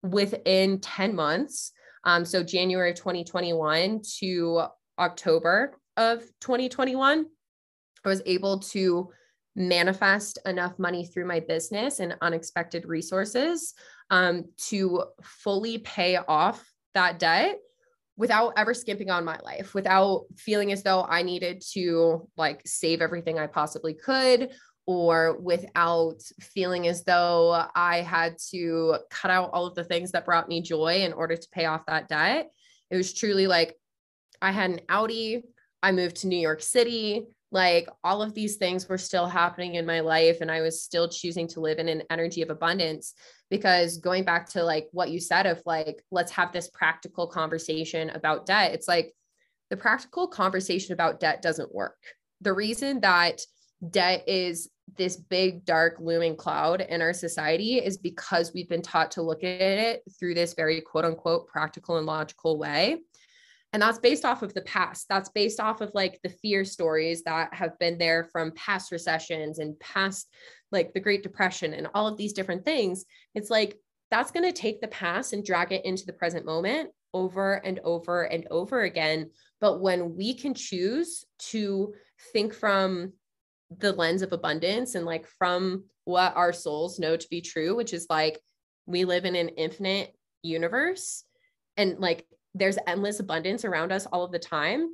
within 0.04 0.82
10 0.82 1.15
months, 1.15 1.72
um, 2.04 2.26
so 2.26 2.43
January 2.43 2.93
2021 2.93 4.02
to 4.19 4.63
October 4.98 5.78
of 6.00 6.22
2021, 6.40 7.26
I 8.06 8.10
was 8.10 8.22
able 8.26 8.60
to 8.60 9.10
manifest 9.56 10.40
enough 10.46 10.80
money 10.80 11.06
through 11.06 11.28
my 11.28 11.42
business 11.42 12.00
and 12.00 12.16
unexpected 12.22 12.86
resources 12.88 13.74
um, 14.10 14.46
to 14.70 15.04
fully 15.22 15.80
pay 15.80 16.16
off 16.16 16.66
that 16.94 17.20
debt 17.20 17.60
without 18.16 18.54
ever 18.58 18.74
skimping 18.74 19.10
on 19.10 19.26
my 19.26 19.38
life, 19.44 19.74
without 19.74 20.26
feeling 20.38 20.72
as 20.72 20.84
though 20.84 21.04
I 21.04 21.22
needed 21.22 21.62
to 21.74 22.28
like 22.38 22.62
save 22.66 23.02
everything 23.02 23.38
I 23.38 23.48
possibly 23.48 23.94
could, 23.94 24.52
or 24.86 25.38
without 25.40 26.22
feeling 26.40 26.88
as 26.88 27.04
though 27.04 27.66
I 27.76 28.02
had 28.02 28.38
to 28.52 28.98
cut 29.12 29.32
out 29.32 29.52
all 29.54 29.68
of 29.68 29.76
the 29.76 29.84
things 29.84 30.12
that 30.12 30.26
brought 30.26 30.48
me 30.48 30.62
joy 30.62 31.02
in 31.04 31.14
order 31.14 31.36
to 31.36 31.48
pay 31.52 31.66
off 31.66 31.86
that 31.88 32.08
debt. 32.08 32.50
It 32.90 32.96
was 32.96 33.14
truly 33.14 33.48
like 33.48 33.76
I 34.42 34.52
had 34.52 34.72
an 34.72 34.82
Audi, 34.90 35.44
I 35.82 35.92
moved 35.92 36.18
to 36.18 36.28
New 36.28 36.39
York 36.39 36.62
City, 36.62 37.26
like 37.52 37.88
all 38.04 38.22
of 38.22 38.34
these 38.34 38.58
things 38.58 38.88
were 38.88 38.98
still 38.98 39.28
happening 39.28 39.76
in 39.76 39.84
my 39.84 40.02
life 40.02 40.38
and 40.42 40.52
i 40.52 40.62
was 40.62 40.84
still 40.84 41.10
choosing 41.10 41.48
to 41.48 41.60
live 41.60 41.80
in 41.80 41.89
an 41.89 42.04
energy 42.12 42.44
of 42.44 42.52
abundance 42.52 43.15
because 43.50 43.98
going 43.98 44.24
back 44.24 44.48
to 44.48 44.63
like 44.63 44.88
what 44.92 45.10
you 45.10 45.20
said 45.20 45.48
of 45.48 45.60
like 45.65 46.00
let's 46.12 46.32
have 46.32 46.52
this 46.52 46.70
practical 46.70 47.26
conversation 47.26 48.12
about 48.12 48.46
debt 48.46 48.72
it's 48.72 48.88
like 48.88 49.15
the 49.70 49.78
practical 49.78 50.28
conversation 50.28 50.94
about 50.94 51.20
debt 51.20 51.42
doesn't 51.42 51.74
work. 51.74 51.98
The 52.42 52.54
reason 52.54 53.02
that 53.02 53.42
debt 53.88 54.24
is 54.28 54.70
this 54.98 55.15
big 55.15 55.63
dark 55.65 55.98
looming 56.00 56.36
cloud 56.36 56.82
in 56.82 57.02
our 57.02 57.13
society 57.13 57.76
is 57.76 57.98
because 57.98 58.52
we've 58.54 58.68
been 58.68 58.82
taught 58.82 59.12
to 59.12 59.22
look 59.22 59.44
at 59.44 59.62
it 59.62 60.02
through 60.20 60.34
this 60.34 60.54
very 60.54 60.82
quote 60.82 61.06
unquote 61.06 61.48
practical 61.48 61.98
and 61.98 62.06
logical 62.06 62.58
way 62.58 62.98
and 63.71 63.82
that's 63.82 63.99
based 63.99 64.25
off 64.25 64.41
of 64.41 64.53
the 64.53 64.62
past. 64.62 65.05
That's 65.10 65.29
based 65.29 65.60
off 65.60 65.82
of 65.82 65.91
like 65.93 66.19
the 66.23 66.29
fear 66.29 66.65
stories 66.65 67.23
that 67.23 67.53
have 67.53 67.77
been 67.79 67.97
there 67.97 68.23
from 68.32 68.51
past 68.51 68.91
recessions 68.91 69.60
and 69.60 69.79
past 69.79 70.27
like 70.71 70.93
the 70.93 70.99
great 70.99 71.23
depression 71.23 71.73
and 71.73 71.88
all 71.93 72.08
of 72.08 72.17
these 72.17 72.34
different 72.34 72.65
things. 72.65 73.05
It's 73.36 73.49
like 73.49 73.77
that's 74.10 74.32
going 74.32 74.45
to 74.45 74.51
take 74.51 74.82
the 74.82 74.88
past 74.88 75.34
and 75.34 75.45
drag 75.45 75.71
it 75.71 75.86
into 75.86 76.05
the 76.05 76.13
present 76.13 76.45
moment 76.45 76.89
over 77.13 77.53
and 77.53 77.79
over 77.84 78.23
and 78.23 78.47
over 78.49 78.82
again. 78.82 79.29
But 79.62 79.82
when 79.82 80.15
we 80.15 80.34
can 80.34 80.55
choose 80.55 81.25
to 81.49 81.93
think 82.34 82.53
from 82.53 83.13
the 83.77 83.91
lens 83.91 84.21
of 84.21 84.34
abundance 84.34 84.95
and 84.95 85.05
like 85.05 85.27
from 85.27 85.84
what 86.05 86.36
our 86.36 86.51
souls 86.51 86.97
know 86.97 87.15
to 87.15 87.27
be 87.29 87.39
true 87.39 87.75
which 87.75 87.93
is 87.93 88.08
like 88.10 88.39
we 88.88 89.05
live 89.05 89.25
in 89.25 89.36
an 89.36 89.49
infinite 89.49 90.12
universe 90.41 91.23
and 91.77 91.99
like 91.99 92.25
there's 92.60 92.78
endless 92.88 93.19
abundance 93.19 93.65
around 93.65 93.91
us 93.91 94.06
all 94.08 94.24
of 94.24 94.32
the 94.32 94.39
time, 94.39 94.89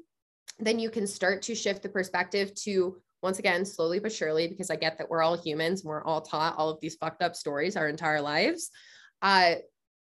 then 0.60 0.80
you 0.80 0.90
can 0.90 1.08
start 1.08 1.42
to 1.44 1.56
shift 1.56 1.84
the 1.84 1.90
perspective 1.90 2.54
to 2.56 2.98
once 3.22 3.40
again, 3.40 3.66
slowly 3.66 4.00
but 4.00 4.12
surely, 4.12 4.48
because 4.48 4.70
I 4.70 4.76
get 4.76 5.00
that 5.00 5.10
we're 5.10 5.24
all 5.24 5.36
humans, 5.36 5.84
we're 5.84 6.04
all 6.04 6.22
taught 6.22 6.56
all 6.58 6.70
of 6.70 6.80
these 6.80 6.96
fucked 6.96 7.24
up 7.24 7.36
stories 7.36 7.76
our 7.76 7.90
entire 7.90 8.22
lives. 8.22 8.70
Uh, 9.22 9.56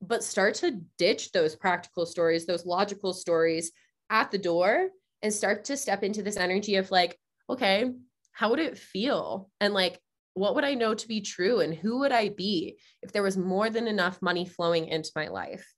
but 0.01 0.23
start 0.23 0.55
to 0.55 0.81
ditch 0.97 1.31
those 1.31 1.55
practical 1.55 2.07
stories, 2.07 2.47
those 2.47 2.65
logical 2.65 3.13
stories 3.13 3.71
at 4.09 4.31
the 4.31 4.39
door 4.39 4.89
and 5.21 5.31
start 5.31 5.65
to 5.65 5.77
step 5.77 6.01
into 6.01 6.23
this 6.23 6.37
energy 6.37 6.77
of 6.77 6.89
like, 6.89 7.19
okay, 7.47 7.91
how 8.31 8.49
would 8.49 8.59
it 8.59 8.77
feel? 8.77 9.51
And 9.59 9.73
like, 9.73 9.99
what 10.33 10.55
would 10.55 10.63
I 10.63 10.73
know 10.73 10.95
to 10.95 11.07
be 11.07 11.21
true? 11.21 11.59
And 11.59 11.75
who 11.75 11.99
would 11.99 12.11
I 12.11 12.29
be 12.29 12.79
if 13.03 13.11
there 13.11 13.21
was 13.21 13.37
more 13.37 13.69
than 13.69 13.87
enough 13.87 14.21
money 14.21 14.45
flowing 14.45 14.87
into 14.87 15.11
my 15.15 15.27
life? 15.27 15.71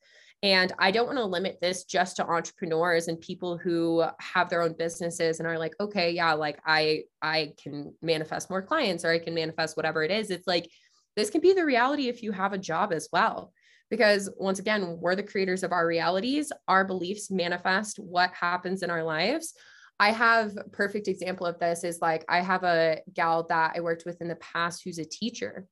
And 0.43 0.73
I 0.77 0.91
don't 0.91 1.05
want 1.05 1.17
to 1.19 1.25
limit 1.25 1.59
this 1.61 1.85
just 1.85 2.17
to 2.17 2.27
entrepreneurs 2.27 3.07
and 3.07 3.19
people 3.19 3.57
who 3.57 4.03
have 4.19 4.49
their 4.49 4.61
own 4.61 4.73
businesses 4.77 5.39
and 5.39 5.47
are 5.47 5.57
like, 5.57 5.73
okay, 5.79 6.11
yeah, 6.11 6.33
like 6.33 6.59
I 6.65 7.03
I 7.21 7.53
can 7.63 7.93
manifest 8.01 8.49
more 8.49 8.61
clients 8.61 9.05
or 9.05 9.11
I 9.11 9.19
can 9.19 9.33
manifest 9.33 9.77
whatever 9.77 10.03
it 10.03 10.11
is. 10.11 10.29
It's 10.29 10.45
like 10.45 10.69
this 11.15 11.29
can 11.29 11.39
be 11.39 11.53
the 11.53 11.63
reality 11.63 12.09
if 12.09 12.21
you 12.21 12.33
have 12.33 12.51
a 12.51 12.57
job 12.57 12.91
as 12.91 13.07
well. 13.13 13.53
Because 13.89 14.29
once 14.35 14.59
again, 14.59 14.97
we're 14.99 15.15
the 15.15 15.23
creators 15.23 15.63
of 15.63 15.71
our 15.71 15.87
realities. 15.87 16.51
Our 16.67 16.83
beliefs 16.83 17.31
manifest 17.31 17.97
what 17.97 18.33
happens 18.33 18.83
in 18.83 18.89
our 18.89 19.03
lives. 19.03 19.53
I 19.97 20.11
have 20.11 20.57
perfect 20.73 21.07
example 21.07 21.45
of 21.45 21.59
this 21.59 21.85
is 21.85 22.01
like 22.01 22.25
I 22.27 22.41
have 22.41 22.63
a 22.63 22.99
gal 23.13 23.43
that 23.47 23.73
I 23.77 23.79
worked 23.79 24.03
with 24.05 24.19
in 24.19 24.27
the 24.27 24.35
past 24.35 24.81
who's 24.83 24.99
a 24.99 25.05
teacher 25.05 25.67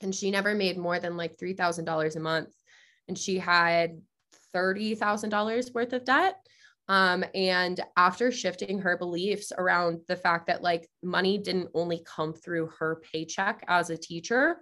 and 0.00 0.14
she 0.14 0.30
never 0.30 0.54
made 0.54 0.78
more 0.78 0.98
than 0.98 1.16
like 1.16 1.36
$3,000 1.36 2.16
a 2.16 2.20
month 2.20 2.54
and 3.08 3.18
she 3.18 3.38
had 3.38 4.00
$30,000 4.54 5.74
worth 5.74 5.92
of 5.92 6.04
debt. 6.04 6.36
Um, 6.88 7.22
and 7.34 7.80
after 7.96 8.32
shifting 8.32 8.78
her 8.78 8.96
beliefs 8.96 9.52
around 9.56 10.00
the 10.08 10.16
fact 10.16 10.46
that 10.46 10.62
like 10.62 10.88
money 11.02 11.36
didn't 11.36 11.68
only 11.74 12.02
come 12.06 12.32
through 12.32 12.70
her 12.78 13.02
paycheck 13.12 13.62
as 13.68 13.90
a 13.90 13.96
teacher, 13.96 14.56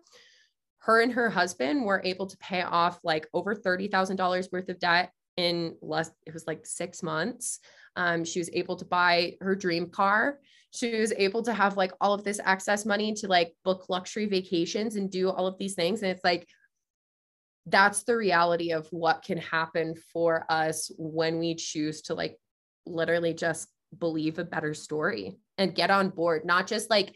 her 0.78 1.00
and 1.00 1.12
her 1.12 1.30
husband 1.30 1.84
were 1.84 2.02
able 2.04 2.26
to 2.26 2.36
pay 2.38 2.62
off 2.62 2.98
like 3.04 3.28
over 3.32 3.54
$30,000 3.54 4.52
worth 4.52 4.68
of 4.68 4.78
debt 4.80 5.12
in 5.36 5.76
less, 5.82 6.10
it 6.26 6.34
was 6.34 6.46
like 6.46 6.66
six 6.66 7.02
months. 7.02 7.60
Um, 7.94 8.24
she 8.24 8.40
was 8.40 8.50
able 8.52 8.76
to 8.76 8.84
buy 8.84 9.34
her 9.40 9.54
dream 9.54 9.90
car. 9.90 10.38
She 10.72 10.98
was 10.98 11.12
able 11.16 11.42
to 11.42 11.52
have 11.52 11.76
like 11.76 11.92
all 12.00 12.12
of 12.12 12.24
this 12.24 12.40
excess 12.44 12.84
money 12.84 13.14
to 13.14 13.28
like 13.28 13.54
book 13.64 13.86
luxury 13.88 14.26
vacations 14.26 14.96
and 14.96 15.10
do 15.10 15.30
all 15.30 15.46
of 15.46 15.58
these 15.58 15.74
things. 15.74 16.02
And 16.02 16.10
it's 16.10 16.24
like, 16.24 16.48
that's 17.66 18.04
the 18.04 18.16
reality 18.16 18.72
of 18.72 18.86
what 18.90 19.22
can 19.22 19.38
happen 19.38 19.94
for 20.12 20.46
us 20.48 20.90
when 20.98 21.38
we 21.38 21.54
choose 21.54 22.02
to 22.02 22.14
like 22.14 22.38
literally 22.86 23.34
just 23.34 23.68
believe 23.98 24.38
a 24.38 24.44
better 24.44 24.74
story 24.74 25.38
and 25.58 25.74
get 25.74 25.90
on 25.90 26.10
board, 26.10 26.44
not 26.44 26.66
just 26.66 26.90
like 26.90 27.14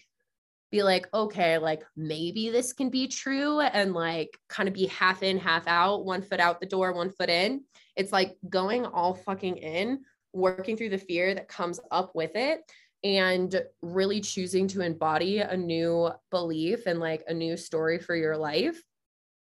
be 0.70 0.82
like, 0.82 1.08
okay, 1.12 1.58
like 1.58 1.82
maybe 1.96 2.50
this 2.50 2.72
can 2.72 2.90
be 2.90 3.08
true 3.08 3.60
and 3.60 3.92
like 3.92 4.38
kind 4.48 4.68
of 4.68 4.74
be 4.74 4.86
half 4.86 5.22
in, 5.22 5.38
half 5.38 5.66
out, 5.66 6.04
one 6.04 6.22
foot 6.22 6.40
out 6.40 6.60
the 6.60 6.66
door, 6.66 6.92
one 6.92 7.10
foot 7.10 7.28
in. 7.28 7.62
It's 7.96 8.12
like 8.12 8.36
going 8.48 8.86
all 8.86 9.14
fucking 9.14 9.56
in, 9.56 10.00
working 10.32 10.76
through 10.76 10.90
the 10.90 10.98
fear 10.98 11.34
that 11.34 11.48
comes 11.48 11.80
up 11.90 12.12
with 12.14 12.32
it 12.34 12.60
and 13.02 13.62
really 13.82 14.20
choosing 14.20 14.68
to 14.68 14.82
embody 14.82 15.38
a 15.38 15.56
new 15.56 16.10
belief 16.30 16.86
and 16.86 17.00
like 17.00 17.24
a 17.26 17.34
new 17.34 17.56
story 17.56 17.98
for 17.98 18.14
your 18.14 18.36
life. 18.36 18.80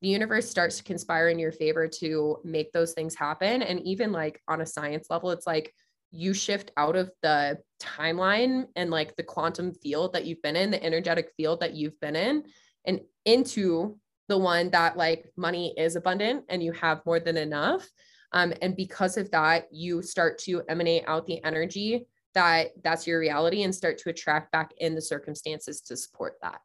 The 0.04 0.10
universe 0.10 0.49
starts 0.49 0.78
to 0.78 0.84
conspire 0.84 1.30
in 1.30 1.39
your 1.39 1.54
favor 1.54 1.88
to 1.88 2.38
make 2.43 2.74
those 2.74 2.91
things 2.91 3.16
happen. 3.16 3.62
And 3.62 3.80
even 3.82 4.12
like 4.12 4.41
on 4.49 4.60
a 4.60 4.66
science 4.66 5.08
level, 5.10 5.32
it's 5.32 5.47
like 5.47 5.74
you 6.12 6.34
shift 6.34 6.72
out 6.76 6.97
of 6.97 7.10
the 7.22 7.58
timeline 7.82 8.66
and 8.76 8.91
like 8.91 9.16
the 9.16 9.24
quantum 9.24 9.74
field 9.74 10.12
that 10.12 10.26
you've 10.26 10.41
been 10.41 10.58
in, 10.58 10.72
the 10.72 10.84
energetic 10.84 11.32
field 11.38 11.62
that 11.62 11.74
you've 11.74 11.97
been 12.01 12.18
in, 12.18 12.43
and 12.86 12.99
into 13.24 13.97
the 14.28 14.38
one 14.38 14.70
that 14.72 14.97
like 14.97 15.32
money 15.38 15.74
is 15.78 15.95
abundant 15.95 16.43
and 16.49 16.62
you 16.62 16.74
have 16.74 17.01
more 17.06 17.22
than 17.22 17.38
enough. 17.38 17.88
Um, 18.34 18.54
and 18.62 18.76
because 18.76 19.16
of 19.16 19.32
that, 19.32 19.68
you 19.72 20.01
start 20.01 20.38
to 20.39 20.64
emanate 20.68 21.06
out 21.08 21.26
the 21.28 21.41
energy 21.45 22.06
that 22.34 22.72
that's 22.84 23.08
your 23.08 23.20
reality 23.20 23.64
and 23.64 23.74
start 23.74 23.99
to 23.99 24.10
attract 24.10 24.51
back 24.51 24.72
in 24.80 24.95
the 24.95 25.01
circumstances 25.01 25.80
to 25.80 25.95
support 25.95 26.34
that. 26.41 26.60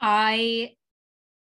I 0.00 0.72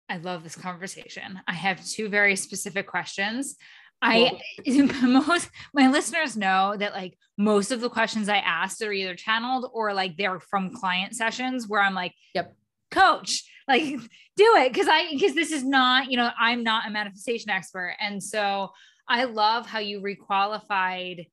I 0.08 0.18
love 0.18 0.42
this 0.42 0.56
conversation. 0.56 1.40
I 1.48 1.54
have 1.54 1.84
two 1.84 2.08
very 2.08 2.36
specific 2.36 2.86
questions. 2.86 3.56
I 4.02 4.38
most 5.02 5.48
my 5.72 5.88
listeners 5.88 6.36
know 6.36 6.76
that 6.76 6.92
like 6.92 7.16
most 7.38 7.70
of 7.70 7.80
the 7.80 7.88
questions 7.88 8.28
I 8.28 8.38
asked 8.38 8.82
are 8.82 8.92
either 8.92 9.14
channeled 9.14 9.70
or 9.72 9.94
like 9.94 10.16
they're 10.16 10.40
from 10.40 10.74
client 10.74 11.14
sessions 11.14 11.68
where 11.68 11.80
I'm 11.80 11.94
like, 11.94 12.12
yep, 12.34 12.54
coach, 12.90 13.44
like 13.66 13.84
do 14.36 14.56
it. 14.56 14.74
Cause 14.74 14.86
I 14.88 15.10
because 15.10 15.34
this 15.34 15.52
is 15.52 15.64
not, 15.64 16.10
you 16.10 16.16
know, 16.16 16.30
I'm 16.38 16.62
not 16.62 16.86
a 16.86 16.90
manifestation 16.90 17.50
expert. 17.50 17.94
And 17.98 18.22
so 18.22 18.70
I 19.08 19.24
love 19.24 19.66
how 19.66 19.78
you 19.78 20.00
requalified 20.00 21.26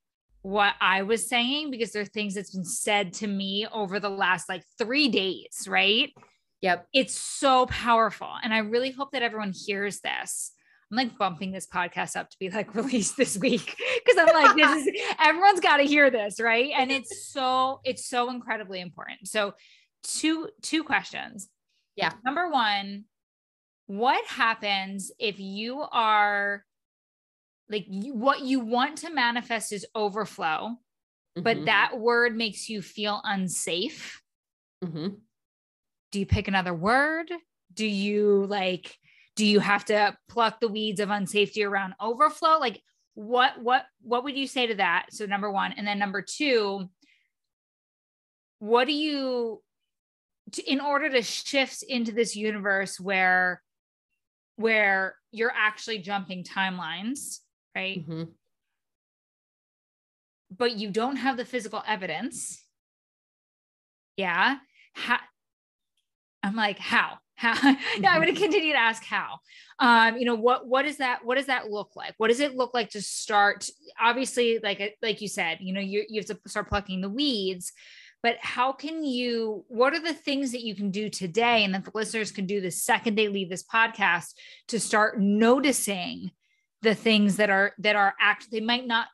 what 0.43 0.73
I 0.81 1.03
was 1.03 1.29
saying 1.29 1.71
because 1.71 1.91
there 1.91 2.01
are 2.01 2.05
things 2.05 2.33
that's 2.33 2.55
been 2.55 2.65
said 2.65 3.13
to 3.13 3.27
me 3.27 3.67
over 3.71 3.99
the 3.99 4.09
last 4.09 4.49
like 4.49 4.63
three 4.77 5.07
days, 5.09 5.67
right? 5.67 6.11
Yep. 6.61 6.87
It's 6.93 7.19
so 7.19 7.65
powerful. 7.65 8.29
And 8.43 8.53
I 8.53 8.59
really 8.59 8.91
hope 8.91 9.11
that 9.11 9.23
everyone 9.23 9.53
hears 9.53 9.99
this 10.01 10.51
I'm 10.91 10.97
like 10.97 11.17
bumping 11.17 11.51
this 11.51 11.67
podcast 11.67 12.17
up 12.17 12.29
to 12.29 12.37
be 12.37 12.49
like 12.49 12.75
released 12.75 13.15
this 13.15 13.37
week 13.37 13.77
because 14.03 14.17
I'm 14.17 14.43
like, 14.43 14.55
this 14.55 14.87
is 14.87 15.01
everyone's 15.19 15.61
got 15.61 15.77
to 15.77 15.83
hear 15.83 16.09
this, 16.09 16.39
right? 16.39 16.71
And 16.75 16.91
it's 16.91 17.27
so 17.27 17.79
it's 17.85 18.05
so 18.05 18.29
incredibly 18.29 18.81
important. 18.81 19.27
So, 19.27 19.53
two 20.03 20.49
two 20.61 20.83
questions. 20.83 21.47
Yeah. 21.95 22.11
Number 22.25 22.49
one, 22.49 23.05
what 23.87 24.25
happens 24.25 25.11
if 25.17 25.39
you 25.39 25.81
are 25.91 26.65
like 27.69 27.85
you, 27.87 28.13
what 28.13 28.41
you 28.41 28.59
want 28.59 28.97
to 28.99 29.09
manifest 29.13 29.71
is 29.71 29.85
overflow, 29.95 30.71
mm-hmm. 31.37 31.41
but 31.41 31.65
that 31.65 31.97
word 31.97 32.35
makes 32.35 32.67
you 32.67 32.81
feel 32.81 33.21
unsafe? 33.23 34.21
Mm-hmm. 34.83 35.15
Do 36.11 36.19
you 36.19 36.25
pick 36.25 36.47
another 36.47 36.73
word? 36.73 37.31
Do 37.73 37.85
you 37.85 38.45
like? 38.47 38.97
do 39.35 39.45
you 39.45 39.59
have 39.59 39.85
to 39.85 40.15
pluck 40.29 40.59
the 40.59 40.67
weeds 40.67 40.99
of 40.99 41.09
unsafety 41.09 41.65
around 41.65 41.93
overflow 41.99 42.59
like 42.59 42.81
what 43.13 43.61
what 43.61 43.85
what 44.01 44.23
would 44.23 44.37
you 44.37 44.47
say 44.47 44.67
to 44.67 44.75
that 44.75 45.07
so 45.11 45.25
number 45.25 45.51
one 45.51 45.73
and 45.73 45.85
then 45.85 45.99
number 45.99 46.21
two 46.21 46.89
what 48.59 48.85
do 48.85 48.93
you 48.93 49.61
in 50.67 50.79
order 50.79 51.09
to 51.09 51.21
shift 51.21 51.83
into 51.83 52.11
this 52.11 52.35
universe 52.35 52.99
where 52.99 53.61
where 54.57 55.15
you're 55.31 55.53
actually 55.55 55.97
jumping 55.97 56.43
timelines 56.43 57.39
right 57.75 58.07
mm-hmm. 58.07 58.23
but 60.55 60.75
you 60.75 60.91
don't 60.91 61.15
have 61.15 61.37
the 61.37 61.45
physical 61.45 61.81
evidence 61.87 62.63
yeah 64.17 64.57
i'm 66.43 66.55
like 66.55 66.79
how? 66.79 67.17
How? 67.35 67.55
Yeah, 67.97 68.11
i'm 68.11 68.21
going 68.21 68.33
to 68.33 68.39
continue 68.39 68.73
to 68.73 68.79
ask 68.79 69.03
how. 69.03 69.39
Um 69.79 70.17
you 70.17 70.25
know 70.25 70.35
what 70.35 70.67
what 70.67 70.83
does 70.83 70.97
that 70.97 71.25
what 71.25 71.35
does 71.35 71.47
that 71.47 71.69
look 71.69 71.95
like? 71.95 72.13
What 72.17 72.27
does 72.27 72.39
it 72.39 72.55
look 72.55 72.73
like 72.73 72.89
to 72.91 73.01
start 73.01 73.67
obviously 73.99 74.59
like 74.61 74.97
like 75.01 75.21
you 75.21 75.27
said 75.27 75.57
you 75.61 75.73
know 75.73 75.81
you, 75.81 76.05
you 76.07 76.21
have 76.21 76.27
to 76.27 76.49
start 76.49 76.69
plucking 76.69 77.01
the 77.01 77.09
weeds 77.09 77.73
but 78.23 78.37
how 78.39 78.71
can 78.71 79.03
you 79.03 79.65
what 79.67 79.93
are 79.93 79.99
the 79.99 80.13
things 80.13 80.51
that 80.51 80.61
you 80.61 80.75
can 80.75 80.91
do 80.91 81.09
today 81.09 81.63
and 81.63 81.73
that 81.73 81.83
the 81.83 81.91
listeners 81.93 82.31
can 82.31 82.45
do 82.45 82.61
the 82.61 82.71
second 82.71 83.17
they 83.17 83.27
leave 83.27 83.49
this 83.49 83.63
podcast 83.63 84.33
to 84.67 84.79
start 84.79 85.19
noticing 85.19 86.31
the 86.81 86.95
things 86.95 87.37
that 87.37 87.49
are 87.49 87.73
that 87.79 87.95
are 87.95 88.13
actually 88.19 88.59
they 88.59 88.65
might 88.65 88.87
not 88.87 89.07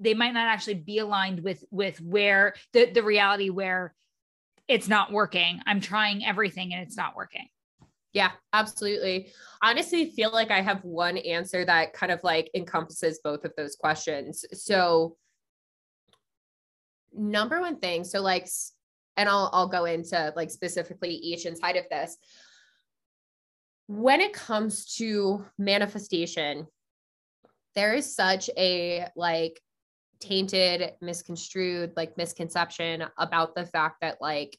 they 0.00 0.14
might 0.14 0.34
not 0.34 0.48
actually 0.48 0.74
be 0.74 0.98
aligned 0.98 1.40
with 1.40 1.64
with 1.70 2.00
where 2.00 2.54
the 2.72 2.90
the 2.90 3.02
reality 3.02 3.50
where 3.50 3.94
it's 4.68 4.88
not 4.88 5.12
working. 5.12 5.60
I'm 5.66 5.80
trying 5.80 6.24
everything 6.24 6.72
and 6.72 6.82
it's 6.82 6.96
not 6.96 7.16
working. 7.16 7.48
Yeah, 8.12 8.30
absolutely. 8.52 9.28
Honestly, 9.62 10.10
feel 10.10 10.32
like 10.32 10.50
I 10.50 10.62
have 10.62 10.82
one 10.84 11.18
answer 11.18 11.64
that 11.64 11.92
kind 11.92 12.10
of 12.10 12.24
like 12.24 12.50
encompasses 12.54 13.20
both 13.22 13.44
of 13.44 13.52
those 13.56 13.76
questions. 13.76 14.44
So, 14.54 15.16
number 17.12 17.60
one 17.60 17.78
thing, 17.78 18.04
so 18.04 18.22
like, 18.22 18.48
and 19.18 19.28
I'll 19.28 19.50
I'll 19.52 19.68
go 19.68 19.84
into 19.84 20.32
like 20.34 20.50
specifically 20.50 21.10
each 21.10 21.44
inside 21.44 21.76
of 21.76 21.84
this. 21.90 22.16
When 23.86 24.20
it 24.20 24.32
comes 24.32 24.96
to 24.96 25.44
manifestation, 25.58 26.66
there 27.74 27.92
is 27.92 28.14
such 28.14 28.48
a 28.56 29.08
like 29.14 29.60
tainted, 30.20 30.92
misconstrued, 31.00 31.92
like 31.96 32.16
misconception 32.16 33.04
about 33.18 33.54
the 33.54 33.66
fact 33.66 34.00
that 34.00 34.20
like 34.20 34.58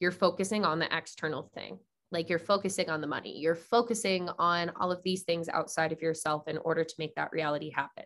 you're 0.00 0.12
focusing 0.12 0.64
on 0.64 0.78
the 0.78 0.96
external 0.96 1.50
thing. 1.54 1.78
Like 2.10 2.28
you're 2.28 2.38
focusing 2.38 2.90
on 2.90 3.00
the 3.00 3.06
money, 3.06 3.38
you're 3.38 3.56
focusing 3.56 4.28
on 4.38 4.70
all 4.76 4.92
of 4.92 5.02
these 5.02 5.22
things 5.22 5.48
outside 5.48 5.90
of 5.90 6.02
yourself 6.02 6.46
in 6.46 6.58
order 6.58 6.84
to 6.84 6.94
make 6.98 7.14
that 7.16 7.32
reality 7.32 7.70
happen. 7.70 8.04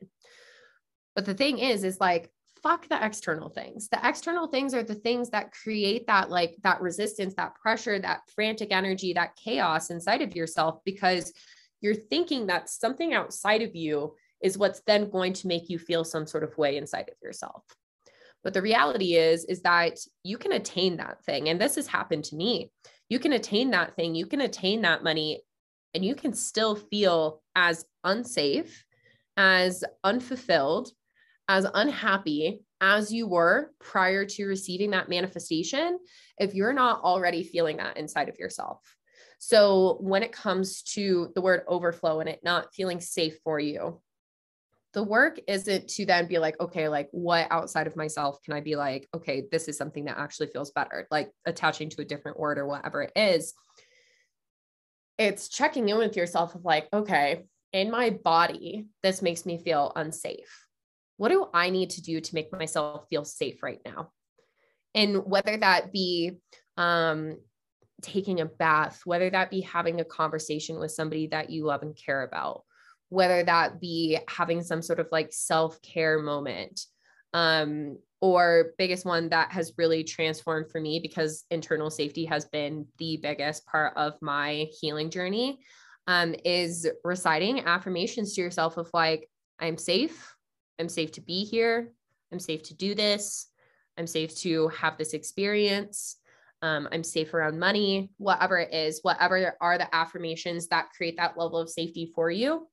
But 1.14 1.26
the 1.26 1.34
thing 1.34 1.58
is, 1.58 1.84
is 1.84 2.00
like, 2.00 2.30
fuck 2.62 2.88
the 2.88 3.04
external 3.04 3.48
things. 3.48 3.88
The 3.88 4.00
external 4.02 4.46
things 4.46 4.72
are 4.74 4.82
the 4.82 4.94
things 4.94 5.30
that 5.30 5.52
create 5.52 6.06
that, 6.06 6.30
like, 6.30 6.56
that 6.62 6.80
resistance, 6.80 7.34
that 7.34 7.54
pressure, 7.56 7.98
that 7.98 8.22
frantic 8.34 8.72
energy, 8.72 9.12
that 9.12 9.36
chaos 9.36 9.90
inside 9.90 10.22
of 10.22 10.34
yourself 10.34 10.80
because 10.84 11.32
you're 11.80 11.94
thinking 11.94 12.46
that 12.46 12.68
something 12.68 13.14
outside 13.14 13.62
of 13.62 13.74
you 13.76 14.14
is 14.42 14.58
what's 14.58 14.80
then 14.86 15.10
going 15.10 15.32
to 15.34 15.48
make 15.48 15.68
you 15.68 15.78
feel 15.78 16.04
some 16.04 16.26
sort 16.26 16.44
of 16.44 16.56
way 16.56 16.76
inside 16.76 17.08
of 17.08 17.16
yourself. 17.22 17.64
But 18.44 18.54
the 18.54 18.62
reality 18.62 19.16
is, 19.16 19.44
is 19.44 19.62
that 19.62 19.98
you 20.22 20.38
can 20.38 20.52
attain 20.52 20.96
that 20.98 21.24
thing. 21.24 21.48
And 21.48 21.60
this 21.60 21.74
has 21.74 21.86
happened 21.86 22.24
to 22.24 22.36
me. 22.36 22.70
You 23.08 23.18
can 23.18 23.32
attain 23.32 23.70
that 23.70 23.96
thing, 23.96 24.14
you 24.14 24.26
can 24.26 24.40
attain 24.42 24.82
that 24.82 25.02
money, 25.02 25.42
and 25.94 26.04
you 26.04 26.14
can 26.14 26.32
still 26.32 26.76
feel 26.76 27.42
as 27.56 27.84
unsafe, 28.04 28.84
as 29.36 29.82
unfulfilled, 30.04 30.92
as 31.48 31.66
unhappy 31.72 32.60
as 32.80 33.12
you 33.12 33.26
were 33.26 33.72
prior 33.80 34.24
to 34.24 34.46
receiving 34.46 34.90
that 34.90 35.08
manifestation 35.08 35.98
if 36.38 36.54
you're 36.54 36.72
not 36.72 37.00
already 37.02 37.42
feeling 37.42 37.78
that 37.78 37.96
inside 37.96 38.28
of 38.28 38.38
yourself. 38.38 38.80
So, 39.40 39.98
when 40.00 40.22
it 40.22 40.32
comes 40.32 40.82
to 40.94 41.30
the 41.34 41.40
word 41.40 41.62
overflow 41.66 42.20
and 42.20 42.28
it 42.28 42.40
not 42.42 42.74
feeling 42.74 43.00
safe 43.00 43.38
for 43.44 43.58
you, 43.58 44.00
the 44.94 45.02
work 45.02 45.38
isn't 45.46 45.88
to 45.88 46.06
then 46.06 46.26
be 46.26 46.38
like, 46.38 46.58
okay, 46.60 46.88
like 46.88 47.08
what 47.10 47.46
outside 47.50 47.86
of 47.86 47.96
myself 47.96 48.42
can 48.42 48.54
I 48.54 48.60
be 48.60 48.76
like, 48.76 49.08
okay, 49.14 49.44
this 49.50 49.68
is 49.68 49.76
something 49.76 50.06
that 50.06 50.18
actually 50.18 50.48
feels 50.48 50.70
better, 50.70 51.06
like 51.10 51.30
attaching 51.44 51.90
to 51.90 52.02
a 52.02 52.06
different 52.06 52.38
word 52.38 52.58
or 52.58 52.66
whatever 52.66 53.02
it 53.02 53.12
is. 53.14 53.54
It's 55.18 55.48
checking 55.48 55.88
in 55.88 55.98
with 55.98 56.16
yourself 56.16 56.54
of 56.54 56.64
like, 56.64 56.88
okay, 56.92 57.44
in 57.72 57.90
my 57.90 58.10
body, 58.10 58.86
this 59.02 59.20
makes 59.20 59.44
me 59.44 59.62
feel 59.62 59.92
unsafe. 59.94 60.66
What 61.18 61.30
do 61.30 61.48
I 61.52 61.70
need 61.70 61.90
to 61.90 62.02
do 62.02 62.20
to 62.20 62.34
make 62.34 62.52
myself 62.52 63.06
feel 63.10 63.24
safe 63.24 63.62
right 63.62 63.80
now? 63.84 64.10
And 64.94 65.18
whether 65.26 65.56
that 65.56 65.92
be 65.92 66.38
um, 66.76 67.36
taking 68.00 68.40
a 68.40 68.46
bath, 68.46 69.02
whether 69.04 69.28
that 69.28 69.50
be 69.50 69.60
having 69.60 70.00
a 70.00 70.04
conversation 70.04 70.78
with 70.78 70.92
somebody 70.92 71.26
that 71.28 71.50
you 71.50 71.66
love 71.66 71.82
and 71.82 71.96
care 71.96 72.22
about, 72.22 72.62
whether 73.08 73.42
that 73.42 73.80
be 73.80 74.18
having 74.28 74.62
some 74.62 74.82
sort 74.82 75.00
of 75.00 75.08
like 75.10 75.32
self 75.32 75.80
care 75.82 76.18
moment. 76.18 76.84
Um, 77.34 77.98
or 78.20 78.72
biggest 78.78 79.04
one 79.04 79.28
that 79.28 79.52
has 79.52 79.74
really 79.78 80.02
transformed 80.02 80.70
for 80.70 80.80
me 80.80 80.98
because 81.00 81.44
internal 81.50 81.90
safety 81.90 82.24
has 82.24 82.46
been 82.46 82.86
the 82.98 83.18
biggest 83.22 83.64
part 83.66 83.96
of 83.96 84.14
my 84.20 84.66
healing 84.80 85.10
journey 85.10 85.60
um, 86.08 86.34
is 86.44 86.88
reciting 87.04 87.60
affirmations 87.60 88.34
to 88.34 88.40
yourself 88.40 88.76
of 88.76 88.90
like 88.92 89.28
i'm 89.60 89.76
safe. 89.76 90.34
I'm 90.80 90.88
safe 90.88 91.12
to 91.12 91.20
be 91.20 91.44
here. 91.44 91.92
I'm 92.32 92.38
safe 92.38 92.62
to 92.64 92.74
do 92.74 92.94
this. 92.94 93.48
I'm 93.96 94.06
safe 94.06 94.36
to 94.38 94.68
have 94.68 94.96
this 94.96 95.12
experience. 95.12 96.16
Um, 96.60 96.88
i'm 96.90 97.04
safe 97.04 97.34
around 97.34 97.60
money 97.60 98.10
whatever 98.16 98.58
it 98.58 98.74
is 98.74 98.98
whatever 99.02 99.54
are 99.60 99.78
the 99.78 99.94
affirmations 99.94 100.66
that 100.68 100.90
create 100.90 101.16
that 101.16 101.38
level 101.38 101.60
of 101.60 101.70
safety 101.70 102.10
for 102.16 102.32
you 102.32 102.66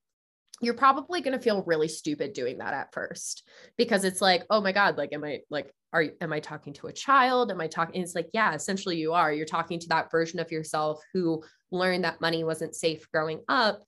you're 0.62 0.74
probably 0.74 1.20
going 1.20 1.36
to 1.36 1.42
feel 1.42 1.62
really 1.64 1.88
stupid 1.88 2.32
doing 2.32 2.58
that 2.58 2.74
at 2.74 2.92
first 2.92 3.46
because 3.76 4.04
it's 4.04 4.20
like 4.20 4.44
oh 4.50 4.60
my 4.60 4.72
god 4.72 4.96
like 4.96 5.12
am 5.12 5.24
i 5.24 5.40
like 5.50 5.70
are 5.92 6.06
am 6.20 6.32
i 6.32 6.40
talking 6.40 6.72
to 6.74 6.88
a 6.88 6.92
child? 6.92 7.50
Am 7.50 7.60
i 7.60 7.66
talking 7.66 8.02
it's 8.02 8.14
like 8.14 8.28
yeah 8.32 8.54
essentially 8.54 8.96
you 8.96 9.12
are. 9.12 9.32
You're 9.32 9.46
talking 9.46 9.78
to 9.80 9.88
that 9.88 10.10
version 10.10 10.38
of 10.40 10.52
yourself 10.52 11.02
who 11.12 11.42
learned 11.70 12.04
that 12.04 12.20
money 12.20 12.44
wasn't 12.44 12.74
safe 12.74 13.10
growing 13.10 13.40
up. 13.48 13.82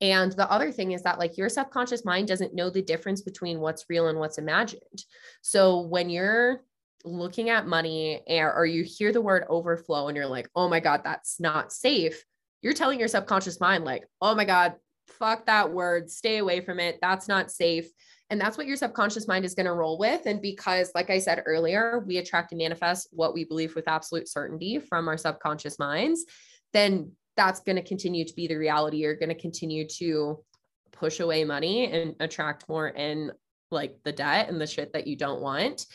And 0.00 0.30
the 0.30 0.50
other 0.50 0.70
thing 0.70 0.92
is 0.92 1.02
that 1.02 1.18
like 1.18 1.36
your 1.36 1.48
subconscious 1.48 2.04
mind 2.04 2.28
doesn't 2.28 2.54
know 2.54 2.70
the 2.70 2.82
difference 2.82 3.22
between 3.22 3.58
what's 3.58 3.86
real 3.88 4.06
and 4.06 4.18
what's 4.18 4.38
imagined. 4.38 5.04
So 5.42 5.80
when 5.80 6.08
you're 6.08 6.60
looking 7.04 7.50
at 7.50 7.66
money 7.66 8.22
or, 8.28 8.54
or 8.54 8.66
you 8.66 8.84
hear 8.84 9.12
the 9.12 9.20
word 9.20 9.44
overflow 9.48 10.08
and 10.08 10.16
you're 10.16 10.26
like 10.26 10.48
oh 10.56 10.68
my 10.68 10.80
god 10.80 11.02
that's 11.04 11.38
not 11.38 11.72
safe 11.72 12.24
you're 12.60 12.72
telling 12.72 12.98
your 12.98 13.08
subconscious 13.08 13.60
mind 13.60 13.84
like 13.84 14.02
oh 14.20 14.34
my 14.34 14.44
god 14.44 14.74
fuck 15.08 15.46
that 15.46 15.72
word, 15.72 16.10
stay 16.10 16.38
away 16.38 16.60
from 16.60 16.80
it. 16.80 16.98
That's 17.00 17.28
not 17.28 17.50
safe. 17.50 17.88
And 18.30 18.40
that's 18.40 18.58
what 18.58 18.66
your 18.66 18.76
subconscious 18.76 19.26
mind 19.26 19.44
is 19.44 19.54
going 19.54 19.66
to 19.66 19.72
roll 19.72 19.98
with. 19.98 20.26
And 20.26 20.42
because, 20.42 20.90
like 20.94 21.08
I 21.08 21.18
said 21.18 21.42
earlier, 21.46 22.04
we 22.06 22.18
attract 22.18 22.52
and 22.52 22.58
manifest 22.58 23.08
what 23.12 23.32
we 23.32 23.44
believe 23.44 23.74
with 23.74 23.88
absolute 23.88 24.28
certainty 24.28 24.78
from 24.78 25.08
our 25.08 25.16
subconscious 25.16 25.78
minds, 25.78 26.26
then 26.72 27.12
that's 27.36 27.60
going 27.60 27.76
to 27.76 27.82
continue 27.82 28.24
to 28.24 28.34
be 28.34 28.46
the 28.46 28.56
reality. 28.56 28.98
You're 28.98 29.16
going 29.16 29.30
to 29.30 29.34
continue 29.34 29.86
to 29.98 30.44
push 30.92 31.20
away 31.20 31.44
money 31.44 31.90
and 31.90 32.16
attract 32.20 32.68
more 32.68 32.88
in 32.88 33.32
like 33.70 33.96
the 34.04 34.12
debt 34.12 34.48
and 34.48 34.60
the 34.60 34.66
shit 34.66 34.92
that 34.92 35.06
you 35.06 35.16
don't 35.16 35.40
want. 35.40 35.86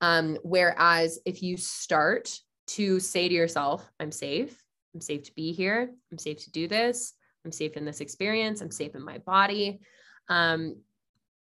Um, 0.00 0.38
whereas 0.42 1.18
if 1.26 1.42
you 1.42 1.56
start 1.56 2.30
to 2.68 3.00
say 3.00 3.28
to 3.28 3.34
yourself, 3.34 3.88
I'm 3.98 4.12
safe, 4.12 4.62
I'm 4.94 5.00
safe 5.00 5.24
to 5.24 5.34
be 5.34 5.52
here, 5.52 5.90
I'm 6.10 6.18
safe 6.18 6.44
to 6.44 6.50
do 6.50 6.68
this, 6.68 7.14
I'm 7.44 7.52
safe 7.52 7.76
in 7.76 7.84
this 7.84 8.00
experience. 8.00 8.60
I'm 8.60 8.70
safe 8.70 8.94
in 8.94 9.04
my 9.04 9.18
body. 9.18 9.80
Um, 10.28 10.76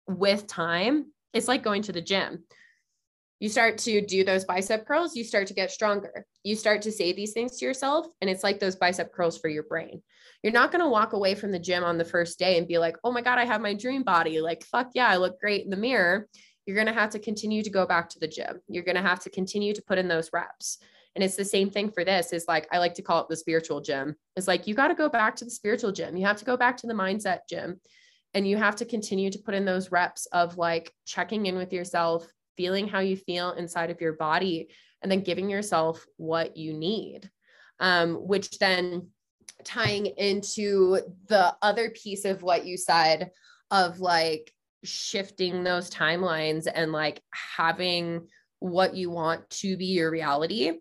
with 0.08 0.47
time, 0.47 1.12
it's 1.34 1.47
like 1.47 1.64
going 1.64 1.84
to 1.84 1.91
the 1.91 2.02
gym. 2.02 2.43
You 3.39 3.47
start 3.47 3.78
to 3.80 4.02
do 4.02 4.26
those 4.26 4.43
bicep 4.43 4.86
curls, 4.86 5.16
you 5.16 5.24
start 5.24 5.47
to 5.47 5.54
get 5.54 5.72
stronger. 5.72 6.26
You 6.43 6.56
start 6.56 6.82
to 6.82 6.91
say 6.91 7.14
these 7.14 7.32
things 7.32 7.58
to 7.58 7.66
yourself, 7.66 8.08
and 8.20 8.30
it's 8.30 8.43
like 8.43 8.60
those 8.60 8.76
bicep 8.76 9.14
curls 9.14 9.38
for 9.38 9.47
your 9.47 9.64
brain. 9.64 10.02
You're 10.43 10.54
not 10.54 10.72
going 10.72 10.84
to 10.84 10.89
walk 10.89 11.14
away 11.14 11.36
from 11.36 11.52
the 11.52 11.60
gym 11.60 11.84
on 11.84 11.97
the 11.97 12.06
first 12.06 12.38
day 12.38 12.58
and 12.58 12.68
be 12.68 12.78
like, 12.78 12.97
oh 13.04 13.12
my 13.12 13.22
God, 13.22 13.38
I 13.38 13.45
have 13.45 13.62
my 13.62 13.74
dream 13.74 14.04
body. 14.04 14.41
Like, 14.41 14.64
fuck 14.66 14.89
yeah, 14.93 15.08
I 15.08 15.18
look 15.18 15.39
great 15.39 15.64
in 15.64 15.70
the 15.70 15.78
mirror. 15.78 16.28
You're 16.66 16.76
going 16.76 16.88
to 16.88 16.93
have 16.93 17.12
to 17.12 17.20
continue 17.20 17.64
to 17.64 17.70
go 17.70 17.86
back 17.86 18.10
to 18.10 18.20
the 18.20 18.28
gym. 18.28 18.60
You're 18.68 18.84
going 18.84 18.95
to 18.95 19.02
have 19.02 19.22
to 19.22 19.30
continue 19.30 19.74
to 19.74 19.82
put 19.82 19.97
in 19.97 20.08
those 20.08 20.32
reps. 20.34 20.80
And 21.20 21.26
it's 21.26 21.36
the 21.36 21.43
same 21.43 21.70
thing 21.70 21.91
for 21.91 22.05
this 22.05 22.32
is 22.32 22.45
like, 22.47 22.65
I 22.72 22.78
like 22.78 22.93
to 22.93 23.01
call 23.01 23.22
it 23.22 23.28
the 23.28 23.36
spiritual 23.36 23.82
gym. 23.82 24.15
It's 24.38 24.47
like, 24.47 24.67
you 24.67 24.74
got 24.74 24.88
to 24.88 24.95
go 24.95 25.09
back 25.09 25.36
to 25.36 25.43
the 25.43 25.51
spiritual 25.51 25.91
gym. 25.91 26.15
You 26.15 26.26
have 26.26 26.38
to 26.38 26.45
go 26.45 26.55
back 26.55 26.78
to 26.78 26.88
the 26.88 26.93
mindset 26.93 27.39
gym 27.49 27.82
and 28.34 28.47
you 28.47 28.55
have 28.55 28.78
to 28.78 28.86
continue 28.86 29.30
to 29.30 29.39
put 29.39 29.53
in 29.53 29.65
those 29.65 29.91
reps 29.91 30.28
of 30.28 30.57
like 30.57 30.93
checking 31.05 31.47
in 31.47 31.57
with 31.57 31.74
yourself, 31.74 32.26
feeling 32.55 32.88
how 32.88 32.99
you 32.99 33.17
feel 33.17 33.51
inside 33.51 33.89
of 33.89 33.99
your 33.99 34.13
body, 34.13 34.70
and 35.01 35.11
then 35.11 35.20
giving 35.20 35.49
yourself 35.49 36.05
what 36.15 36.55
you 36.55 36.72
need. 36.72 37.30
Um, 37.82 38.15
which 38.26 38.57
then 38.57 39.09
tying 39.65 40.05
into 40.05 40.99
the 41.28 41.53
other 41.61 41.89
piece 41.89 42.24
of 42.24 42.43
what 42.43 42.65
you 42.65 42.78
said 42.78 43.32
of 43.72 43.99
like 43.99 44.53
shifting 44.86 45.65
those 45.65 45.89
timelines 45.89 46.65
and 46.74 46.93
like 46.93 47.22
having 47.57 48.30
what 48.59 48.95
you 48.95 49.09
want 49.09 49.49
to 49.49 49.76
be 49.76 49.88
your 49.88 50.11
reality 50.11 50.80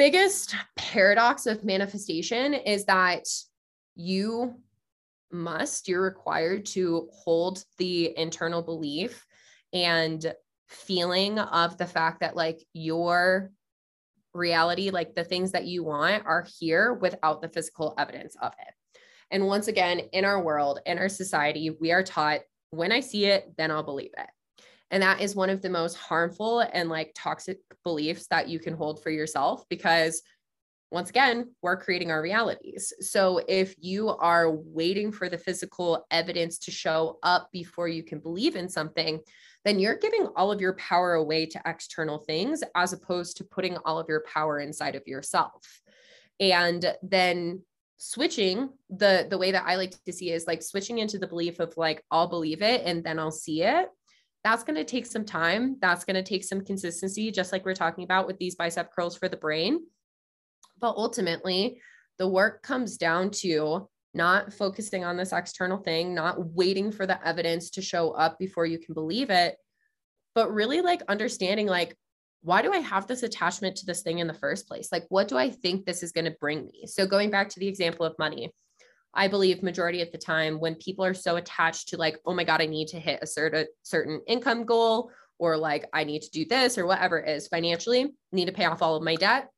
biggest 0.00 0.54
paradox 0.76 1.44
of 1.44 1.62
manifestation 1.62 2.54
is 2.54 2.86
that 2.86 3.26
you 3.96 4.54
must, 5.30 5.88
you're 5.88 6.00
required 6.00 6.64
to 6.64 7.06
hold 7.12 7.62
the 7.76 8.16
internal 8.16 8.62
belief 8.62 9.26
and 9.74 10.32
feeling 10.68 11.38
of 11.38 11.76
the 11.76 11.84
fact 11.84 12.20
that 12.20 12.34
like 12.34 12.66
your 12.72 13.50
reality, 14.32 14.88
like 14.88 15.14
the 15.14 15.22
things 15.22 15.52
that 15.52 15.66
you 15.66 15.84
want 15.84 16.24
are 16.24 16.46
here 16.58 16.94
without 16.94 17.42
the 17.42 17.50
physical 17.50 17.94
evidence 17.98 18.34
of 18.40 18.52
it. 18.52 19.00
And 19.30 19.48
once 19.48 19.68
again, 19.68 19.98
in 20.14 20.24
our 20.24 20.42
world, 20.42 20.80
in 20.86 20.96
our 20.96 21.10
society, 21.10 21.76
we 21.78 21.92
are 21.92 22.02
taught 22.02 22.40
when 22.70 22.90
I 22.90 23.00
see 23.00 23.26
it, 23.26 23.52
then 23.58 23.70
I'll 23.70 23.82
believe 23.82 24.12
it. 24.16 24.30
And 24.90 25.02
that 25.02 25.20
is 25.20 25.36
one 25.36 25.50
of 25.50 25.62
the 25.62 25.70
most 25.70 25.96
harmful 25.96 26.60
and 26.60 26.88
like 26.88 27.12
toxic 27.14 27.58
beliefs 27.84 28.26
that 28.28 28.48
you 28.48 28.58
can 28.58 28.74
hold 28.74 29.02
for 29.02 29.10
yourself 29.10 29.64
because 29.68 30.22
once 30.90 31.08
again, 31.08 31.52
we're 31.62 31.76
creating 31.76 32.10
our 32.10 32.20
realities. 32.20 32.92
So 33.00 33.40
if 33.46 33.74
you 33.78 34.08
are 34.08 34.50
waiting 34.50 35.12
for 35.12 35.28
the 35.28 35.38
physical 35.38 36.04
evidence 36.10 36.58
to 36.58 36.72
show 36.72 37.18
up 37.22 37.48
before 37.52 37.86
you 37.86 38.02
can 38.02 38.18
believe 38.18 38.56
in 38.56 38.68
something, 38.68 39.20
then 39.64 39.78
you're 39.78 39.98
giving 39.98 40.26
all 40.34 40.50
of 40.50 40.60
your 40.60 40.74
power 40.74 41.14
away 41.14 41.46
to 41.46 41.62
external 41.64 42.18
things 42.18 42.64
as 42.74 42.92
opposed 42.92 43.36
to 43.36 43.44
putting 43.44 43.76
all 43.84 44.00
of 44.00 44.08
your 44.08 44.24
power 44.32 44.58
inside 44.58 44.96
of 44.96 45.06
yourself. 45.06 45.80
And 46.40 46.84
then 47.02 47.62
switching 47.98 48.70
the 48.88 49.26
the 49.28 49.36
way 49.36 49.52
that 49.52 49.66
I 49.66 49.76
like 49.76 49.94
to 50.06 50.12
see 50.12 50.30
is 50.30 50.46
like 50.46 50.62
switching 50.62 50.98
into 50.98 51.18
the 51.18 51.26
belief 51.26 51.60
of 51.60 51.76
like 51.76 52.02
I'll 52.10 52.28
believe 52.28 52.62
it 52.62 52.82
and 52.84 53.04
then 53.04 53.18
I'll 53.18 53.30
see 53.30 53.62
it 53.62 53.90
that's 54.42 54.64
going 54.64 54.76
to 54.76 54.84
take 54.84 55.06
some 55.06 55.24
time. 55.24 55.76
That's 55.80 56.04
going 56.04 56.16
to 56.16 56.22
take 56.22 56.44
some 56.44 56.64
consistency, 56.64 57.30
just 57.30 57.52
like 57.52 57.64
we're 57.64 57.74
talking 57.74 58.04
about 58.04 58.26
with 58.26 58.38
these 58.38 58.54
bicep 58.54 58.92
curls 58.92 59.16
for 59.16 59.28
the 59.28 59.36
brain. 59.36 59.80
But 60.80 60.96
ultimately, 60.96 61.80
the 62.18 62.28
work 62.28 62.62
comes 62.62 62.96
down 62.96 63.30
to 63.30 63.88
not 64.14 64.52
focusing 64.52 65.04
on 65.04 65.16
this 65.16 65.32
external 65.32 65.78
thing, 65.78 66.14
not 66.14 66.54
waiting 66.54 66.90
for 66.90 67.06
the 67.06 67.24
evidence 67.26 67.70
to 67.70 67.82
show 67.82 68.10
up 68.12 68.38
before 68.38 68.66
you 68.66 68.78
can 68.78 68.94
believe 68.94 69.30
it, 69.30 69.56
but 70.34 70.52
really 70.52 70.80
like 70.80 71.02
understanding 71.08 71.66
like, 71.66 71.96
why 72.42 72.62
do 72.62 72.72
I 72.72 72.78
have 72.78 73.06
this 73.06 73.22
attachment 73.22 73.76
to 73.76 73.86
this 73.86 74.02
thing 74.02 74.18
in 74.18 74.26
the 74.26 74.34
first 74.34 74.66
place? 74.66 74.90
Like, 74.90 75.04
what 75.10 75.28
do 75.28 75.36
I 75.36 75.50
think 75.50 75.84
this 75.84 76.02
is 76.02 76.12
going 76.12 76.24
to 76.24 76.36
bring 76.40 76.64
me? 76.64 76.86
So, 76.86 77.06
going 77.06 77.30
back 77.30 77.50
to 77.50 77.60
the 77.60 77.68
example 77.68 78.06
of 78.06 78.18
money, 78.18 78.50
I 79.14 79.28
believe 79.28 79.62
majority 79.62 80.02
of 80.02 80.12
the 80.12 80.18
time 80.18 80.60
when 80.60 80.74
people 80.76 81.04
are 81.04 81.14
so 81.14 81.36
attached 81.36 81.88
to 81.88 81.96
like, 81.96 82.18
oh 82.24 82.34
my 82.34 82.44
God, 82.44 82.60
I 82.60 82.66
need 82.66 82.88
to 82.88 83.00
hit 83.00 83.20
a 83.22 83.26
certain 83.26 83.66
certain 83.82 84.22
income 84.26 84.64
goal 84.64 85.10
or 85.38 85.56
like 85.56 85.88
I 85.92 86.04
need 86.04 86.22
to 86.22 86.30
do 86.30 86.44
this 86.44 86.78
or 86.78 86.86
whatever 86.86 87.18
it 87.18 87.28
is 87.28 87.48
financially, 87.48 88.14
need 88.30 88.46
to 88.46 88.52
pay 88.52 88.66
off 88.66 88.82
all 88.82 88.96
of 88.96 89.02
my 89.02 89.16
debt. 89.16 89.48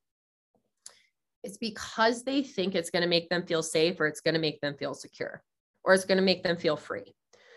It's 1.42 1.59
because 1.59 2.22
they 2.22 2.42
think 2.42 2.74
it's 2.74 2.90
going 2.90 3.03
to 3.03 3.09
make 3.09 3.28
them 3.28 3.44
feel 3.44 3.62
safe 3.62 3.98
or 4.00 4.07
it's 4.07 4.20
going 4.20 4.34
to 4.34 4.40
make 4.40 4.61
them 4.61 4.76
feel 4.78 4.94
secure 4.94 5.42
or 5.84 5.92
it's 5.92 6.05
going 6.05 6.18
to 6.18 6.24
make 6.24 6.44
them 6.44 6.57
feel 6.57 6.76
free. 6.76 7.14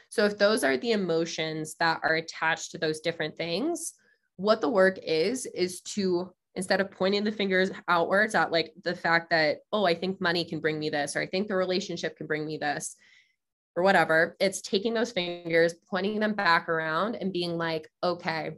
So 0.10 0.26
if 0.26 0.38
those 0.38 0.64
are 0.64 0.78
the 0.78 0.92
emotions 0.92 1.76
that 1.80 2.00
are 2.04 2.16
attached 2.16 2.72
to 2.72 2.78
those 2.78 3.00
different 3.00 3.38
things, 3.38 3.94
what 4.38 4.60
the 4.60 4.70
work 4.70 4.98
is 5.04 5.46
is 5.46 5.82
to 5.82 6.34
instead 6.56 6.82
of 6.82 6.92
pointing 6.92 7.24
the 7.24 7.32
fingers 7.32 7.72
outwards 7.88 8.36
at 8.36 8.52
like 8.52 8.74
the 8.84 8.96
fact 8.96 9.30
that, 9.30 9.58
oh, 9.72 9.86
I 9.86 9.94
think 9.94 10.22
money 10.22 10.46
can 10.46 10.60
bring 10.60 10.80
me 10.80 10.90
this, 10.90 11.16
or 11.16 11.22
I 11.22 11.28
think 11.28 11.48
the 11.48 11.56
relationship 11.56 12.18
can 12.18 12.28
bring 12.28 12.46
me 12.46 12.58
this, 12.58 12.96
or 13.76 13.84
whatever, 13.84 14.36
it's 14.40 14.62
taking 14.62 14.94
those 14.94 15.12
fingers, 15.12 15.74
pointing 15.90 16.20
them 16.20 16.34
back 16.34 16.70
around 16.70 17.16
and 17.16 17.34
being 17.34 17.58
like, 17.58 17.90
okay, 18.04 18.52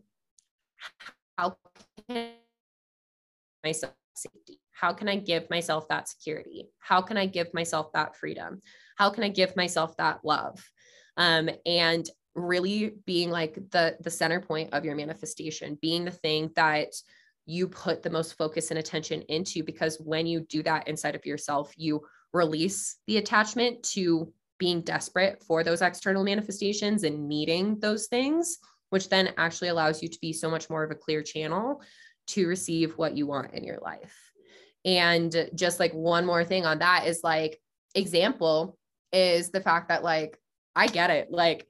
how 1.37 1.57
can 2.07 2.33
myself 3.63 3.93
safety? 4.13 4.59
How 4.71 4.93
can 4.93 5.09
I 5.09 5.15
give 5.15 5.49
myself 5.49 5.87
that 5.87 6.07
security? 6.07 6.69
How 6.79 7.01
can 7.01 7.17
I 7.17 7.25
give 7.25 7.51
myself 7.53 7.91
that 7.93 8.15
freedom? 8.15 8.61
How 8.95 9.09
can 9.09 9.23
I 9.23 9.29
give 9.29 9.55
myself 9.55 9.97
that 9.97 10.19
love? 10.23 10.63
Um, 11.17 11.49
and 11.65 12.07
really 12.35 12.93
being 13.07 13.31
like 13.31 13.55
the 13.71 13.97
the 14.01 14.11
center 14.11 14.39
point 14.39 14.71
of 14.73 14.85
your 14.85 14.95
manifestation, 14.95 15.79
being 15.81 16.05
the 16.05 16.11
thing 16.11 16.51
that 16.55 16.89
you 17.47 17.67
put 17.67 18.03
the 18.03 18.09
most 18.09 18.37
focus 18.37 18.69
and 18.69 18.77
attention 18.77 19.21
into 19.23 19.63
because 19.63 19.97
when 20.03 20.27
you 20.27 20.41
do 20.41 20.61
that 20.63 20.87
inside 20.87 21.15
of 21.15 21.25
yourself, 21.25 21.73
you 21.77 22.01
release 22.33 22.97
the 23.07 23.17
attachment 23.17 23.81
to 23.81 24.31
being 24.59 24.81
desperate 24.81 25.41
for 25.43 25.63
those 25.63 25.81
external 25.81 26.23
manifestations 26.23 27.03
and 27.03 27.27
needing 27.27 27.79
those 27.79 28.07
things, 28.07 28.57
which 28.89 29.07
then 29.07 29.33
actually 29.37 29.69
allows 29.69 30.03
you 30.03 30.09
to 30.09 30.19
be 30.19 30.33
so 30.33 30.49
much 30.49 30.69
more 30.69 30.83
of 30.83 30.91
a 30.91 30.95
clear 30.95 31.23
channel 31.23 31.81
to 32.27 32.47
receive 32.47 32.97
what 32.97 33.15
you 33.15 33.25
want 33.25 33.53
in 33.53 33.63
your 33.63 33.79
life. 33.79 34.15
And 34.83 35.49
just 35.55 35.79
like 35.79 35.93
one 35.93 36.25
more 36.25 36.43
thing 36.43 36.65
on 36.65 36.79
that 36.79 37.07
is 37.07 37.21
like, 37.23 37.59
example, 37.95 38.77
is 39.13 39.51
the 39.51 39.61
fact 39.61 39.87
that 39.87 40.03
like 40.03 40.37
I 40.75 40.87
get 40.87 41.11
it. 41.11 41.31
Like 41.31 41.65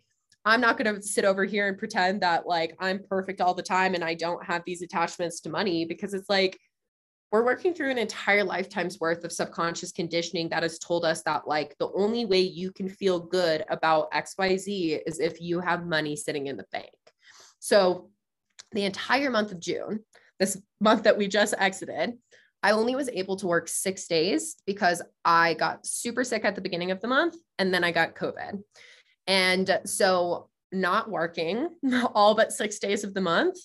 I'm 0.47 0.61
not 0.61 0.77
going 0.77 0.95
to 0.95 1.01
sit 1.01 1.25
over 1.25 1.43
here 1.43 1.67
and 1.67 1.77
pretend 1.77 2.21
that 2.21 2.47
like 2.47 2.73
I'm 2.79 3.03
perfect 3.09 3.41
all 3.41 3.53
the 3.53 3.61
time 3.61 3.95
and 3.95 4.03
I 4.03 4.13
don't 4.13 4.45
have 4.45 4.63
these 4.65 4.81
attachments 4.81 5.41
to 5.41 5.49
money 5.49 5.83
because 5.83 6.13
it's 6.13 6.29
like 6.29 6.57
we're 7.33 7.43
working 7.43 7.73
through 7.73 7.91
an 7.91 7.97
entire 7.97 8.45
lifetime's 8.45 8.97
worth 8.97 9.25
of 9.25 9.33
subconscious 9.33 9.91
conditioning 9.91 10.47
that 10.49 10.63
has 10.63 10.79
told 10.79 11.03
us 11.03 11.21
that 11.23 11.49
like 11.49 11.75
the 11.79 11.91
only 11.93 12.23
way 12.23 12.39
you 12.39 12.71
can 12.71 12.87
feel 12.87 13.19
good 13.19 13.65
about 13.69 14.09
XYZ 14.13 15.01
is 15.05 15.19
if 15.19 15.41
you 15.41 15.59
have 15.59 15.85
money 15.85 16.15
sitting 16.15 16.47
in 16.47 16.55
the 16.55 16.65
bank. 16.71 16.93
So 17.59 18.09
the 18.71 18.85
entire 18.85 19.29
month 19.29 19.51
of 19.51 19.59
June, 19.59 19.99
this 20.39 20.57
month 20.79 21.03
that 21.03 21.17
we 21.17 21.27
just 21.27 21.55
exited, 21.57 22.13
I 22.63 22.71
only 22.71 22.95
was 22.95 23.09
able 23.09 23.35
to 23.35 23.47
work 23.47 23.67
six 23.67 24.07
days 24.07 24.55
because 24.65 25.01
I 25.25 25.55
got 25.55 25.85
super 25.85 26.23
sick 26.23 26.45
at 26.45 26.55
the 26.55 26.61
beginning 26.61 26.91
of 26.91 27.01
the 27.01 27.09
month 27.09 27.35
and 27.59 27.73
then 27.73 27.83
I 27.83 27.91
got 27.91 28.15
COVID. 28.15 28.61
And 29.27 29.79
so, 29.85 30.49
not 30.71 31.09
working 31.09 31.69
all 32.13 32.35
but 32.35 32.51
six 32.51 32.79
days 32.79 33.03
of 33.03 33.13
the 33.13 33.21
month, 33.21 33.57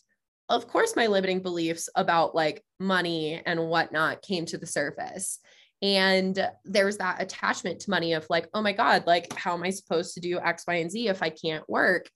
of 0.48 0.68
course, 0.68 0.94
my 0.94 1.06
limiting 1.06 1.40
beliefs 1.40 1.88
about 1.96 2.34
like 2.34 2.62
money 2.78 3.40
and 3.44 3.68
whatnot 3.68 4.22
came 4.22 4.44
to 4.46 4.58
the 4.58 4.66
surface. 4.66 5.38
And 5.80 6.48
there's 6.64 6.98
that 6.98 7.20
attachment 7.20 7.80
to 7.80 7.90
money 7.90 8.12
of 8.12 8.26
like, 8.30 8.48
oh 8.54 8.62
my 8.62 8.72
God, 8.72 9.04
like, 9.06 9.32
how 9.32 9.54
am 9.54 9.64
I 9.64 9.70
supposed 9.70 10.14
to 10.14 10.20
do 10.20 10.38
X, 10.38 10.64
Y, 10.66 10.74
and 10.74 10.90
Z 10.90 11.08
if 11.08 11.22
I 11.22 11.30
can't 11.30 11.68
work? 11.68 12.08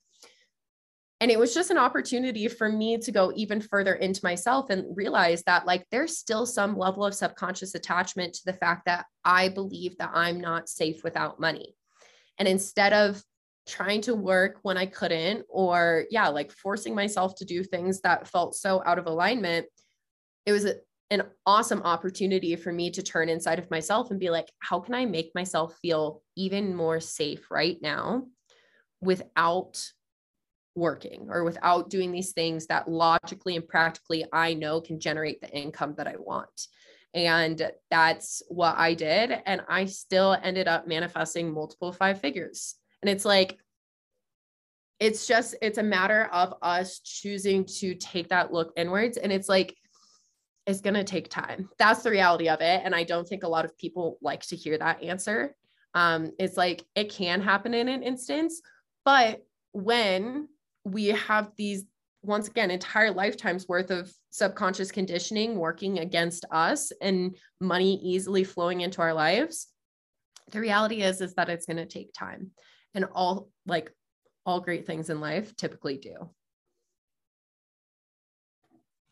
And 1.21 1.31
it 1.31 1.39
was 1.39 1.55
just 1.55 1.71
an 1.71 1.79
opportunity 1.79 2.47
for 2.47 2.69
me 2.69 2.99
to 2.99 3.11
go 3.11 3.33
even 3.35 3.61
further 3.61 3.95
into 3.95 4.21
myself 4.23 4.69
and 4.69 4.95
realize 4.95 5.43
that, 5.45 5.67
like, 5.67 5.87
there's 5.91 6.19
still 6.19 6.45
some 6.45 6.77
level 6.77 7.05
of 7.05 7.15
subconscious 7.15 7.75
attachment 7.75 8.35
to 8.35 8.45
the 8.45 8.53
fact 8.53 8.85
that 8.85 9.07
I 9.25 9.49
believe 9.49 9.97
that 9.97 10.11
I'm 10.13 10.41
not 10.41 10.69
safe 10.69 11.03
without 11.03 11.41
money. 11.41 11.75
And 12.39 12.47
instead 12.47 12.93
of 12.93 13.23
trying 13.67 14.01
to 14.03 14.15
work 14.15 14.59
when 14.63 14.77
I 14.77 14.87
couldn't, 14.87 15.45
or 15.49 16.05
yeah, 16.11 16.29
like 16.29 16.53
forcing 16.53 16.95
myself 16.95 17.35
to 17.37 17.45
do 17.45 17.65
things 17.65 18.01
that 18.03 18.29
felt 18.29 18.55
so 18.55 18.83
out 18.87 18.99
of 18.99 19.07
alignment, 19.07 19.67
it 20.45 20.53
was 20.53 20.65
a, 20.65 20.77
an 21.11 21.23
awesome 21.45 21.83
opportunity 21.83 22.57
for 22.57 22.73
me 22.73 22.91
to 22.91 23.03
turn 23.03 23.29
inside 23.29 23.59
of 23.59 23.71
myself 23.71 24.11
and 24.11 24.21
be 24.21 24.31
like, 24.31 24.51
how 24.61 24.81
can 24.81 24.95
I 24.95 25.05
make 25.05 25.33
myself 25.35 25.77
feel 25.83 26.23
even 26.37 26.75
more 26.75 27.01
safe 27.01 27.51
right 27.51 27.79
now 27.81 28.27
without 29.01 29.83
working 30.75 31.29
or 31.31 31.43
without 31.43 31.91
doing 31.91 32.13
these 32.13 32.33
things 32.33 32.67
that 32.67 32.89
logically 32.89 33.57
and 33.57 33.67
practically 33.67 34.27
I 34.33 34.55
know 34.55 34.81
can 34.81 35.01
generate 35.01 35.41
the 35.41 35.51
income 35.51 35.95
that 35.97 36.07
I 36.07 36.17
want? 36.19 36.69
And 37.15 37.71
that's 37.91 38.43
what 38.49 38.77
I 38.77 38.95
did. 38.95 39.33
And 39.47 39.63
I 39.69 39.87
still 39.87 40.37
ended 40.43 40.69
up 40.69 40.87
manifesting 40.87 41.53
multiple 41.53 41.93
five 41.93 42.21
figures. 42.21 42.77
And 43.03 43.11
it's 43.11 43.25
like, 43.25 43.59
it's 44.99 45.27
just, 45.27 45.55
it's 45.61 45.79
a 45.79 45.83
matter 45.83 46.29
of 46.33 46.55
us 46.63 47.01
choosing 47.01 47.65
to 47.67 47.95
take 47.95 48.29
that 48.31 48.53
look 48.53 48.73
inwards. 48.77 49.19
And 49.19 49.33
it's 49.33 49.49
like, 49.49 49.77
it's 50.67 50.81
going 50.81 50.95
to 50.95 51.05
take 51.05 51.29
time. 51.29 51.69
That's 51.79 52.03
the 52.03 52.11
reality 52.11 52.49
of 52.49 52.61
it. 52.61 52.83
And 52.85 52.95
I 52.95 53.05
don't 53.05 53.29
think 53.29 53.45
a 53.45 53.49
lot 53.49 53.65
of 53.65 53.77
people 53.79 54.19
like 54.21 54.43
to 54.47 54.57
hear 54.57 54.77
that 54.79 55.03
answer. 55.03 55.55
Um, 55.95 56.33
it's 56.39 56.57
like 56.57 56.85
it 56.95 57.11
can 57.11 57.41
happen 57.41 57.73
in 57.73 57.89
an 57.89 58.03
instance, 58.03 58.61
but 59.05 59.47
when 59.73 60.49
we 60.85 61.07
have 61.07 61.53
these, 61.57 61.85
once 62.23 62.49
again, 62.49 62.71
entire 62.71 63.13
lifetimes 63.13 63.69
worth 63.69 63.91
of 63.91 64.13
subconscious 64.31 64.91
conditioning 64.91 65.57
working 65.57 66.01
against 66.01 66.45
us 66.51 66.93
and 67.01 67.37
money 67.61 68.01
easily 68.03 68.45
flowing 68.45 68.81
into 68.81 69.01
our 69.01 69.15
lives, 69.15 69.69
the 70.51 70.61
reality 70.61 71.03
is, 71.03 71.21
is 71.21 71.35
that 71.35 71.49
it's 71.49 71.67
going 71.67 71.77
to 71.77 71.87
take 71.87 72.13
time 72.13 72.51
and 72.97 73.05
all 73.15 73.51
like 73.67 73.93
all 74.45 74.61
great 74.61 74.87
things 74.87 75.11
in 75.11 75.21
life 75.21 75.55
typically 75.55 75.99
do. 75.99 76.31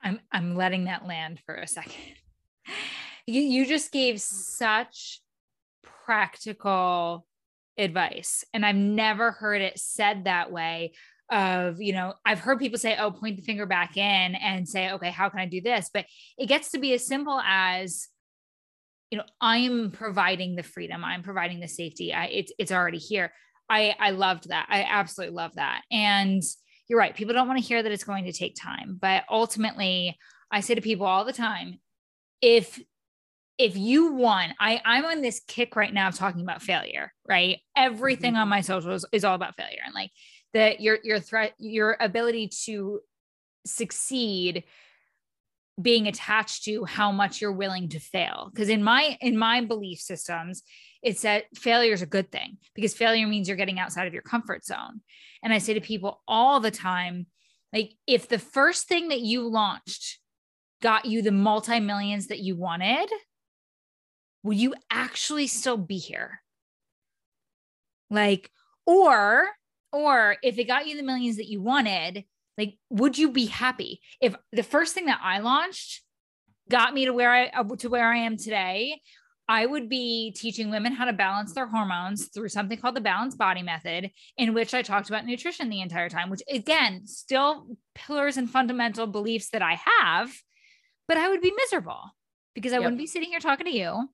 I'm 0.02 0.18
I'm 0.32 0.56
letting 0.56 0.84
that 0.84 1.06
land 1.06 1.38
for 1.46 1.54
a 1.54 1.68
second. 1.68 1.94
You 3.26 3.40
you 3.40 3.64
just 3.64 3.90
gave 3.90 4.20
such 4.20 5.22
practical 6.04 7.26
advice 7.78 8.44
and 8.52 8.66
I've 8.66 8.76
never 8.76 9.30
heard 9.30 9.62
it 9.62 9.78
said 9.78 10.24
that 10.24 10.52
way 10.52 10.92
of 11.30 11.80
you 11.80 11.94
know 11.94 12.12
I've 12.26 12.40
heard 12.40 12.58
people 12.58 12.78
say 12.78 12.98
oh 12.98 13.12
point 13.12 13.36
the 13.36 13.42
finger 13.42 13.64
back 13.64 13.96
in 13.96 14.34
and 14.34 14.68
say 14.68 14.92
okay 14.92 15.10
how 15.10 15.30
can 15.30 15.40
I 15.40 15.46
do 15.46 15.62
this 15.62 15.88
but 15.94 16.04
it 16.36 16.46
gets 16.48 16.72
to 16.72 16.78
be 16.78 16.92
as 16.92 17.06
simple 17.06 17.40
as 17.40 18.08
you 19.10 19.16
know 19.16 19.24
I'm 19.40 19.90
providing 19.90 20.54
the 20.54 20.62
freedom 20.62 21.02
I'm 21.02 21.22
providing 21.22 21.60
the 21.60 21.68
safety 21.68 22.12
I 22.12 22.26
it's 22.26 22.52
it's 22.58 22.72
already 22.72 22.98
here 22.98 23.32
I 23.74 23.94
I 23.98 24.10
loved 24.10 24.48
that. 24.50 24.66
I 24.68 24.86
absolutely 24.88 25.34
love 25.34 25.54
that. 25.56 25.82
And 25.90 26.42
you're 26.88 26.98
right. 26.98 27.14
People 27.14 27.34
don't 27.34 27.48
want 27.48 27.58
to 27.58 27.66
hear 27.66 27.82
that 27.82 27.92
it's 27.92 28.04
going 28.04 28.24
to 28.26 28.32
take 28.32 28.54
time, 28.54 28.98
but 29.00 29.24
ultimately, 29.30 30.16
I 30.50 30.60
say 30.60 30.74
to 30.74 30.80
people 30.80 31.06
all 31.06 31.24
the 31.24 31.32
time, 31.32 31.80
if 32.40 32.80
if 33.58 33.76
you 33.76 34.12
won, 34.12 34.54
I 34.60 34.80
I'm 34.84 35.04
on 35.04 35.22
this 35.22 35.40
kick 35.46 35.76
right 35.76 35.92
now 35.92 36.08
of 36.08 36.14
talking 36.14 36.42
about 36.42 36.62
failure, 36.62 37.12
right? 37.28 37.58
Everything 37.76 38.32
mm-hmm. 38.32 38.42
on 38.42 38.48
my 38.48 38.60
socials 38.60 39.04
is 39.12 39.24
all 39.24 39.34
about 39.34 39.56
failure 39.56 39.82
and 39.84 39.94
like 39.94 40.10
that 40.52 40.80
your 40.80 40.98
your 41.02 41.20
threat 41.20 41.54
your 41.58 41.96
ability 42.00 42.50
to 42.66 43.00
succeed 43.66 44.64
being 45.80 46.06
attached 46.06 46.64
to 46.64 46.84
how 46.84 47.10
much 47.10 47.40
you're 47.40 47.52
willing 47.52 47.88
to 47.88 47.98
fail 47.98 48.50
because 48.52 48.68
in 48.68 48.84
my 48.84 49.18
in 49.20 49.36
my 49.36 49.60
belief 49.60 49.98
systems 49.98 50.62
it's 51.04 51.22
that 51.22 51.44
failure 51.54 51.92
is 51.92 52.02
a 52.02 52.06
good 52.06 52.32
thing 52.32 52.58
because 52.74 52.94
failure 52.94 53.26
means 53.26 53.46
you're 53.46 53.56
getting 53.56 53.78
outside 53.78 54.06
of 54.06 54.12
your 54.12 54.22
comfort 54.22 54.64
zone 54.64 55.00
and 55.42 55.52
i 55.52 55.58
say 55.58 55.74
to 55.74 55.80
people 55.80 56.22
all 56.26 56.60
the 56.60 56.70
time 56.70 57.26
like 57.72 57.92
if 58.06 58.28
the 58.28 58.38
first 58.38 58.88
thing 58.88 59.08
that 59.08 59.20
you 59.20 59.48
launched 59.48 60.18
got 60.82 61.04
you 61.04 61.22
the 61.22 61.32
multi 61.32 61.80
millions 61.80 62.28
that 62.28 62.40
you 62.40 62.56
wanted 62.56 63.08
will 64.42 64.54
you 64.54 64.74
actually 64.90 65.46
still 65.46 65.76
be 65.76 65.98
here 65.98 66.40
like 68.10 68.50
or 68.86 69.48
or 69.92 70.36
if 70.42 70.58
it 70.58 70.64
got 70.64 70.86
you 70.86 70.96
the 70.96 71.02
millions 71.02 71.36
that 71.36 71.48
you 71.48 71.62
wanted 71.62 72.24
like, 72.56 72.78
would 72.90 73.18
you 73.18 73.30
be 73.32 73.46
happy 73.46 74.00
if 74.20 74.34
the 74.52 74.62
first 74.62 74.94
thing 74.94 75.06
that 75.06 75.20
I 75.22 75.40
launched 75.40 76.02
got 76.70 76.94
me 76.94 77.06
to 77.06 77.12
where 77.12 77.32
I 77.32 77.46
uh, 77.46 77.64
to 77.78 77.88
where 77.88 78.10
I 78.10 78.18
am 78.18 78.36
today? 78.36 79.00
I 79.48 79.66
would 79.66 79.88
be 79.88 80.32
teaching 80.32 80.70
women 80.70 80.92
how 80.92 81.04
to 81.04 81.12
balance 81.12 81.52
their 81.52 81.66
hormones 81.66 82.28
through 82.28 82.48
something 82.48 82.78
called 82.78 82.96
the 82.96 83.00
balanced 83.00 83.36
body 83.36 83.62
method, 83.62 84.10
in 84.38 84.54
which 84.54 84.72
I 84.72 84.82
talked 84.82 85.08
about 85.08 85.26
nutrition 85.26 85.68
the 85.68 85.82
entire 85.82 86.08
time, 86.08 86.30
which 86.30 86.42
again, 86.50 87.06
still 87.06 87.76
pillars 87.94 88.36
and 88.36 88.48
fundamental 88.48 89.06
beliefs 89.06 89.50
that 89.50 89.62
I 89.62 89.78
have, 90.00 90.32
but 91.06 91.18
I 91.18 91.28
would 91.28 91.42
be 91.42 91.52
miserable 91.56 92.00
because 92.54 92.72
I 92.72 92.76
yep. 92.76 92.84
wouldn't 92.84 92.98
be 92.98 93.06
sitting 93.06 93.28
here 93.28 93.40
talking 93.40 93.66
to 93.66 93.76
you. 93.76 94.08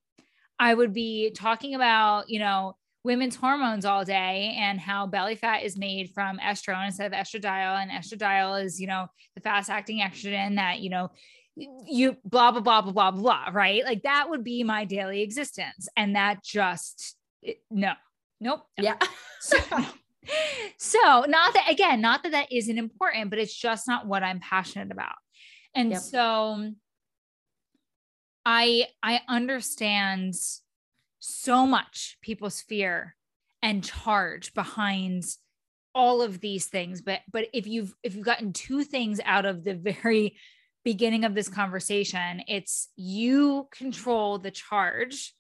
I 0.59 0.75
would 0.75 0.93
be 0.93 1.31
talking 1.31 1.75
about, 1.75 2.29
you 2.29 2.41
know, 2.41 2.77
women's 3.03 3.37
hormones 3.37 3.85
all 3.85 4.05
day 4.05 4.57
and 4.59 4.79
how 4.79 5.07
belly 5.07 5.35
fat 5.35 5.63
is 5.63 5.79
made 5.79 6.11
from 6.11 6.39
estrone 6.39 6.87
instead 6.87 7.11
of 7.11 7.19
estradiol 7.19 7.81
and 7.81 7.91
estradiol 7.91 8.63
is 8.63 8.79
you 8.79 8.87
know 8.87 9.07
the 9.35 9.41
fast 9.41 9.71
acting 9.71 10.01
estrogen 10.01 10.57
that 10.57 10.81
you 10.81 10.91
know 10.91 11.11
you 11.57 12.17
blah 12.25 12.53
blah 12.53 12.61
blah 12.61 12.81
blah 12.83 12.93
blah 12.93 13.11
blah 13.11 13.51
right? 13.53 13.85
Like 13.85 14.03
that 14.03 14.31
would 14.31 14.45
be 14.45 14.65
my 14.65 14.85
daily 14.85 15.23
existence. 15.23 15.89
And 15.97 16.17
that 16.17 16.43
just 16.43 17.17
it, 17.43 17.59
no 17.71 17.93
nope 18.41 18.63
no. 18.79 18.85
yeah. 18.85 18.97
So, 19.41 19.57
so 20.79 21.25
not 21.29 21.55
that 21.55 21.67
again 21.71 22.01
not 22.01 22.23
that 22.23 22.33
that 22.33 22.53
isn't 22.53 22.79
important 22.79 23.31
but 23.31 23.39
it's 23.39 23.57
just 23.57 23.89
not 23.89 24.07
what 24.07 24.23
i'm 24.23 24.39
passionate 24.41 24.93
about. 24.93 25.17
And 25.75 25.93
yep. 25.93 26.01
so 26.01 26.73
i 28.45 28.87
i 29.03 29.21
understand 29.29 30.35
so 31.21 31.67
much 31.67 32.19
people's 32.23 32.61
fear 32.61 33.17
and 33.63 33.85
charge 33.85 34.55
behind 34.55 35.25
all 35.95 36.23
of 36.23 36.41
these 36.41 36.67
things. 36.67 37.03
But 37.03 37.21
but 37.31 37.49
if 37.53 37.67
you've 37.67 37.95
if 38.03 38.15
you've 38.15 38.25
gotten 38.25 38.53
two 38.53 38.85
things 38.85 39.21
out 39.25 39.45
of 39.47 39.65
the 39.65 39.75
very 39.75 40.37
beginning 40.85 41.25
of 41.25 41.35
this 41.35 41.49
conversation 41.49 42.43
it's 42.47 42.89
you 42.97 43.69
control 43.73 44.39
the 44.39 44.51
charge 44.51 45.35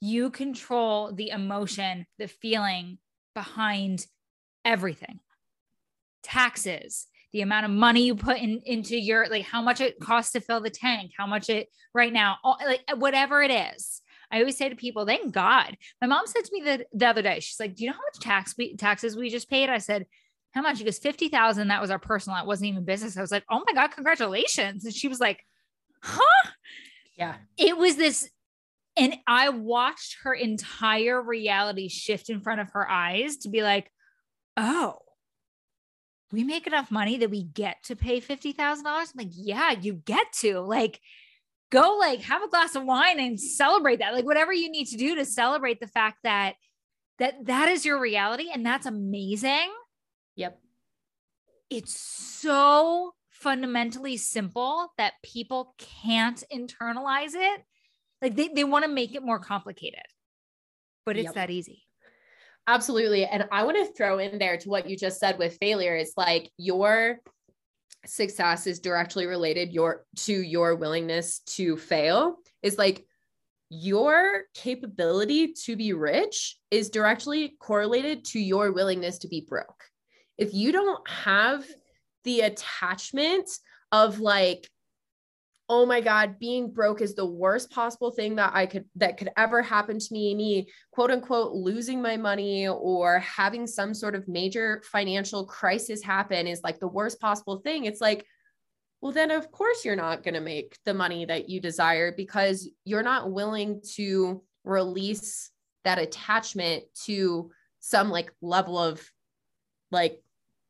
you 0.00 0.30
control 0.30 1.12
the 1.12 1.30
emotion 1.30 2.06
the 2.18 2.28
feeling 2.28 2.98
behind 3.34 4.06
everything 4.64 5.20
taxes 6.22 7.06
the 7.32 7.42
amount 7.42 7.66
of 7.66 7.70
money 7.70 8.02
you 8.06 8.14
put 8.14 8.38
in 8.38 8.60
into 8.64 8.98
your 8.98 9.28
like 9.28 9.44
how 9.44 9.60
much 9.60 9.80
it 9.80 10.00
costs 10.00 10.32
to 10.32 10.40
fill 10.40 10.60
the 10.60 10.70
tank 10.70 11.12
how 11.16 11.26
much 11.26 11.50
it 11.50 11.68
right 11.94 12.12
now 12.12 12.36
all, 12.42 12.58
like 12.64 12.82
whatever 12.96 13.42
it 13.42 13.50
is 13.50 14.00
I 14.30 14.40
always 14.40 14.56
say 14.56 14.68
to 14.68 14.76
people, 14.76 15.06
thank 15.06 15.32
God. 15.32 15.76
My 16.00 16.06
mom 16.06 16.26
said 16.26 16.44
to 16.44 16.50
me 16.52 16.62
the, 16.62 16.86
the 16.92 17.06
other 17.06 17.22
day, 17.22 17.40
she's 17.40 17.60
like, 17.60 17.74
Do 17.74 17.84
you 17.84 17.90
know 17.90 17.96
how 17.96 18.00
much 18.12 18.20
tax 18.20 18.54
we 18.58 18.76
taxes 18.76 19.16
we 19.16 19.30
just 19.30 19.48
paid? 19.48 19.68
I 19.68 19.78
said, 19.78 20.06
How 20.52 20.62
much? 20.62 20.78
She 20.78 20.84
goes, 20.84 20.98
50,000. 20.98 21.68
That 21.68 21.80
was 21.80 21.90
our 21.90 21.98
personal. 21.98 22.38
It 22.38 22.46
wasn't 22.46 22.68
even 22.70 22.84
business. 22.84 23.16
I 23.16 23.20
was 23.20 23.30
like, 23.30 23.44
Oh 23.50 23.62
my 23.66 23.74
God, 23.74 23.88
congratulations. 23.88 24.84
And 24.84 24.94
she 24.94 25.08
was 25.08 25.20
like, 25.20 25.40
Huh? 26.02 26.50
Yeah. 27.16 27.34
It 27.58 27.76
was 27.76 27.96
this 27.96 28.28
And 28.96 29.16
I 29.26 29.48
watched 29.50 30.18
her 30.22 30.34
entire 30.34 31.20
reality 31.20 31.88
shift 31.88 32.30
in 32.30 32.40
front 32.40 32.60
of 32.60 32.70
her 32.72 32.88
eyes 32.88 33.38
to 33.38 33.48
be 33.48 33.62
like, 33.62 33.90
oh, 34.56 34.98
we 36.32 36.44
make 36.44 36.66
enough 36.66 36.90
money 36.90 37.18
that 37.18 37.30
we 37.30 37.44
get 37.44 37.76
to 37.84 37.96
pay 37.96 38.20
$50,000. 38.20 38.84
I'm 38.84 39.06
like, 39.16 39.28
yeah, 39.32 39.72
you 39.72 39.94
get 39.94 40.32
to. 40.40 40.60
Like, 40.60 41.00
go 41.70 41.96
like 41.98 42.20
have 42.22 42.42
a 42.42 42.48
glass 42.48 42.74
of 42.74 42.84
wine 42.84 43.18
and 43.18 43.40
celebrate 43.40 44.00
that. 44.00 44.14
Like, 44.14 44.24
whatever 44.24 44.52
you 44.52 44.70
need 44.70 44.86
to 44.86 44.96
do 44.96 45.16
to 45.16 45.24
celebrate 45.24 45.80
the 45.80 45.86
fact 45.86 46.18
that 46.24 46.54
that 47.18 47.46
that 47.46 47.68
is 47.68 47.84
your 47.84 48.00
reality 48.00 48.48
and 48.52 48.64
that's 48.64 48.86
amazing. 48.86 49.70
Yep. 50.36 50.58
It's 51.70 51.98
so 51.98 53.14
fundamentally 53.30 54.16
simple 54.16 54.92
that 54.98 55.14
people 55.22 55.74
can't 55.78 56.42
internalize 56.52 57.34
it. 57.34 57.62
Like 58.22 58.36
they, 58.36 58.48
they 58.48 58.64
want 58.64 58.84
to 58.84 58.90
make 58.90 59.14
it 59.14 59.22
more 59.22 59.38
complicated, 59.38 60.00
but 61.04 61.16
it's 61.16 61.26
yep. 61.26 61.34
that 61.34 61.50
easy. 61.50 61.82
Absolutely. 62.66 63.24
And 63.24 63.46
I 63.52 63.62
want 63.64 63.76
to 63.76 63.92
throw 63.92 64.18
in 64.18 64.38
there 64.38 64.56
to 64.58 64.68
what 64.68 64.88
you 64.88 64.96
just 64.96 65.20
said 65.20 65.38
with 65.38 65.58
failure 65.60 65.94
It's 65.94 66.16
like 66.16 66.50
your 66.56 67.18
success 68.04 68.66
is 68.66 68.80
directly 68.80 69.26
related 69.26 69.72
your 69.72 70.04
to 70.14 70.32
your 70.32 70.76
willingness 70.76 71.40
to 71.40 71.76
fail 71.76 72.36
is 72.62 72.78
like 72.78 73.04
your 73.68 74.42
capability 74.54 75.52
to 75.52 75.74
be 75.76 75.92
rich 75.92 76.56
is 76.70 76.88
directly 76.88 77.56
correlated 77.58 78.24
to 78.24 78.38
your 78.38 78.72
willingness 78.72 79.18
to 79.18 79.28
be 79.28 79.44
broke. 79.48 79.84
If 80.38 80.54
you 80.54 80.72
don't 80.72 81.08
have 81.08 81.64
the 82.24 82.40
attachment 82.40 83.48
of 83.92 84.20
like 84.20 84.68
oh 85.68 85.84
my 85.84 86.00
god 86.00 86.38
being 86.38 86.70
broke 86.72 87.00
is 87.00 87.14
the 87.14 87.26
worst 87.26 87.70
possible 87.70 88.10
thing 88.10 88.36
that 88.36 88.52
i 88.54 88.66
could 88.66 88.84
that 88.94 89.16
could 89.16 89.30
ever 89.36 89.62
happen 89.62 89.98
to 89.98 90.12
me 90.12 90.34
me 90.34 90.68
quote 90.92 91.10
unquote 91.10 91.52
losing 91.52 92.00
my 92.00 92.16
money 92.16 92.68
or 92.68 93.18
having 93.20 93.66
some 93.66 93.92
sort 93.92 94.14
of 94.14 94.28
major 94.28 94.82
financial 94.84 95.44
crisis 95.44 96.02
happen 96.02 96.46
is 96.46 96.62
like 96.62 96.78
the 96.78 96.88
worst 96.88 97.20
possible 97.20 97.58
thing. 97.58 97.84
It's 97.84 98.00
like 98.00 98.24
well 99.00 99.12
then 99.12 99.30
of 99.30 99.50
course 99.50 99.84
you're 99.84 99.96
not 99.96 100.22
going 100.22 100.34
to 100.34 100.40
make 100.40 100.76
the 100.84 100.94
money 100.94 101.24
that 101.24 101.48
you 101.48 101.60
desire 101.60 102.12
because 102.16 102.68
you're 102.84 103.02
not 103.02 103.30
willing 103.30 103.80
to 103.94 104.42
release 104.64 105.50
that 105.84 105.98
attachment 105.98 106.84
to 107.04 107.50
some 107.80 108.10
like 108.10 108.32
level 108.40 108.78
of 108.78 109.00
like 109.90 110.22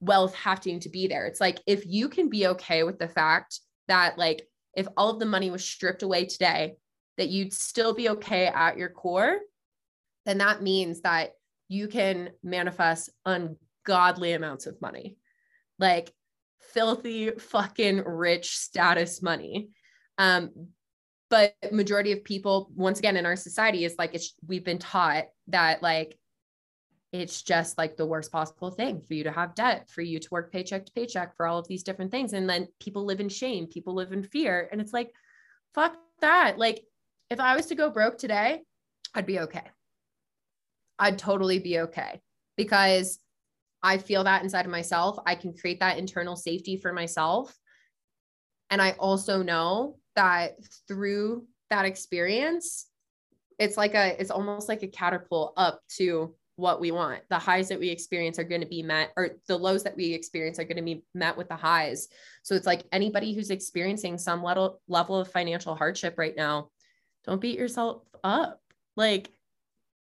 wealth 0.06 0.34
having 0.34 0.80
to 0.80 0.88
be 0.88 1.06
there 1.06 1.26
it's 1.26 1.40
like 1.40 1.58
if 1.66 1.84
you 1.86 2.08
can 2.08 2.28
be 2.28 2.46
okay 2.46 2.82
with 2.82 2.98
the 2.98 3.08
fact 3.08 3.60
that 3.88 4.18
like 4.18 4.46
if 4.76 4.86
all 4.96 5.10
of 5.10 5.18
the 5.18 5.26
money 5.26 5.50
was 5.50 5.64
stripped 5.64 6.02
away 6.02 6.26
today, 6.26 6.76
that 7.16 7.30
you'd 7.30 7.52
still 7.52 7.94
be 7.94 8.10
okay 8.10 8.46
at 8.46 8.76
your 8.76 8.90
core, 8.90 9.38
then 10.26 10.38
that 10.38 10.62
means 10.62 11.00
that 11.00 11.30
you 11.68 11.88
can 11.88 12.30
manifest 12.44 13.10
ungodly 13.24 14.32
amounts 14.32 14.66
of 14.66 14.80
money, 14.82 15.16
like 15.78 16.12
filthy 16.60 17.30
fucking 17.30 18.04
rich 18.04 18.56
status 18.56 19.22
money. 19.22 19.70
Um, 20.18 20.68
but 21.30 21.54
majority 21.72 22.12
of 22.12 22.22
people, 22.22 22.70
once 22.76 22.98
again, 22.98 23.16
in 23.16 23.26
our 23.26 23.34
society, 23.34 23.84
is 23.84 23.96
like 23.98 24.14
it's 24.14 24.34
we've 24.46 24.64
been 24.64 24.78
taught 24.78 25.24
that 25.48 25.82
like 25.82 26.16
it's 27.20 27.42
just 27.42 27.78
like 27.78 27.96
the 27.96 28.06
worst 28.06 28.32
possible 28.32 28.70
thing 28.70 29.00
for 29.00 29.14
you 29.14 29.24
to 29.24 29.30
have 29.30 29.54
debt, 29.54 29.88
for 29.90 30.02
you 30.02 30.18
to 30.18 30.28
work 30.30 30.52
paycheck 30.52 30.86
to 30.86 30.92
paycheck 30.92 31.36
for 31.36 31.46
all 31.46 31.58
of 31.58 31.68
these 31.68 31.82
different 31.82 32.10
things. 32.10 32.32
And 32.32 32.48
then 32.48 32.68
people 32.80 33.04
live 33.04 33.20
in 33.20 33.28
shame, 33.28 33.66
people 33.66 33.94
live 33.94 34.12
in 34.12 34.22
fear. 34.22 34.68
And 34.70 34.80
it's 34.80 34.92
like, 34.92 35.10
fuck 35.74 35.96
that. 36.20 36.58
Like, 36.58 36.84
if 37.30 37.40
I 37.40 37.56
was 37.56 37.66
to 37.66 37.74
go 37.74 37.90
broke 37.90 38.18
today, 38.18 38.62
I'd 39.14 39.26
be 39.26 39.40
okay. 39.40 39.64
I'd 40.98 41.18
totally 41.18 41.58
be 41.58 41.80
okay 41.80 42.20
because 42.56 43.18
I 43.82 43.98
feel 43.98 44.24
that 44.24 44.42
inside 44.42 44.64
of 44.64 44.70
myself. 44.70 45.18
I 45.26 45.34
can 45.34 45.52
create 45.52 45.80
that 45.80 45.98
internal 45.98 46.36
safety 46.36 46.76
for 46.76 46.92
myself. 46.92 47.56
And 48.70 48.80
I 48.80 48.92
also 48.92 49.42
know 49.42 49.98
that 50.16 50.56
through 50.88 51.46
that 51.70 51.84
experience, 51.84 52.86
it's 53.58 53.76
like 53.76 53.94
a, 53.94 54.20
it's 54.20 54.30
almost 54.30 54.68
like 54.68 54.82
a 54.82 54.88
catapult 54.88 55.54
up 55.56 55.80
to 55.96 56.34
what 56.56 56.80
we 56.80 56.90
want. 56.90 57.22
The 57.28 57.38
highs 57.38 57.68
that 57.68 57.78
we 57.78 57.88
experience 57.88 58.38
are 58.38 58.44
going 58.44 58.62
to 58.62 58.66
be 58.66 58.82
met, 58.82 59.12
or 59.16 59.30
the 59.46 59.56
lows 59.56 59.82
that 59.84 59.96
we 59.96 60.12
experience 60.12 60.58
are 60.58 60.64
going 60.64 60.76
to 60.76 60.82
be 60.82 61.04
met 61.14 61.36
with 61.36 61.48
the 61.48 61.56
highs. 61.56 62.08
So 62.42 62.54
it's 62.54 62.66
like 62.66 62.84
anybody 62.92 63.34
who's 63.34 63.50
experiencing 63.50 64.18
some 64.18 64.42
level 64.42 64.80
level 64.88 65.20
of 65.20 65.30
financial 65.30 65.74
hardship 65.74 66.14
right 66.18 66.36
now, 66.36 66.70
don't 67.24 67.40
beat 67.40 67.58
yourself 67.58 68.02
up. 68.24 68.60
Like 68.96 69.30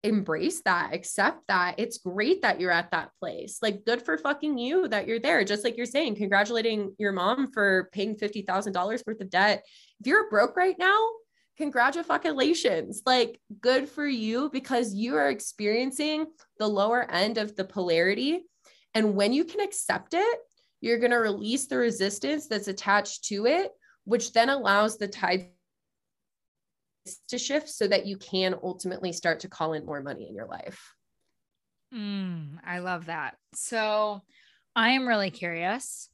embrace 0.04 0.62
that, 0.62 0.94
accept 0.94 1.48
that. 1.48 1.76
It's 1.78 1.98
great 1.98 2.42
that 2.44 2.62
you're 2.62 2.72
at 2.72 2.92
that 2.92 3.12
place. 3.20 3.60
Like 3.62 3.86
good 3.86 4.02
for 4.02 4.18
fucking 4.18 4.58
you 4.58 4.88
that 4.88 5.08
you're 5.08 5.20
there. 5.20 5.44
Just 5.44 5.64
like 5.64 5.76
you're 5.76 5.86
saying, 5.86 6.16
congratulating 6.16 6.96
your 6.98 7.12
mom 7.12 7.52
for 7.52 7.90
paying 7.92 8.16
$50,000 8.16 9.06
worth 9.06 9.22
of 9.22 9.30
debt. 9.30 9.64
If 10.00 10.08
you're 10.08 10.30
broke 10.30 10.56
right 10.56 10.78
now, 10.80 11.10
congratulations. 11.58 13.02
Like, 13.06 13.40
good 13.62 13.90
for 13.90 14.06
you 14.06 14.50
because 14.52 14.94
you 14.94 15.16
are 15.16 15.30
experiencing 15.30 16.28
the 16.60 16.68
lower 16.68 17.10
end 17.10 17.38
of 17.38 17.56
the 17.56 17.66
polarity. 17.66 18.44
And 18.94 19.16
when 19.16 19.34
you 19.34 19.44
can 19.44 19.60
accept 19.60 20.14
it, 20.14 20.40
you're 20.82 21.00
going 21.00 21.12
to 21.12 21.18
release 21.18 21.68
the 21.68 21.78
resistance 21.78 22.48
that's 22.48 22.68
attached 22.68 23.26
to 23.26 23.48
it, 23.48 23.72
which 24.06 24.34
then 24.34 24.50
allows 24.50 24.98
the 24.98 25.08
tide 25.08 25.50
to 27.30 27.38
shift 27.38 27.70
so 27.70 27.88
that 27.88 28.06
you 28.06 28.18
can 28.18 28.56
ultimately 28.62 29.14
start 29.14 29.40
to 29.42 29.48
call 29.48 29.74
in 29.74 29.86
more 29.86 30.02
money 30.02 30.28
in 30.28 30.36
your 30.36 30.48
life. 30.48 30.94
Mm, 31.94 32.60
I 32.66 32.80
love 32.80 33.06
that. 33.06 33.36
So 33.54 34.22
I 34.76 34.90
am 34.92 35.08
really 35.08 35.32
curious 35.32 36.10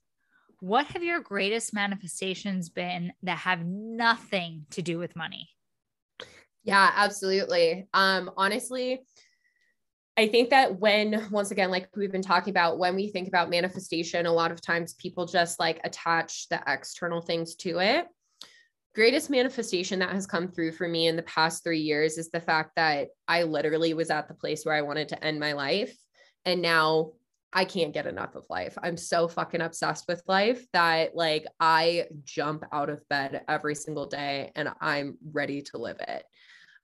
what 0.63 0.85
have 0.85 1.03
your 1.03 1.19
greatest 1.19 1.73
manifestations 1.73 2.69
been 2.69 3.11
that 3.21 3.37
have 3.39 3.65
nothing 3.65 4.65
to 4.69 4.81
do 4.81 4.97
with 4.97 5.13
money? 5.13 5.49
Yeah, 6.63 6.89
absolutely. 6.95 7.85
Um, 7.93 8.31
honestly, 8.37 9.01
I 10.15 10.29
think 10.29 10.51
that 10.51 10.79
when, 10.79 11.27
once 11.31 11.51
again, 11.51 11.69
like 11.69 11.89
we've 11.97 12.13
been 12.13 12.21
talking 12.21 12.51
about, 12.51 12.79
when 12.79 12.95
we 12.95 13.09
think 13.09 13.27
about 13.27 13.49
manifestation, 13.49 14.25
a 14.25 14.31
lot 14.31 14.53
of 14.53 14.61
times 14.61 14.93
people 14.93 15.25
just 15.25 15.59
like 15.59 15.81
attach 15.83 16.47
the 16.47 16.61
external 16.65 17.19
things 17.19 17.55
to 17.55 17.79
it. 17.79 18.07
Greatest 18.95 19.29
manifestation 19.29 19.99
that 19.99 20.11
has 20.11 20.25
come 20.25 20.47
through 20.47 20.71
for 20.71 20.87
me 20.87 21.07
in 21.07 21.17
the 21.17 21.23
past 21.23 21.65
three 21.65 21.81
years 21.81 22.17
is 22.17 22.29
the 22.29 22.39
fact 22.39 22.71
that 22.77 23.09
I 23.27 23.43
literally 23.43 23.93
was 23.93 24.09
at 24.09 24.29
the 24.29 24.33
place 24.33 24.63
where 24.63 24.75
I 24.75 24.81
wanted 24.83 25.09
to 25.09 25.21
end 25.21 25.41
my 25.41 25.51
life. 25.51 25.93
And 26.45 26.61
now 26.61 27.11
I 27.53 27.65
can't 27.65 27.93
get 27.93 28.07
enough 28.07 28.35
of 28.35 28.45
life. 28.49 28.77
I'm 28.81 28.97
so 28.97 29.27
fucking 29.27 29.61
obsessed 29.61 30.07
with 30.07 30.23
life 30.27 30.65
that 30.73 31.15
like 31.15 31.45
I 31.59 32.07
jump 32.23 32.63
out 32.71 32.89
of 32.89 33.07
bed 33.09 33.43
every 33.47 33.75
single 33.75 34.07
day 34.07 34.51
and 34.55 34.69
I'm 34.81 35.17
ready 35.31 35.61
to 35.63 35.77
live 35.77 35.97
it. 36.07 36.23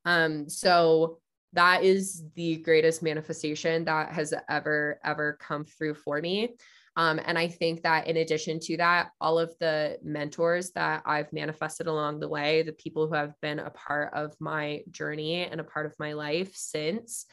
Um 0.05 0.47
so 0.47 1.19
that 1.53 1.83
is 1.83 2.23
the 2.35 2.57
greatest 2.57 3.01
manifestation 3.01 3.85
that 3.85 4.13
has 4.13 4.33
ever 4.47 4.99
ever 5.03 5.37
come 5.41 5.65
through 5.65 5.95
for 5.95 6.21
me. 6.21 6.55
Um, 6.95 7.19
and 7.25 7.37
I 7.37 7.47
think 7.47 7.83
that 7.83 8.07
in 8.07 8.17
addition 8.17 8.59
to 8.61 8.77
that, 8.77 9.11
all 9.21 9.39
of 9.39 9.53
the 9.59 9.97
mentors 10.03 10.71
that 10.71 11.01
I've 11.05 11.31
manifested 11.31 11.87
along 11.87 12.19
the 12.19 12.27
way, 12.27 12.61
the 12.61 12.73
people 12.73 13.07
who 13.07 13.13
have 13.13 13.39
been 13.41 13.59
a 13.59 13.69
part 13.69 14.13
of 14.13 14.35
my 14.39 14.81
journey 14.91 15.45
and 15.45 15.61
a 15.61 15.63
part 15.63 15.85
of 15.85 15.95
my 15.97 16.13
life 16.13 16.55
since, 16.55 17.25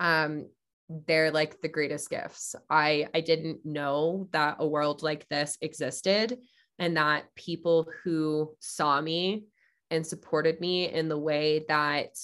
um, 0.00 0.48
they're 0.88 1.30
like 1.30 1.60
the 1.60 1.68
greatest 1.68 2.10
gifts. 2.10 2.54
I 2.68 3.08
I 3.14 3.20
didn't 3.20 3.64
know 3.64 4.28
that 4.32 4.56
a 4.58 4.66
world 4.66 5.02
like 5.02 5.28
this 5.28 5.56
existed 5.60 6.38
and 6.78 6.96
that 6.96 7.34
people 7.34 7.88
who 8.02 8.54
saw 8.60 9.00
me 9.00 9.44
and 9.90 10.06
supported 10.06 10.60
me 10.60 10.90
in 10.90 11.08
the 11.08 11.18
way 11.18 11.64
that 11.68 12.16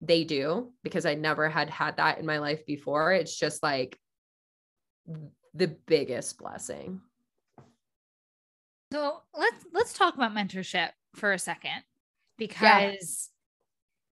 they 0.00 0.24
do 0.24 0.72
because 0.82 1.06
I 1.06 1.14
never 1.14 1.48
had 1.48 1.70
had 1.70 1.96
that 1.96 2.18
in 2.18 2.26
my 2.26 2.38
life 2.38 2.64
before. 2.66 3.12
It's 3.12 3.36
just 3.36 3.62
like 3.62 3.98
the 5.54 5.68
biggest 5.86 6.38
blessing. 6.38 7.00
So 8.92 9.20
let's 9.36 9.64
let's 9.72 9.92
talk 9.92 10.14
about 10.14 10.32
mentorship 10.32 10.90
for 11.14 11.32
a 11.32 11.38
second 11.38 11.82
because 12.38 13.30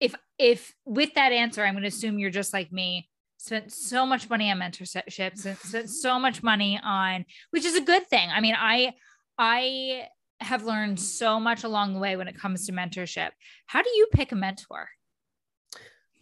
if 0.01 0.15
if 0.39 0.75
with 0.85 1.15
that 1.15 1.33
answer, 1.33 1.65
I'm 1.65 1.75
going 1.75 1.83
to 1.83 1.89
assume 1.89 2.19
you're 2.19 2.31
just 2.31 2.53
like 2.53 2.73
me, 2.73 3.09
spent 3.39 3.73
so 3.73 4.05
much 4.07 4.29
money 4.29 4.51
on 4.51 4.59
mentorship, 4.59 5.37
spent 5.39 5.91
so 5.91 6.19
much 6.19 6.43
money 6.43 6.79
on, 6.83 7.25
which 7.51 7.65
is 7.65 7.77
a 7.77 7.81
good 7.81 8.07
thing. 8.07 8.29
I 8.31 8.41
mean, 8.41 8.55
I 8.59 8.93
I 9.39 10.09
have 10.41 10.65
learned 10.65 11.01
so 11.01 11.41
much 11.41 11.65
along 11.65 11.95
the 11.95 12.01
way 12.01 12.17
when 12.17 12.29
it 12.29 12.39
comes 12.39 12.67
to 12.67 12.73
mentorship. 12.73 13.31
How 13.67 13.83
do 13.83 13.89
you 13.91 14.07
pick 14.13 14.33
a 14.33 14.37
mentor? 14.37 14.89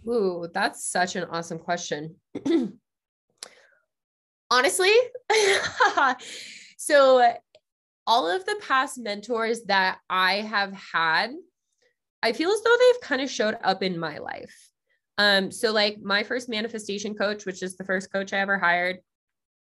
Ooh, 0.07 0.49
that's 0.53 0.87
such 0.87 1.16
an 1.16 1.25
awesome 1.25 1.59
question. 1.59 2.16
Honestly, 4.51 4.93
so 6.77 7.33
all 8.07 8.31
of 8.31 8.45
the 8.45 8.61
past 8.61 8.99
mentors 8.99 9.62
that 9.64 9.99
I 10.09 10.43
have 10.43 10.72
had 10.75 11.33
I 12.25 12.33
feel 12.33 12.51
as 12.51 12.62
though 12.62 12.77
they've 12.77 13.01
kind 13.03 13.22
of 13.22 13.31
showed 13.31 13.57
up 13.62 13.83
in 13.83 13.99
my 13.99 14.18
life. 14.18 14.70
Um, 15.18 15.53
so 15.53 15.72
like 15.72 15.99
my 16.03 16.25
first 16.25 16.49
manifestation 16.49 17.14
coach, 17.14 17.47
which 17.47 17.62
is 17.62 17.77
the 17.77 17.85
first 17.85 18.12
coach 18.12 18.33
I 18.33 18.39
ever 18.39 18.59
hired, 18.59 18.99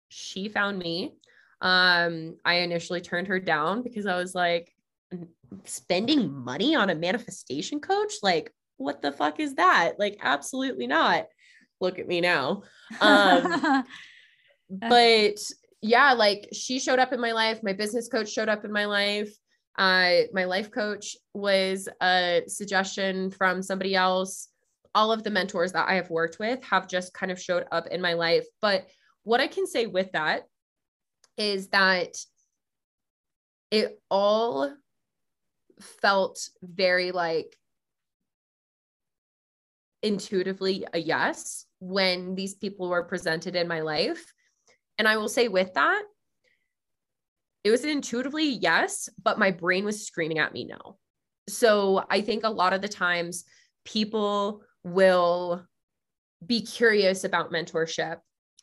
she 0.09 0.49
found 0.49 0.79
me. 0.79 1.13
Um, 1.61 2.37
I 2.45 2.55
initially 2.55 3.01
turned 3.01 3.29
her 3.29 3.39
down 3.39 3.83
because 3.83 4.07
I 4.07 4.17
was 4.17 4.35
like, 4.35 4.73
spending 5.65 6.33
money 6.33 6.75
on 6.75 6.91
a 6.91 6.95
manifestation 6.95 7.81
coach? 7.81 8.15
Like, 8.23 8.53
what 8.77 9.03
the 9.03 9.13
fuck 9.13 9.41
is 9.41 9.55
that? 9.55 9.95
Like, 9.99 10.19
absolutely 10.23 10.87
not. 10.87 11.27
Look 11.81 11.99
at 11.99 12.09
me 12.09 12.21
now. 12.21 12.63
Um, 13.01 13.85
but 14.71 15.39
yeah, 15.81 16.13
like 16.13 16.49
she 16.53 16.79
showed 16.79 16.99
up 16.99 17.13
in 17.13 17.21
my 17.21 17.33
life. 17.33 17.63
My 17.63 17.73
business 17.73 18.09
coach 18.09 18.31
showed 18.31 18.49
up 18.49 18.65
in 18.65 18.73
my 18.73 18.85
life. 18.85 19.33
Uh, 19.79 20.23
my 20.33 20.45
life 20.45 20.71
coach 20.71 21.17
was 21.35 21.89
a 22.01 22.43
suggestion 22.47 23.31
from 23.31 23.63
somebody 23.63 23.95
else. 23.95 24.49
All 24.95 25.13
of 25.13 25.23
the 25.23 25.31
mentors 25.31 25.73
that 25.73 25.89
I 25.89 25.95
have 25.95 26.11
worked 26.11 26.39
with 26.39 26.63
have 26.65 26.89
just 26.89 27.15
kind 27.15 27.33
of 27.33 27.41
showed 27.41 27.65
up 27.73 27.87
in 27.87 28.01
my 28.01 28.13
life. 28.13 28.45
But 28.61 28.87
what 29.25 29.41
I 29.41 29.47
can 29.47 29.67
say 29.67 29.87
with 29.87 30.13
that 30.13 30.43
is 31.39 31.69
that 31.69 32.17
it 33.71 33.99
all 34.11 34.71
felt 35.81 36.49
very 36.63 37.11
like 37.11 37.57
intuitively 40.03 40.85
a 40.93 40.99
yes 40.99 41.65
when 41.79 42.35
these 42.35 42.55
people 42.55 42.89
were 42.89 43.05
presented 43.05 43.57
in 43.57 43.67
my 43.69 43.81
life. 43.81 44.33
And 44.99 45.09
I 45.09 45.17
will 45.17 45.29
say 45.29 45.49
with 45.49 45.73
that, 45.75 46.03
it 47.65 47.71
was 47.71 47.85
intuitively 47.85 48.49
yes, 48.49 49.09
but 49.23 49.39
my 49.39 49.51
brain 49.51 49.85
was 49.85 50.07
screaming 50.07 50.39
at 50.39 50.53
me 50.53 50.65
no. 50.65 50.99
So 51.49 52.05
I 52.11 52.21
think 52.21 52.45
a 52.45 52.51
lot 52.51 52.73
of 52.73 52.83
the 52.83 52.89
times 52.89 53.45
people 53.85 54.63
will 54.85 55.65
be 56.45 56.63
curious 56.63 57.25
about 57.25 57.53
mentorship 57.53 58.19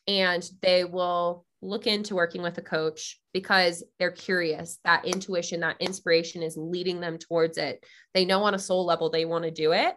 and 0.07 0.49
they 0.61 0.83
will 0.83 1.45
look 1.61 1.87
into 1.87 2.15
working 2.15 2.41
with 2.41 2.57
a 2.57 2.61
coach 2.61 3.19
because 3.33 3.83
they're 3.99 4.11
curious. 4.11 4.79
That 4.85 5.05
intuition, 5.05 5.59
that 5.61 5.79
inspiration 5.79 6.41
is 6.41 6.57
leading 6.57 6.99
them 6.99 7.17
towards 7.17 7.57
it. 7.57 7.83
They 8.13 8.25
know 8.25 8.43
on 8.43 8.55
a 8.55 8.59
soul 8.59 8.85
level 8.85 9.09
they 9.09 9.25
want 9.25 9.43
to 9.43 9.51
do 9.51 9.73
it. 9.73 9.95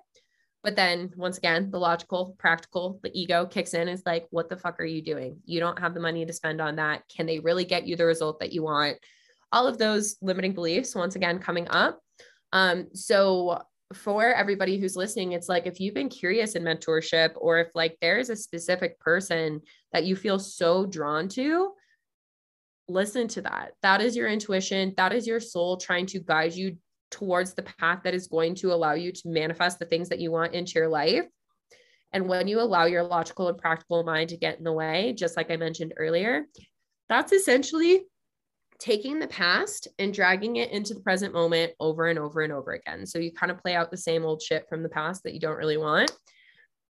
But 0.62 0.76
then 0.76 1.12
once 1.16 1.38
again, 1.38 1.70
the 1.70 1.78
logical, 1.78 2.36
practical, 2.38 3.00
the 3.02 3.10
ego 3.20 3.46
kicks 3.46 3.74
in 3.74 3.88
is 3.88 4.02
like, 4.06 4.26
what 4.30 4.48
the 4.48 4.56
fuck 4.56 4.78
are 4.80 4.84
you 4.84 5.02
doing? 5.02 5.38
You 5.44 5.58
don't 5.58 5.78
have 5.78 5.92
the 5.92 6.00
money 6.00 6.24
to 6.24 6.32
spend 6.32 6.60
on 6.60 6.76
that. 6.76 7.02
Can 7.08 7.26
they 7.26 7.40
really 7.40 7.64
get 7.64 7.86
you 7.86 7.96
the 7.96 8.06
result 8.06 8.38
that 8.40 8.52
you 8.52 8.62
want? 8.62 8.98
All 9.50 9.66
of 9.66 9.78
those 9.78 10.16
limiting 10.22 10.52
beliefs, 10.52 10.94
once 10.94 11.16
again, 11.16 11.40
coming 11.40 11.66
up. 11.68 12.00
Um, 12.52 12.88
so 12.94 13.62
for 13.92 14.32
everybody 14.32 14.78
who's 14.78 14.96
listening, 14.96 15.32
it's 15.32 15.48
like 15.48 15.66
if 15.66 15.80
you've 15.80 15.94
been 15.94 16.08
curious 16.08 16.54
in 16.54 16.62
mentorship, 16.62 17.32
or 17.36 17.58
if 17.58 17.68
like 17.74 17.96
there 18.00 18.18
is 18.18 18.30
a 18.30 18.36
specific 18.36 18.98
person 19.00 19.60
that 19.92 20.04
you 20.04 20.16
feel 20.16 20.38
so 20.38 20.86
drawn 20.86 21.28
to, 21.28 21.72
listen 22.88 23.28
to 23.28 23.42
that. 23.42 23.72
That 23.82 24.00
is 24.00 24.16
your 24.16 24.28
intuition. 24.28 24.94
That 24.96 25.12
is 25.12 25.26
your 25.26 25.40
soul 25.40 25.76
trying 25.76 26.06
to 26.06 26.20
guide 26.20 26.54
you 26.54 26.76
towards 27.12 27.54
the 27.54 27.62
path 27.62 28.00
that 28.02 28.14
is 28.14 28.26
going 28.26 28.56
to 28.56 28.72
allow 28.72 28.94
you 28.94 29.12
to 29.12 29.28
manifest 29.28 29.78
the 29.78 29.84
things 29.84 30.08
that 30.08 30.18
you 30.18 30.32
want 30.32 30.54
into 30.54 30.72
your 30.74 30.88
life. 30.88 31.26
And 32.12 32.28
when 32.28 32.48
you 32.48 32.60
allow 32.60 32.86
your 32.86 33.04
logical 33.04 33.48
and 33.48 33.56
practical 33.56 34.02
mind 34.02 34.30
to 34.30 34.36
get 34.36 34.58
in 34.58 34.64
the 34.64 34.72
way, 34.72 35.14
just 35.16 35.36
like 35.36 35.50
I 35.50 35.56
mentioned 35.56 35.94
earlier, 35.96 36.46
that's 37.08 37.32
essentially 37.32 38.02
taking 38.78 39.20
the 39.20 39.28
past 39.28 39.86
and 39.98 40.12
dragging 40.12 40.56
it 40.56 40.72
into 40.72 40.92
the 40.92 41.00
present 41.00 41.32
moment 41.32 41.72
over 41.78 42.08
and 42.08 42.18
over 42.18 42.40
and 42.40 42.52
over 42.52 42.72
again. 42.72 43.06
So 43.06 43.20
you 43.20 43.30
kind 43.30 43.52
of 43.52 43.58
play 43.62 43.76
out 43.76 43.92
the 43.92 43.96
same 43.96 44.24
old 44.24 44.42
shit 44.42 44.66
from 44.68 44.82
the 44.82 44.88
past 44.88 45.22
that 45.22 45.34
you 45.34 45.40
don't 45.40 45.56
really 45.56 45.76
want 45.76 46.10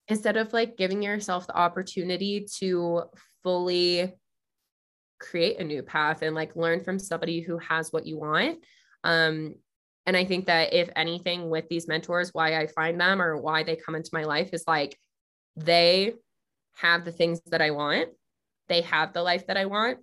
instead 0.09 0.37
of 0.37 0.53
like 0.53 0.77
giving 0.77 1.03
yourself 1.03 1.47
the 1.47 1.57
opportunity 1.57 2.47
to 2.59 3.03
fully 3.43 4.13
create 5.21 5.59
a 5.59 5.65
new 5.65 5.83
path 5.83 6.23
and 6.23 6.35
like 6.35 6.57
learn 6.57 6.83
from 6.83 6.99
somebody 6.99 7.41
who 7.41 7.59
has 7.59 7.93
what 7.93 8.07
you 8.07 8.19
want. 8.19 8.59
Um, 9.05 9.55
and 10.07 10.17
I 10.17 10.25
think 10.25 10.47
that 10.47 10.75
if 10.75 10.91
anything 10.97 11.49
with 11.49 11.69
these 11.69 11.89
mentors, 11.89 12.31
why 12.33 12.57
I 12.59 12.67
find 12.67 13.01
them 13.01 13.23
or 13.23 13.37
why 13.37 13.63
they 13.63 13.77
come 13.77 13.95
into 13.95 14.11
my 14.13 14.25
life 14.25 14.51
is 14.53 14.65
like 14.67 14.99
they 15.57 16.15
have 16.77 17.05
the 17.05 17.13
things 17.13 17.41
that 17.47 17.63
I 17.63 17.71
want, 17.71 18.11
they 18.69 18.83
have 18.83 19.13
the 19.13 19.23
life 19.23 19.47
that 19.47 19.57
I 19.57 19.67
want, 19.67 19.99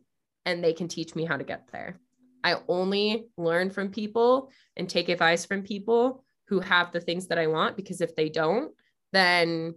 and 0.45 0.63
they 0.63 0.73
can 0.73 0.87
teach 0.87 1.15
me 1.15 1.25
how 1.25 1.37
to 1.37 1.43
get 1.43 1.67
there. 1.71 1.99
I 2.43 2.55
only 2.67 3.25
learn 3.37 3.69
from 3.69 3.91
people 3.91 4.49
and 4.75 4.89
take 4.89 5.09
advice 5.09 5.45
from 5.45 5.61
people 5.61 6.23
who 6.47 6.59
have 6.59 6.91
the 6.91 6.99
things 6.99 7.27
that 7.27 7.37
I 7.37 7.47
want 7.47 7.75
because 7.75 8.01
if 8.01 8.15
they 8.15 8.29
don't, 8.29 8.73
then 9.13 9.75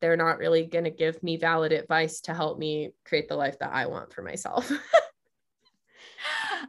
they're 0.00 0.16
not 0.16 0.38
really 0.38 0.66
going 0.66 0.84
to 0.84 0.90
give 0.90 1.22
me 1.22 1.36
valid 1.36 1.72
advice 1.72 2.20
to 2.22 2.34
help 2.34 2.58
me 2.58 2.90
create 3.04 3.28
the 3.28 3.36
life 3.36 3.58
that 3.60 3.72
I 3.72 3.86
want 3.86 4.12
for 4.12 4.22
myself. 4.22 4.70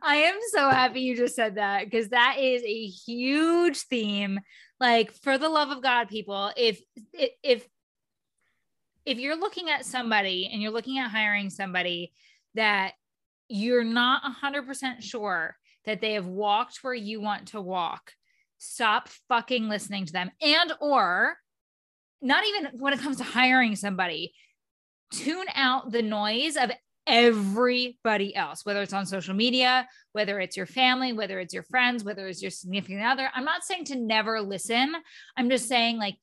I 0.01 0.15
am 0.17 0.35
so 0.51 0.69
happy 0.69 1.01
you 1.01 1.15
just 1.15 1.35
said 1.35 1.55
that 1.55 1.85
because 1.85 2.09
that 2.09 2.37
is 2.39 2.63
a 2.63 2.85
huge 2.87 3.77
theme. 3.81 4.39
Like 4.79 5.11
for 5.11 5.37
the 5.37 5.49
love 5.49 5.69
of 5.69 5.81
God, 5.81 6.09
people, 6.09 6.51
if 6.57 6.81
if 7.13 7.67
if 9.05 9.19
you're 9.19 9.39
looking 9.39 9.69
at 9.69 9.85
somebody 9.85 10.49
and 10.51 10.61
you're 10.61 10.71
looking 10.71 10.97
at 10.97 11.11
hiring 11.11 11.49
somebody 11.49 12.13
that 12.55 12.93
you're 13.47 13.83
not 13.83 14.23
100% 14.43 15.03
sure 15.03 15.55
that 15.85 16.01
they 16.01 16.13
have 16.13 16.25
walked 16.25 16.79
where 16.81 16.95
you 16.95 17.21
want 17.21 17.49
to 17.49 17.61
walk, 17.61 18.13
stop 18.57 19.07
fucking 19.29 19.69
listening 19.69 20.05
to 20.05 20.13
them 20.13 20.31
and 20.41 20.73
or 20.81 21.37
not 22.21 22.43
even 22.47 22.79
when 22.79 22.93
it 22.93 22.99
comes 22.99 23.17
to 23.17 23.23
hiring 23.23 23.75
somebody, 23.75 24.33
tune 25.11 25.45
out 25.53 25.91
the 25.91 26.01
noise 26.01 26.55
of 26.57 26.71
everybody 27.07 28.35
else, 28.35 28.65
whether 28.65 28.81
it's 28.81 28.93
on 28.93 29.05
social 29.05 29.33
media, 29.33 29.87
whether 30.13 30.39
it's 30.39 30.57
your 30.57 30.65
family, 30.65 31.13
whether 31.13 31.39
it's 31.39 31.53
your 31.53 31.63
friends, 31.63 32.03
whether 32.03 32.27
it's 32.27 32.41
your 32.41 32.51
significant 32.51 33.03
other. 33.03 33.29
I'm 33.33 33.45
not 33.45 33.63
saying 33.63 33.85
to 33.85 33.95
never 33.95 34.41
listen. 34.41 34.93
I'm 35.37 35.49
just 35.49 35.67
saying, 35.67 35.97
like, 35.97 36.15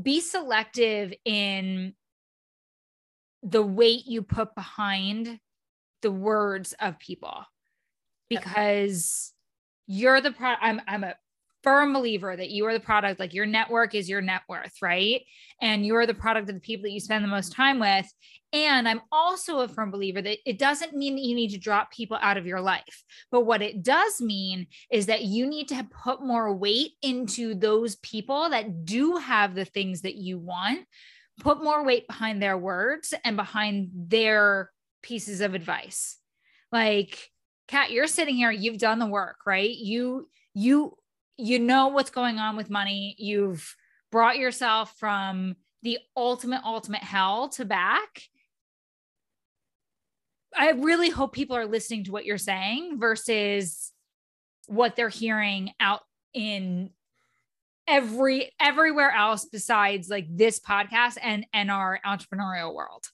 be 0.00 0.20
selective 0.20 1.14
in 1.24 1.94
the 3.42 3.62
weight 3.62 4.06
you 4.06 4.22
put 4.22 4.54
behind 4.54 5.38
the 6.02 6.10
words 6.10 6.74
of 6.80 6.98
people 6.98 7.44
because 8.28 9.32
you're 9.86 10.20
the 10.20 10.32
pro 10.32 10.54
I'm 10.60 10.80
I'm 10.88 11.04
a 11.04 11.14
firm 11.64 11.94
believer 11.94 12.36
that 12.36 12.50
you 12.50 12.66
are 12.66 12.74
the 12.74 12.78
product, 12.78 13.18
like 13.18 13.34
your 13.34 13.46
network 13.46 13.94
is 13.94 14.08
your 14.08 14.20
net 14.20 14.42
worth, 14.48 14.74
right? 14.82 15.22
And 15.60 15.84
you're 15.84 16.06
the 16.06 16.14
product 16.14 16.48
of 16.48 16.54
the 16.54 16.60
people 16.60 16.84
that 16.84 16.92
you 16.92 17.00
spend 17.00 17.24
the 17.24 17.28
most 17.28 17.52
time 17.52 17.80
with. 17.80 18.06
And 18.52 18.86
I'm 18.86 19.00
also 19.10 19.60
a 19.60 19.68
firm 19.68 19.90
believer 19.90 20.22
that 20.22 20.38
it 20.46 20.58
doesn't 20.58 20.94
mean 20.94 21.16
that 21.16 21.24
you 21.24 21.34
need 21.34 21.50
to 21.50 21.58
drop 21.58 21.90
people 21.90 22.18
out 22.20 22.36
of 22.36 22.46
your 22.46 22.60
life. 22.60 23.02
But 23.32 23.46
what 23.46 23.62
it 23.62 23.82
does 23.82 24.20
mean 24.20 24.68
is 24.92 25.06
that 25.06 25.22
you 25.22 25.46
need 25.46 25.68
to 25.68 25.88
put 26.04 26.22
more 26.22 26.54
weight 26.54 26.92
into 27.02 27.54
those 27.54 27.96
people 27.96 28.50
that 28.50 28.84
do 28.84 29.16
have 29.16 29.54
the 29.54 29.64
things 29.64 30.02
that 30.02 30.14
you 30.14 30.38
want, 30.38 30.86
put 31.40 31.64
more 31.64 31.84
weight 31.84 32.06
behind 32.06 32.40
their 32.40 32.56
words 32.56 33.12
and 33.24 33.36
behind 33.36 33.90
their 33.92 34.70
pieces 35.02 35.40
of 35.40 35.54
advice. 35.54 36.18
Like, 36.70 37.30
Kat, 37.66 37.90
you're 37.90 38.06
sitting 38.06 38.36
here, 38.36 38.50
you've 38.50 38.78
done 38.78 38.98
the 38.98 39.06
work, 39.06 39.38
right? 39.46 39.70
You, 39.70 40.28
you 40.52 40.96
you 41.36 41.58
know 41.58 41.88
what's 41.88 42.10
going 42.10 42.38
on 42.38 42.56
with 42.56 42.70
money. 42.70 43.14
You've 43.18 43.74
brought 44.10 44.38
yourself 44.38 44.94
from 44.98 45.56
the 45.82 45.98
ultimate, 46.16 46.62
ultimate 46.64 47.02
hell 47.02 47.48
to 47.50 47.64
back. 47.64 48.22
I 50.56 50.70
really 50.70 51.10
hope 51.10 51.32
people 51.32 51.56
are 51.56 51.66
listening 51.66 52.04
to 52.04 52.12
what 52.12 52.24
you're 52.24 52.38
saying 52.38 53.00
versus 53.00 53.92
what 54.66 54.96
they're 54.96 55.08
hearing 55.08 55.72
out 55.80 56.00
in 56.32 56.90
every 57.86 58.50
everywhere 58.58 59.10
else 59.10 59.44
besides 59.44 60.08
like 60.08 60.26
this 60.30 60.58
podcast 60.58 61.18
and 61.22 61.44
and 61.52 61.70
our 61.70 62.00
entrepreneurial 62.06 62.74
world. 62.74 63.04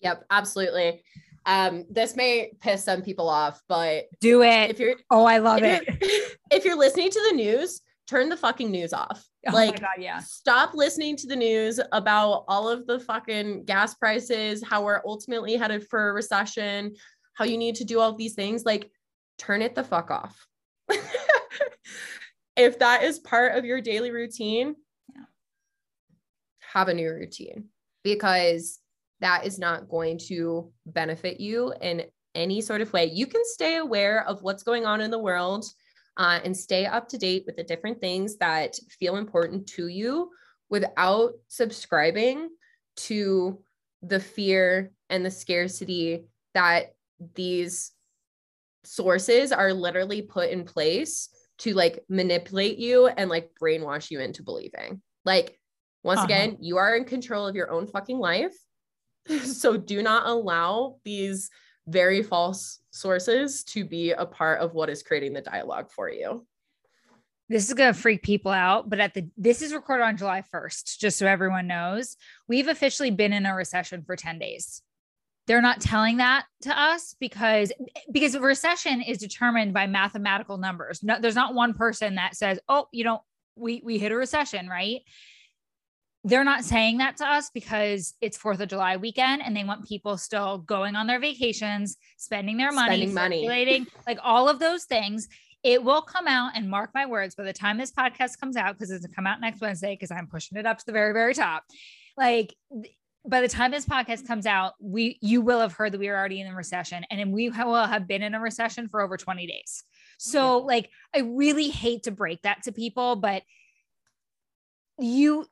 Yep, 0.00 0.24
absolutely. 0.30 1.02
Um, 1.46 1.84
this 1.90 2.16
may 2.16 2.52
piss 2.60 2.84
some 2.84 3.02
people 3.02 3.28
off, 3.28 3.62
but 3.68 4.04
do 4.20 4.42
it. 4.42 4.70
If 4.70 4.78
you're 4.78 4.96
oh, 5.10 5.24
I 5.24 5.38
love 5.38 5.62
if 5.62 5.82
it. 5.82 5.98
You're, 6.02 6.20
if 6.50 6.64
you're 6.64 6.78
listening 6.78 7.10
to 7.10 7.26
the 7.30 7.36
news, 7.36 7.80
turn 8.06 8.28
the 8.28 8.36
fucking 8.36 8.70
news 8.70 8.92
off. 8.92 9.24
Oh 9.48 9.52
like, 9.52 9.80
God, 9.80 9.88
yeah. 9.98 10.18
Stop 10.18 10.74
listening 10.74 11.16
to 11.16 11.26
the 11.26 11.36
news 11.36 11.80
about 11.92 12.44
all 12.48 12.68
of 12.68 12.86
the 12.86 13.00
fucking 13.00 13.64
gas 13.64 13.94
prices, 13.94 14.62
how 14.62 14.84
we're 14.84 15.00
ultimately 15.06 15.56
headed 15.56 15.86
for 15.88 16.10
a 16.10 16.12
recession, 16.12 16.94
how 17.34 17.44
you 17.44 17.56
need 17.56 17.76
to 17.76 17.84
do 17.84 18.00
all 18.00 18.12
these 18.12 18.34
things. 18.34 18.64
Like, 18.64 18.90
turn 19.38 19.62
it 19.62 19.74
the 19.74 19.84
fuck 19.84 20.10
off. 20.10 20.46
if 22.56 22.78
that 22.80 23.04
is 23.04 23.18
part 23.18 23.56
of 23.56 23.64
your 23.64 23.80
daily 23.80 24.10
routine, 24.10 24.74
yeah. 25.14 25.22
have 26.72 26.88
a 26.88 26.94
new 26.94 27.10
routine 27.10 27.68
because 28.02 28.78
that 29.20 29.46
is 29.46 29.58
not 29.58 29.88
going 29.88 30.18
to 30.28 30.72
benefit 30.86 31.40
you 31.40 31.72
in 31.80 32.04
any 32.34 32.60
sort 32.60 32.80
of 32.80 32.92
way. 32.92 33.06
You 33.06 33.26
can 33.26 33.42
stay 33.44 33.76
aware 33.76 34.26
of 34.26 34.42
what's 34.42 34.62
going 34.62 34.86
on 34.86 35.00
in 35.00 35.10
the 35.10 35.18
world. 35.18 35.64
uh, 36.16 36.40
and 36.44 36.56
stay 36.56 36.86
up 36.86 37.08
to 37.08 37.18
date 37.18 37.44
with 37.46 37.56
the 37.56 37.64
different 37.64 38.00
things 38.00 38.36
that 38.36 38.76
feel 38.98 39.16
important 39.16 39.66
to 39.66 39.86
you 39.88 40.30
without 40.68 41.32
subscribing 41.48 42.48
to 42.96 43.58
the 44.02 44.20
fear 44.20 44.92
and 45.08 45.24
the 45.24 45.30
scarcity 45.30 46.26
that 46.54 46.94
these 47.34 47.92
sources 48.84 49.52
are 49.52 49.72
literally 49.72 50.22
put 50.22 50.50
in 50.50 50.64
place 50.64 51.28
to 51.58 51.74
like 51.74 52.04
manipulate 52.08 52.78
you 52.78 53.06
and 53.06 53.30
like 53.30 53.50
brainwash 53.60 54.10
you 54.10 54.20
into 54.20 54.42
believing. 54.42 55.00
Like, 55.24 55.58
once 56.02 56.18
uh-huh. 56.18 56.26
again, 56.26 56.56
you 56.60 56.78
are 56.78 56.96
in 56.96 57.04
control 57.04 57.46
of 57.46 57.54
your 57.54 57.70
own 57.70 57.86
fucking 57.86 58.18
life. 58.18 58.54
so 59.44 59.76
do 59.76 60.02
not 60.02 60.26
allow 60.26 60.96
these 61.04 61.50
very 61.86 62.22
false 62.22 62.80
sources 62.90 63.64
to 63.64 63.84
be 63.84 64.12
a 64.12 64.26
part 64.26 64.60
of 64.60 64.74
what 64.74 64.90
is 64.90 65.02
creating 65.02 65.32
the 65.32 65.40
dialogue 65.40 65.90
for 65.90 66.10
you. 66.10 66.46
This 67.48 67.66
is 67.66 67.74
going 67.74 67.92
to 67.92 67.98
freak 67.98 68.22
people 68.22 68.52
out, 68.52 68.88
but 68.88 69.00
at 69.00 69.12
the 69.12 69.28
this 69.36 69.60
is 69.60 69.74
recorded 69.74 70.04
on 70.04 70.16
July 70.16 70.44
1st, 70.54 70.98
just 70.98 71.18
so 71.18 71.26
everyone 71.26 71.66
knows. 71.66 72.16
We've 72.46 72.68
officially 72.68 73.10
been 73.10 73.32
in 73.32 73.44
a 73.44 73.54
recession 73.54 74.04
for 74.04 74.14
10 74.14 74.38
days. 74.38 74.82
They're 75.48 75.60
not 75.60 75.80
telling 75.80 76.18
that 76.18 76.44
to 76.62 76.80
us 76.80 77.16
because 77.18 77.72
because 78.12 78.38
recession 78.38 79.00
is 79.00 79.18
determined 79.18 79.74
by 79.74 79.88
mathematical 79.88 80.58
numbers. 80.58 81.02
No, 81.02 81.18
there's 81.20 81.34
not 81.34 81.54
one 81.54 81.74
person 81.74 82.14
that 82.14 82.36
says, 82.36 82.60
"Oh, 82.68 82.86
you 82.92 83.02
know, 83.02 83.24
we 83.56 83.82
we 83.84 83.98
hit 83.98 84.12
a 84.12 84.16
recession," 84.16 84.68
right? 84.68 85.00
They're 86.24 86.44
not 86.44 86.64
saying 86.64 86.98
that 86.98 87.16
to 87.16 87.26
us 87.26 87.50
because 87.52 88.14
it's 88.20 88.36
Fourth 88.36 88.60
of 88.60 88.68
July 88.68 88.96
weekend 88.96 89.42
and 89.42 89.56
they 89.56 89.64
want 89.64 89.88
people 89.88 90.18
still 90.18 90.58
going 90.58 90.94
on 90.94 91.06
their 91.06 91.18
vacations, 91.18 91.96
spending 92.18 92.58
their 92.58 92.72
money, 92.72 93.08
spending 93.08 93.14
money, 93.14 93.86
like 94.06 94.18
all 94.22 94.48
of 94.48 94.58
those 94.58 94.84
things. 94.84 95.28
It 95.62 95.82
will 95.82 96.02
come 96.02 96.26
out 96.26 96.52
and 96.54 96.70
mark 96.70 96.90
my 96.94 97.06
words 97.06 97.34
by 97.34 97.44
the 97.44 97.52
time 97.52 97.78
this 97.78 97.92
podcast 97.92 98.38
comes 98.38 98.56
out, 98.56 98.74
because 98.74 98.90
it's 98.90 99.04
gonna 99.04 99.14
come 99.14 99.26
out 99.26 99.40
next 99.40 99.60
Wednesday, 99.60 99.94
because 99.94 100.10
I'm 100.10 100.26
pushing 100.26 100.58
it 100.58 100.66
up 100.66 100.78
to 100.78 100.86
the 100.86 100.92
very, 100.92 101.12
very 101.12 101.34
top. 101.34 101.64
Like 102.16 102.54
by 103.26 103.40
the 103.40 103.48
time 103.48 103.70
this 103.70 103.86
podcast 103.86 104.26
comes 104.26 104.46
out, 104.46 104.74
we 104.80 105.18
you 105.20 105.40
will 105.40 105.60
have 105.60 105.72
heard 105.72 105.92
that 105.92 105.98
we 105.98 106.08
are 106.08 106.16
already 106.16 106.40
in 106.40 106.46
a 106.46 106.54
recession, 106.54 107.04
and 107.10 107.32
we 107.32 107.48
will 107.50 107.84
have 107.84 108.06
been 108.06 108.22
in 108.22 108.34
a 108.34 108.40
recession 108.40 108.88
for 108.88 109.00
over 109.00 109.16
20 109.16 109.46
days. 109.46 109.84
So, 110.18 110.58
like, 110.58 110.90
I 111.14 111.20
really 111.20 111.70
hate 111.70 112.02
to 112.02 112.10
break 112.10 112.42
that 112.42 112.64
to 112.64 112.72
people, 112.72 113.16
but 113.16 113.42
you 114.98 115.46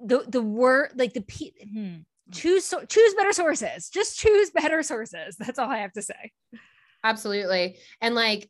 the 0.00 0.24
the 0.28 0.42
word 0.42 0.92
like 0.96 1.14
the 1.14 1.22
p 1.22 1.52
hmm, 1.72 1.96
choose 2.32 2.64
so, 2.64 2.84
choose 2.84 3.14
better 3.14 3.32
sources. 3.32 3.88
Just 3.88 4.18
choose 4.18 4.50
better 4.50 4.82
sources. 4.82 5.36
That's 5.38 5.58
all 5.58 5.70
i 5.70 5.78
have 5.78 5.92
to 5.92 6.02
say. 6.02 6.32
Absolutely. 7.04 7.78
And 8.00 8.14
like 8.14 8.48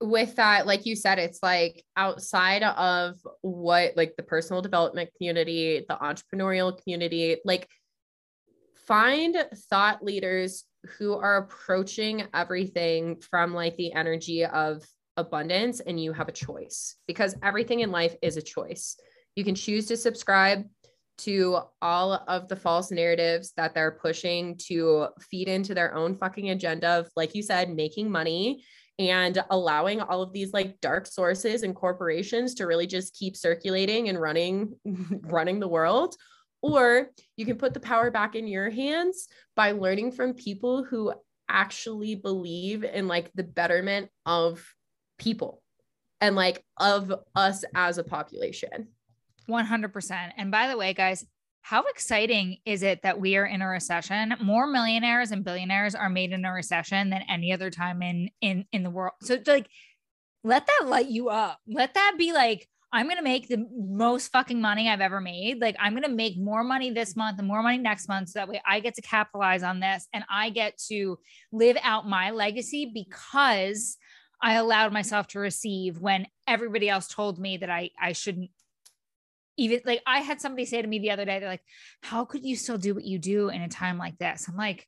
with 0.00 0.36
that 0.36 0.66
like 0.66 0.84
you 0.84 0.94
said 0.94 1.18
it's 1.18 1.42
like 1.42 1.82
outside 1.96 2.62
of 2.62 3.14
what 3.40 3.96
like 3.96 4.14
the 4.16 4.22
personal 4.22 4.60
development 4.60 5.08
community 5.16 5.86
the 5.88 5.96
entrepreneurial 5.96 6.76
community 6.82 7.38
like 7.46 7.66
find 8.86 9.36
thought 9.70 10.04
leaders 10.04 10.64
who 10.98 11.14
are 11.14 11.38
approaching 11.38 12.24
everything 12.34 13.16
from 13.16 13.54
like 13.54 13.74
the 13.76 13.90
energy 13.94 14.44
of 14.44 14.84
abundance 15.16 15.80
and 15.80 15.98
you 15.98 16.12
have 16.12 16.28
a 16.28 16.32
choice 16.32 16.96
because 17.06 17.34
everything 17.42 17.80
in 17.80 17.90
life 17.90 18.14
is 18.20 18.36
a 18.36 18.42
choice 18.42 18.96
you 19.36 19.44
can 19.44 19.54
choose 19.54 19.86
to 19.86 19.96
subscribe 19.96 20.66
to 21.18 21.58
all 21.80 22.12
of 22.26 22.48
the 22.48 22.56
false 22.56 22.90
narratives 22.90 23.52
that 23.56 23.74
they're 23.74 23.92
pushing 23.92 24.56
to 24.56 25.08
feed 25.30 25.48
into 25.48 25.74
their 25.74 25.94
own 25.94 26.16
fucking 26.16 26.50
agenda 26.50 26.88
of, 26.98 27.08
like 27.16 27.34
you 27.34 27.42
said, 27.42 27.74
making 27.74 28.10
money 28.10 28.64
and 28.98 29.42
allowing 29.50 30.00
all 30.00 30.22
of 30.22 30.32
these 30.32 30.52
like 30.52 30.80
dark 30.80 31.06
sources 31.06 31.62
and 31.62 31.74
corporations 31.74 32.54
to 32.54 32.66
really 32.66 32.86
just 32.86 33.14
keep 33.14 33.36
circulating 33.36 34.08
and 34.08 34.20
running 34.20 34.72
running 35.22 35.60
the 35.60 35.68
world. 35.68 36.16
Or 36.62 37.08
you 37.36 37.44
can 37.44 37.56
put 37.56 37.74
the 37.74 37.80
power 37.80 38.10
back 38.10 38.34
in 38.34 38.46
your 38.46 38.70
hands 38.70 39.28
by 39.54 39.72
learning 39.72 40.12
from 40.12 40.34
people 40.34 40.82
who 40.82 41.12
actually 41.48 42.14
believe 42.14 42.82
in 42.82 43.06
like 43.06 43.30
the 43.34 43.44
betterment 43.44 44.08
of 44.24 44.66
people 45.18 45.62
and 46.20 46.34
like 46.34 46.64
of 46.78 47.12
us 47.34 47.64
as 47.74 47.98
a 47.98 48.04
population 48.04 48.88
100%. 49.48 50.30
And 50.36 50.50
by 50.50 50.68
the 50.68 50.76
way, 50.76 50.94
guys, 50.94 51.24
how 51.62 51.82
exciting 51.82 52.58
is 52.64 52.84
it 52.84 53.02
that 53.02 53.18
we 53.20 53.36
are 53.36 53.44
in 53.44 53.60
a 53.60 53.66
recession? 53.66 54.34
More 54.40 54.68
millionaires 54.68 55.32
and 55.32 55.44
billionaires 55.44 55.96
are 55.96 56.08
made 56.08 56.32
in 56.32 56.44
a 56.44 56.52
recession 56.52 57.10
than 57.10 57.22
any 57.28 57.52
other 57.52 57.70
time 57.70 58.02
in 58.02 58.30
in 58.40 58.66
in 58.70 58.84
the 58.84 58.90
world. 58.90 59.14
So 59.22 59.38
like 59.46 59.66
let 60.44 60.66
that 60.66 60.86
light 60.88 61.08
you 61.08 61.28
up. 61.28 61.58
Let 61.66 61.94
that 61.94 62.14
be 62.16 62.32
like 62.32 62.68
I'm 62.92 63.06
going 63.06 63.16
to 63.16 63.22
make 63.22 63.48
the 63.48 63.66
most 63.76 64.28
fucking 64.28 64.60
money 64.60 64.88
I've 64.88 65.00
ever 65.00 65.20
made. 65.20 65.60
Like 65.60 65.74
I'm 65.80 65.92
going 65.92 66.04
to 66.04 66.08
make 66.08 66.38
more 66.38 66.62
money 66.62 66.90
this 66.90 67.16
month 67.16 67.40
and 67.40 67.48
more 67.48 67.62
money 67.62 67.78
next 67.78 68.06
month 68.06 68.28
so 68.28 68.38
that 68.38 68.48
way 68.48 68.62
I 68.64 68.78
get 68.78 68.94
to 68.94 69.02
capitalize 69.02 69.64
on 69.64 69.80
this 69.80 70.06
and 70.14 70.24
I 70.30 70.50
get 70.50 70.78
to 70.88 71.18
live 71.50 71.76
out 71.82 72.08
my 72.08 72.30
legacy 72.30 72.90
because 72.94 73.96
I 74.40 74.54
allowed 74.54 74.92
myself 74.92 75.26
to 75.28 75.40
receive 75.40 75.98
when 75.98 76.28
everybody 76.46 76.88
else 76.88 77.08
told 77.08 77.38
me 77.38 77.56
that 77.56 77.70
I 77.70 77.90
I 78.00 78.12
shouldn't 78.12 78.50
even 79.56 79.80
like 79.84 80.02
I 80.06 80.20
had 80.20 80.40
somebody 80.40 80.64
say 80.64 80.82
to 80.82 80.88
me 80.88 80.98
the 80.98 81.10
other 81.10 81.24
day, 81.24 81.38
they're 81.38 81.48
like, 81.48 81.64
How 82.02 82.24
could 82.24 82.44
you 82.44 82.56
still 82.56 82.78
do 82.78 82.94
what 82.94 83.04
you 83.04 83.18
do 83.18 83.48
in 83.48 83.62
a 83.62 83.68
time 83.68 83.98
like 83.98 84.18
this? 84.18 84.46
I'm 84.48 84.56
like, 84.56 84.86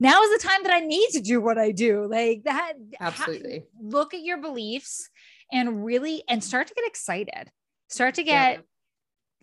now 0.00 0.20
is 0.22 0.42
the 0.42 0.48
time 0.48 0.64
that 0.64 0.72
I 0.72 0.80
need 0.80 1.10
to 1.10 1.20
do 1.20 1.40
what 1.40 1.58
I 1.58 1.70
do. 1.70 2.08
Like 2.10 2.42
that. 2.44 2.72
Absolutely. 3.00 3.58
Ha- 3.60 3.64
look 3.80 4.14
at 4.14 4.22
your 4.22 4.38
beliefs 4.38 5.08
and 5.52 5.84
really 5.84 6.24
and 6.28 6.42
start 6.42 6.66
to 6.66 6.74
get 6.74 6.86
excited. 6.86 7.50
Start 7.88 8.16
to 8.16 8.24
get 8.24 8.64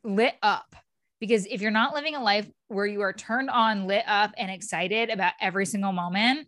yeah. 0.03 0.11
lit 0.11 0.35
up. 0.41 0.75
Because 1.19 1.45
if 1.45 1.61
you're 1.61 1.71
not 1.71 1.93
living 1.93 2.15
a 2.15 2.23
life 2.23 2.49
where 2.69 2.85
you 2.85 3.01
are 3.01 3.13
turned 3.13 3.49
on, 3.49 3.87
lit 3.87 4.03
up, 4.07 4.31
and 4.37 4.49
excited 4.49 5.09
about 5.09 5.33
every 5.41 5.65
single 5.65 5.91
moment, 5.91 6.47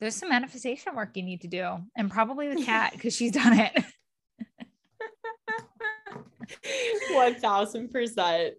there's 0.00 0.14
some 0.14 0.30
manifestation 0.30 0.94
work 0.94 1.10
you 1.14 1.22
need 1.22 1.42
to 1.42 1.48
do. 1.48 1.78
And 1.96 2.10
probably 2.10 2.54
the 2.54 2.64
cat, 2.64 2.92
because 2.94 3.14
she's 3.14 3.32
done 3.32 3.58
it. 3.58 3.84
1000%. 7.12 8.50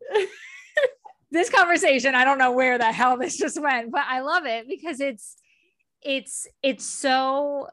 this 1.32 1.50
conversation, 1.50 2.16
I 2.16 2.26
don't 2.26 2.38
know 2.38 2.52
where 2.52 2.78
the 2.78 2.92
hell 2.92 3.18
this 3.18 3.38
just 3.38 3.62
went, 3.62 3.92
but 3.92 4.04
I 4.08 4.22
love 4.22 4.46
it 4.46 4.68
because 4.68 5.00
it's 5.00 5.36
it's 6.02 6.48
it's 6.64 6.86
so 6.86 7.68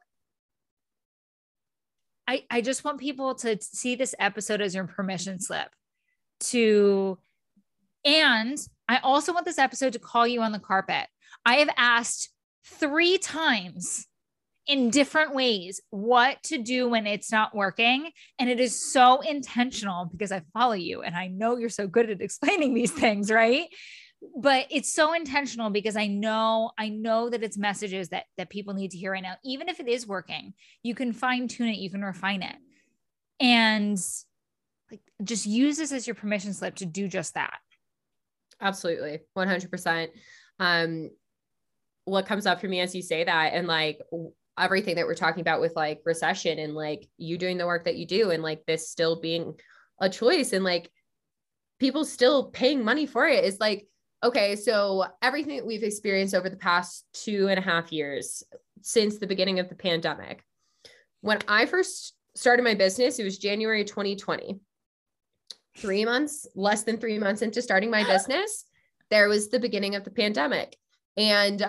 I 2.27 2.45
I 2.51 2.61
just 2.61 2.85
want 2.85 2.99
people 2.99 3.35
to 3.37 3.57
see 3.61 3.95
this 3.95 4.15
episode 4.19 4.61
as 4.61 4.75
your 4.75 4.87
permission 4.87 5.41
slip 5.41 5.69
to 6.41 7.19
and 8.05 8.59
I 8.89 8.99
also 8.99 9.33
want 9.33 9.47
this 9.47 9.59
episode 9.59 9.95
to 9.95 9.99
call 9.99 10.27
you 10.27 10.43
on 10.43 10.53
the 10.53 10.59
carpet. 10.59 11.07
I 11.45 11.57
have 11.57 11.71
asked 11.77 12.31
3 12.65 13.19
times 13.19 14.07
in 14.67 14.91
different 14.91 15.35
ways 15.35 15.81
what 15.91 16.43
to 16.45 16.59
do 16.59 16.89
when 16.89 17.07
it's 17.07 17.31
not 17.31 17.55
working. 17.55 18.11
And 18.39 18.51
it 18.51 18.59
is 18.59 18.93
so 18.93 19.21
intentional 19.21 20.07
because 20.07 20.33
I 20.33 20.43
follow 20.53 20.73
you 20.73 21.03
and 21.03 21.15
I 21.15 21.29
know 21.29 21.57
you're 21.57 21.69
so 21.69 21.87
good 21.87 22.11
at 22.11 22.21
explaining 22.21 22.75
these 22.75 22.91
things, 22.91 23.31
right? 23.31 23.69
But 24.37 24.67
it's 24.71 24.93
so 24.93 25.13
intentional 25.13 25.71
because 25.71 25.97
I 25.97 26.09
know 26.09 26.73
I 26.79 26.89
know 26.89 27.31
that 27.31 27.45
it's 27.45 27.59
messages 27.59 28.09
that 28.09 28.25
that 28.39 28.51
people 28.51 28.75
need 28.75 28.91
to 28.91 28.99
hear 28.99 29.13
right 29.13 29.23
now. 29.23 29.37
Even 29.45 29.69
if 29.69 29.79
it 29.79 29.89
is 29.89 30.07
working, 30.07 30.55
you 30.83 30.95
can 30.95 31.13
fine 31.13 31.49
tune 31.49 31.69
it, 31.69 31.79
you 31.79 31.91
can 31.91 32.03
refine 32.03 32.43
it. 32.43 32.57
And 33.39 33.99
like 34.91 35.03
just 35.23 35.47
use 35.47 35.77
this 35.77 35.93
as 35.93 36.07
your 36.07 36.15
permission 36.15 36.55
slip 36.55 36.77
to 36.77 36.87
do 36.87 37.09
just 37.09 37.35
that. 37.35 37.59
Absolutely. 38.61 39.21
100%. 39.37 40.09
Um 40.59 41.11
what 42.07 42.27
comes 42.27 42.47
up 42.47 42.61
for 42.61 42.69
me 42.69 42.81
as 42.81 42.95
you 42.95 43.03
say 43.03 43.25
that 43.25 43.53
and 43.53 43.67
like 43.67 43.99
everything 44.59 44.97
that 44.97 45.07
we're 45.07 45.15
talking 45.15 45.41
about 45.41 45.61
with 45.61 45.75
like 45.77 46.01
recession 46.05 46.59
and 46.59 46.75
like 46.75 47.09
you 47.19 47.37
mm-hmm. 47.37 47.41
doing 47.41 47.59
the 47.59 47.67
work 47.67 47.85
that 47.85 47.97
you 47.97 48.07
do 48.07 48.31
and 48.31 48.43
like 48.43 48.65
this 48.67 48.91
still 48.91 49.21
being 49.21 49.55
a 50.01 50.09
choice 50.09 50.53
and 50.53 50.65
like 50.65 50.91
people 51.79 52.05
still 52.05 52.51
paying 52.51 52.85
money 52.85 53.07
for 53.07 53.27
it 53.27 53.45
is 53.45 53.61
like 53.61 53.87
okay 54.23 54.57
so 54.57 55.05
everything 55.23 55.57
that 55.57 55.67
we've 55.67 55.83
experienced 55.83 56.35
over 56.35 56.49
the 56.49 56.57
past 56.57 57.07
two 57.13 57.49
and 57.49 57.59
a 57.59 57.63
half 57.63 57.93
years 57.93 58.43
since 58.83 59.19
the 59.19 59.27
beginning 59.27 59.59
of 59.59 59.69
the 59.69 59.75
pandemic 59.75 60.43
when 61.21 61.39
i 61.49 61.67
first 61.67 62.15
started 62.35 62.63
my 62.63 62.75
business 62.75 63.19
it 63.19 63.25
was 63.25 63.39
january 63.39 63.85
2020 63.85 64.59
three 65.77 66.05
months 66.05 66.47
less 66.55 66.83
than 66.83 66.97
three 66.97 67.19
months 67.19 67.43
into 67.43 67.61
starting 67.61 67.91
my 67.91 68.05
business 68.11 68.65
there 69.11 69.29
was 69.29 69.49
the 69.49 69.61
beginning 69.61 69.95
of 69.95 70.05
the 70.05 70.11
pandemic. 70.11 70.77
And 71.17 71.65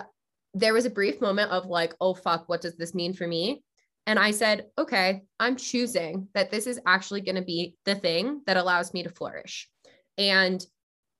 there 0.59 0.73
was 0.73 0.85
a 0.85 0.89
brief 0.89 1.21
moment 1.21 1.51
of 1.51 1.67
like, 1.67 1.93
oh, 2.01 2.13
fuck, 2.13 2.49
what 2.49 2.61
does 2.61 2.75
this 2.75 2.95
mean 2.95 3.13
for 3.13 3.27
me? 3.27 3.63
And 4.07 4.17
I 4.17 4.31
said, 4.31 4.67
okay, 4.77 5.23
I'm 5.39 5.55
choosing 5.55 6.29
that 6.33 6.49
this 6.49 6.65
is 6.65 6.79
actually 6.85 7.21
going 7.21 7.35
to 7.35 7.41
be 7.41 7.75
the 7.85 7.95
thing 7.95 8.41
that 8.47 8.57
allows 8.57 8.93
me 8.93 9.03
to 9.03 9.09
flourish. 9.09 9.69
And 10.17 10.65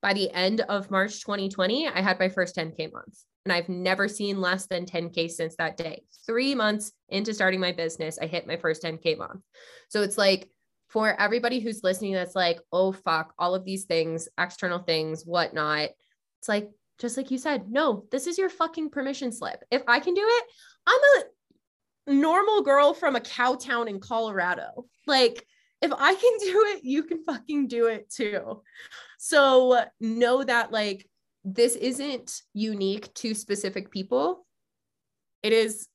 by 0.02 0.14
the 0.14 0.30
end 0.32 0.62
of 0.62 0.90
March 0.90 1.20
2020, 1.20 1.88
I 1.88 2.00
had 2.00 2.18
my 2.18 2.28
first 2.28 2.56
10K 2.56 2.92
month. 2.92 3.18
and 3.44 3.52
I've 3.52 3.68
never 3.68 4.08
seen 4.08 4.40
less 4.40 4.66
than 4.66 4.84
10K 4.84 5.30
since 5.30 5.56
that 5.56 5.76
day. 5.76 6.02
Three 6.26 6.54
months 6.54 6.92
into 7.08 7.32
starting 7.32 7.60
my 7.60 7.72
business, 7.72 8.18
I 8.20 8.26
hit 8.26 8.46
my 8.46 8.56
first 8.56 8.82
10K 8.82 9.16
month. 9.18 9.40
So 9.88 10.02
it's 10.02 10.18
like 10.18 10.50
for 10.88 11.18
everybody 11.20 11.60
who's 11.60 11.84
listening, 11.84 12.12
that's 12.12 12.34
like, 12.34 12.58
oh, 12.72 12.92
fuck, 12.92 13.32
all 13.38 13.54
of 13.54 13.64
these 13.64 13.84
things, 13.84 14.28
external 14.38 14.80
things, 14.80 15.24
whatnot. 15.24 15.90
It's 16.40 16.48
like, 16.48 16.70
just 16.98 17.16
like 17.16 17.30
you 17.30 17.38
said, 17.38 17.70
no, 17.70 18.04
this 18.10 18.26
is 18.26 18.38
your 18.38 18.48
fucking 18.48 18.90
permission 18.90 19.32
slip. 19.32 19.62
If 19.70 19.82
I 19.86 20.00
can 20.00 20.14
do 20.14 20.24
it, 20.24 20.44
I'm 20.86 21.00
a 22.08 22.12
normal 22.14 22.62
girl 22.62 22.94
from 22.94 23.16
a 23.16 23.20
cow 23.20 23.54
town 23.54 23.88
in 23.88 24.00
Colorado. 24.00 24.86
Like, 25.06 25.46
if 25.80 25.92
I 25.92 26.14
can 26.14 26.38
do 26.52 26.64
it, 26.68 26.84
you 26.84 27.04
can 27.04 27.22
fucking 27.24 27.68
do 27.68 27.86
it 27.86 28.10
too. 28.10 28.62
So 29.18 29.84
know 30.00 30.44
that 30.44 30.72
like 30.72 31.08
this 31.44 31.76
isn't 31.76 32.42
unique 32.52 33.12
to 33.14 33.34
specific 33.34 33.90
people. 33.90 34.46
It 35.42 35.52
is 35.52 35.88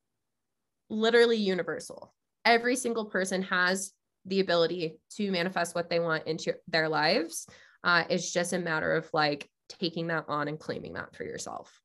literally 0.89 1.37
universal. 1.37 2.13
Every 2.45 2.75
single 2.75 3.05
person 3.05 3.43
has 3.43 3.91
the 4.25 4.39
ability 4.39 4.97
to 5.17 5.31
manifest 5.31 5.75
what 5.75 5.89
they 5.89 5.99
want 5.99 6.27
into 6.27 6.55
their 6.67 6.87
lives. 6.87 7.47
Uh, 7.83 8.05
it's 8.09 8.31
just 8.31 8.53
a 8.53 8.59
matter 8.59 8.93
of 8.95 9.09
like 9.13 9.49
taking 9.69 10.07
that 10.07 10.25
on 10.27 10.47
and 10.47 10.59
claiming 10.59 10.93
that 10.93 11.15
for 11.15 11.23
yourself. 11.23 11.81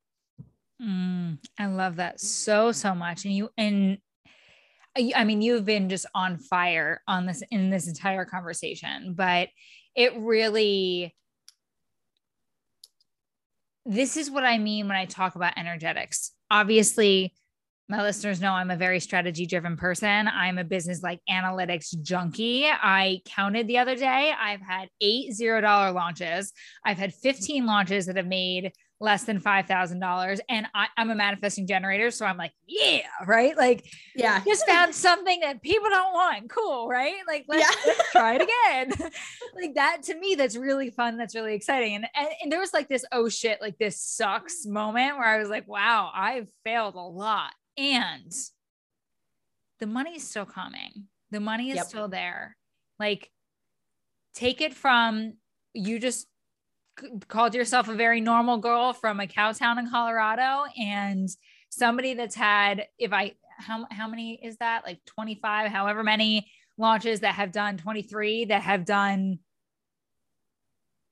Mm, 0.83 1.39
I 1.59 1.67
love 1.67 1.97
that 1.97 2.21
so, 2.21 2.73
so 2.73 2.95
much. 2.95 3.25
And 3.25 3.35
you, 3.35 3.51
and 3.57 3.99
I 4.97 5.25
mean, 5.25 5.43
you've 5.43 5.65
been 5.65 5.89
just 5.89 6.07
on 6.15 6.39
fire 6.39 7.03
on 7.07 7.27
this 7.27 7.43
in 7.51 7.71
this 7.71 7.87
entire 7.87 8.25
conversation, 8.25 9.15
but 9.15 9.49
it 9.95 10.13
really, 10.17 11.15
this 13.85 14.17
is 14.17 14.31
what 14.31 14.45
I 14.45 14.59
mean 14.59 14.89
when 14.89 14.97
I 14.97 15.05
talk 15.05 15.35
about 15.35 15.57
energetics. 15.57 16.33
Obviously, 16.51 17.35
my 17.89 18.03
listeners 18.03 18.41
know 18.41 18.53
I'm 18.53 18.71
a 18.71 18.77
very 18.77 19.01
strategy 19.01 19.47
driven 19.47 19.77
person. 19.77 20.29
I'm 20.29 20.59
a 20.59 20.65
business 20.65 21.03
like 21.03 21.21
analytics 21.29 21.99
junkie. 22.03 22.67
I 22.67 23.23
counted 23.25 23.67
the 23.67 23.79
other 23.79 23.97
day. 23.97 24.33
I've 24.39 24.61
had 24.61 24.89
eight 25.01 25.33
zero 25.33 25.61
dollar 25.61 25.93
launches. 25.93 26.53
I've 26.85 26.99
had 26.99 27.15
15 27.15 27.65
launches 27.65 28.07
that 28.07 28.17
have 28.17 28.27
made 28.27 28.73
less 29.01 29.25
than 29.25 29.41
$5,000. 29.41 30.41
And 30.49 30.67
I, 30.75 30.89
am 30.97 31.11
a 31.11 31.15
manifesting 31.15 31.67
generator. 31.67 32.11
So 32.11 32.27
I'm 32.27 32.37
like, 32.37 32.53
yeah, 32.67 33.03
right? 33.27 33.57
Like, 33.57 33.87
yeah, 34.15 34.43
just 34.45 34.67
found 34.67 34.95
something 34.95 35.41
that 35.41 35.63
people 35.63 35.89
don't 35.89 36.13
want. 36.13 36.51
Cool, 36.51 36.89
right? 36.89 37.15
Like, 37.27 37.45
let's, 37.49 37.63
yeah. 37.63 37.93
let's 37.93 38.11
try 38.13 38.35
it 38.35 38.43
again. 38.43 39.11
like, 39.55 39.75
that 39.75 40.03
to 40.05 40.19
me, 40.19 40.35
that's 40.35 40.57
really 40.57 40.91
fun. 40.91 41.17
That's 41.17 41.35
really 41.35 41.55
exciting. 41.55 41.95
And, 41.95 42.07
and, 42.15 42.29
and 42.43 42.53
there 42.53 42.61
was 42.61 42.75
like 42.75 42.89
this, 42.89 43.05
oh 43.13 43.29
shit, 43.29 43.61
like 43.61 43.79
this 43.79 44.01
sucks 44.01 44.67
moment 44.67 45.17
where 45.17 45.29
I 45.29 45.39
was 45.39 45.49
like, 45.49 45.69
wow, 45.69 46.11
I've 46.13 46.49
failed 46.65 46.97
a 46.97 46.99
lot. 46.99 47.53
And 47.79 48.33
the 49.79 49.87
money 49.87 50.17
is 50.17 50.29
still 50.29 50.47
coming, 50.47 51.07
the 51.31 51.41
money 51.41 51.71
is 51.71 51.77
yep. 51.77 51.87
still 51.87 52.09
there. 52.09 52.57
Like, 52.99 53.31
take 54.35 54.61
it 54.61 54.75
from 54.75 55.35
you 55.75 55.99
just 55.99 56.27
called 57.29 57.55
yourself 57.55 57.89
a 57.89 57.95
very 57.95 58.21
normal 58.21 58.59
girl 58.59 58.93
from 58.93 59.21
a 59.21 59.27
cow 59.27 59.53
town 59.53 59.79
in 59.79 59.89
Colorado 59.89 60.65
and 60.77 61.29
somebody 61.71 62.15
that's 62.15 62.35
had 62.35 62.87
if 62.99 63.13
I 63.13 63.35
how 63.59 63.87
how 63.91 64.09
many 64.09 64.41
is 64.43 64.57
that 64.59 64.85
like 64.85 65.05
25 65.07 65.71
however 65.71 66.03
many 66.03 66.51
launches 66.77 67.21
that 67.21 67.35
have 67.35 67.53
done 67.53 67.77
23 67.77 68.47
that 68.47 68.63
have 68.63 68.85
done 68.85 69.39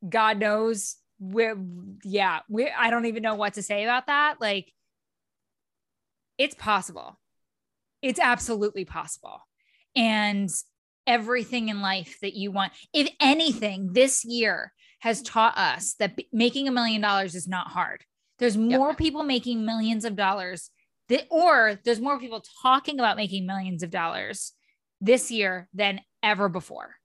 God 0.08 0.38
knows 0.38 0.96
where 1.18 1.56
yeah 2.04 2.40
we 2.48 2.68
I 2.68 2.90
don't 2.90 3.06
even 3.06 3.22
know 3.22 3.34
what 3.34 3.54
to 3.54 3.62
say 3.62 3.84
about 3.84 4.06
that 4.06 4.40
like 4.40 4.72
it's 6.38 6.54
possible 6.54 7.18
it's 8.02 8.20
absolutely 8.20 8.84
possible 8.84 9.40
and 9.94 10.50
everything 11.06 11.68
in 11.68 11.80
life 11.80 12.18
that 12.20 12.34
you 12.34 12.50
want 12.50 12.72
if 12.92 13.08
anything 13.20 13.92
this 13.92 14.24
year 14.24 14.72
has 15.00 15.22
taught 15.22 15.56
us 15.56 15.94
that 16.00 16.18
making 16.32 16.68
a 16.68 16.72
million 16.72 17.00
dollars 17.00 17.34
is 17.34 17.46
not 17.46 17.68
hard. 17.68 18.04
There's 18.38 18.56
more 18.56 18.88
yep. 18.88 18.98
people 18.98 19.22
making 19.22 19.64
millions 19.64 20.04
of 20.04 20.16
dollars, 20.16 20.70
that, 21.08 21.26
or 21.30 21.78
there's 21.84 22.00
more 22.00 22.18
people 22.18 22.42
talking 22.62 22.98
about 22.98 23.16
making 23.16 23.46
millions 23.46 23.82
of 23.82 23.90
dollars 23.90 24.52
this 25.00 25.30
year 25.30 25.68
than 25.72 26.00
ever 26.22 26.48
before 26.48 26.96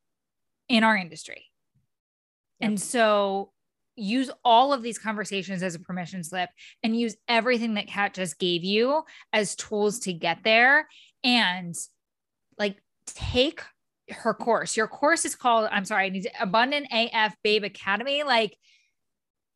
in 0.67 0.83
our 0.83 0.97
industry. 0.97 1.45
Yep. 2.59 2.69
And 2.69 2.81
so 2.81 3.51
use 4.01 4.31
all 4.43 4.73
of 4.73 4.81
these 4.81 4.97
conversations 4.97 5.61
as 5.61 5.75
a 5.75 5.79
permission 5.79 6.23
slip 6.23 6.49
and 6.81 6.99
use 6.99 7.15
everything 7.27 7.75
that 7.75 7.87
Kat 7.87 8.13
just 8.13 8.39
gave 8.39 8.63
you 8.63 9.03
as 9.31 9.55
tools 9.55 9.99
to 9.99 10.13
get 10.13 10.39
there 10.43 10.87
and 11.23 11.75
like 12.57 12.81
take 13.05 13.61
her 14.09 14.33
course. 14.33 14.75
Your 14.75 14.87
course 14.87 15.23
is 15.23 15.35
called, 15.35 15.69
I'm 15.71 15.85
sorry, 15.85 16.05
I 16.05 16.09
need 16.09 16.23
to, 16.23 16.31
Abundant 16.41 16.87
AF 16.91 17.35
Babe 17.43 17.63
Academy. 17.63 18.23
Like, 18.23 18.57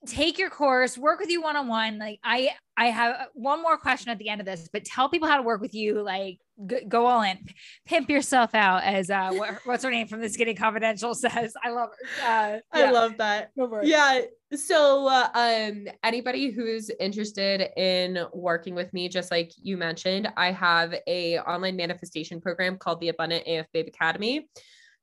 take 0.05 0.37
your 0.37 0.49
course, 0.49 0.97
work 0.97 1.19
with 1.19 1.29
you 1.29 1.41
one 1.41 1.55
on 1.55 1.67
one. 1.67 1.97
Like, 1.97 2.19
I 2.23 2.51
I 2.77 2.87
have 2.87 3.27
one 3.33 3.61
more 3.61 3.77
question 3.77 4.11
at 4.11 4.17
the 4.17 4.29
end 4.29 4.41
of 4.41 4.45
this, 4.45 4.69
but 4.71 4.83
tell 4.83 5.09
people 5.09 5.27
how 5.27 5.37
to 5.37 5.43
work 5.43 5.61
with 5.61 5.73
you. 5.73 6.01
Like, 6.01 6.39
go, 6.65 6.77
go 6.87 7.05
all 7.05 7.21
in, 7.21 7.37
pimp 7.85 8.09
yourself 8.09 8.53
out, 8.53 8.83
as 8.83 9.09
uh, 9.09 9.31
what, 9.31 9.59
what's 9.65 9.83
her 9.83 9.91
name 9.91 10.07
from 10.07 10.21
the 10.21 10.29
Skinny 10.29 10.53
Confidential 10.53 11.15
says. 11.15 11.53
I 11.63 11.69
love 11.69 11.89
her. 11.89 12.23
Uh, 12.23 12.59
yeah. 12.77 12.87
I 12.87 12.91
love 12.91 13.17
that. 13.17 13.51
Yeah. 13.83 14.21
So, 14.53 15.07
uh, 15.07 15.29
um, 15.33 15.87
anybody 16.03 16.51
who's 16.51 16.89
interested 16.99 17.69
in 17.77 18.25
working 18.33 18.75
with 18.75 18.93
me, 18.93 19.09
just 19.09 19.31
like 19.31 19.51
you 19.61 19.77
mentioned, 19.77 20.27
I 20.37 20.51
have 20.51 20.93
a 21.07 21.39
online 21.39 21.75
manifestation 21.75 22.41
program 22.41 22.77
called 22.77 22.99
the 22.99 23.09
Abundant 23.09 23.45
AF 23.47 23.67
Babe 23.73 23.87
Academy. 23.87 24.47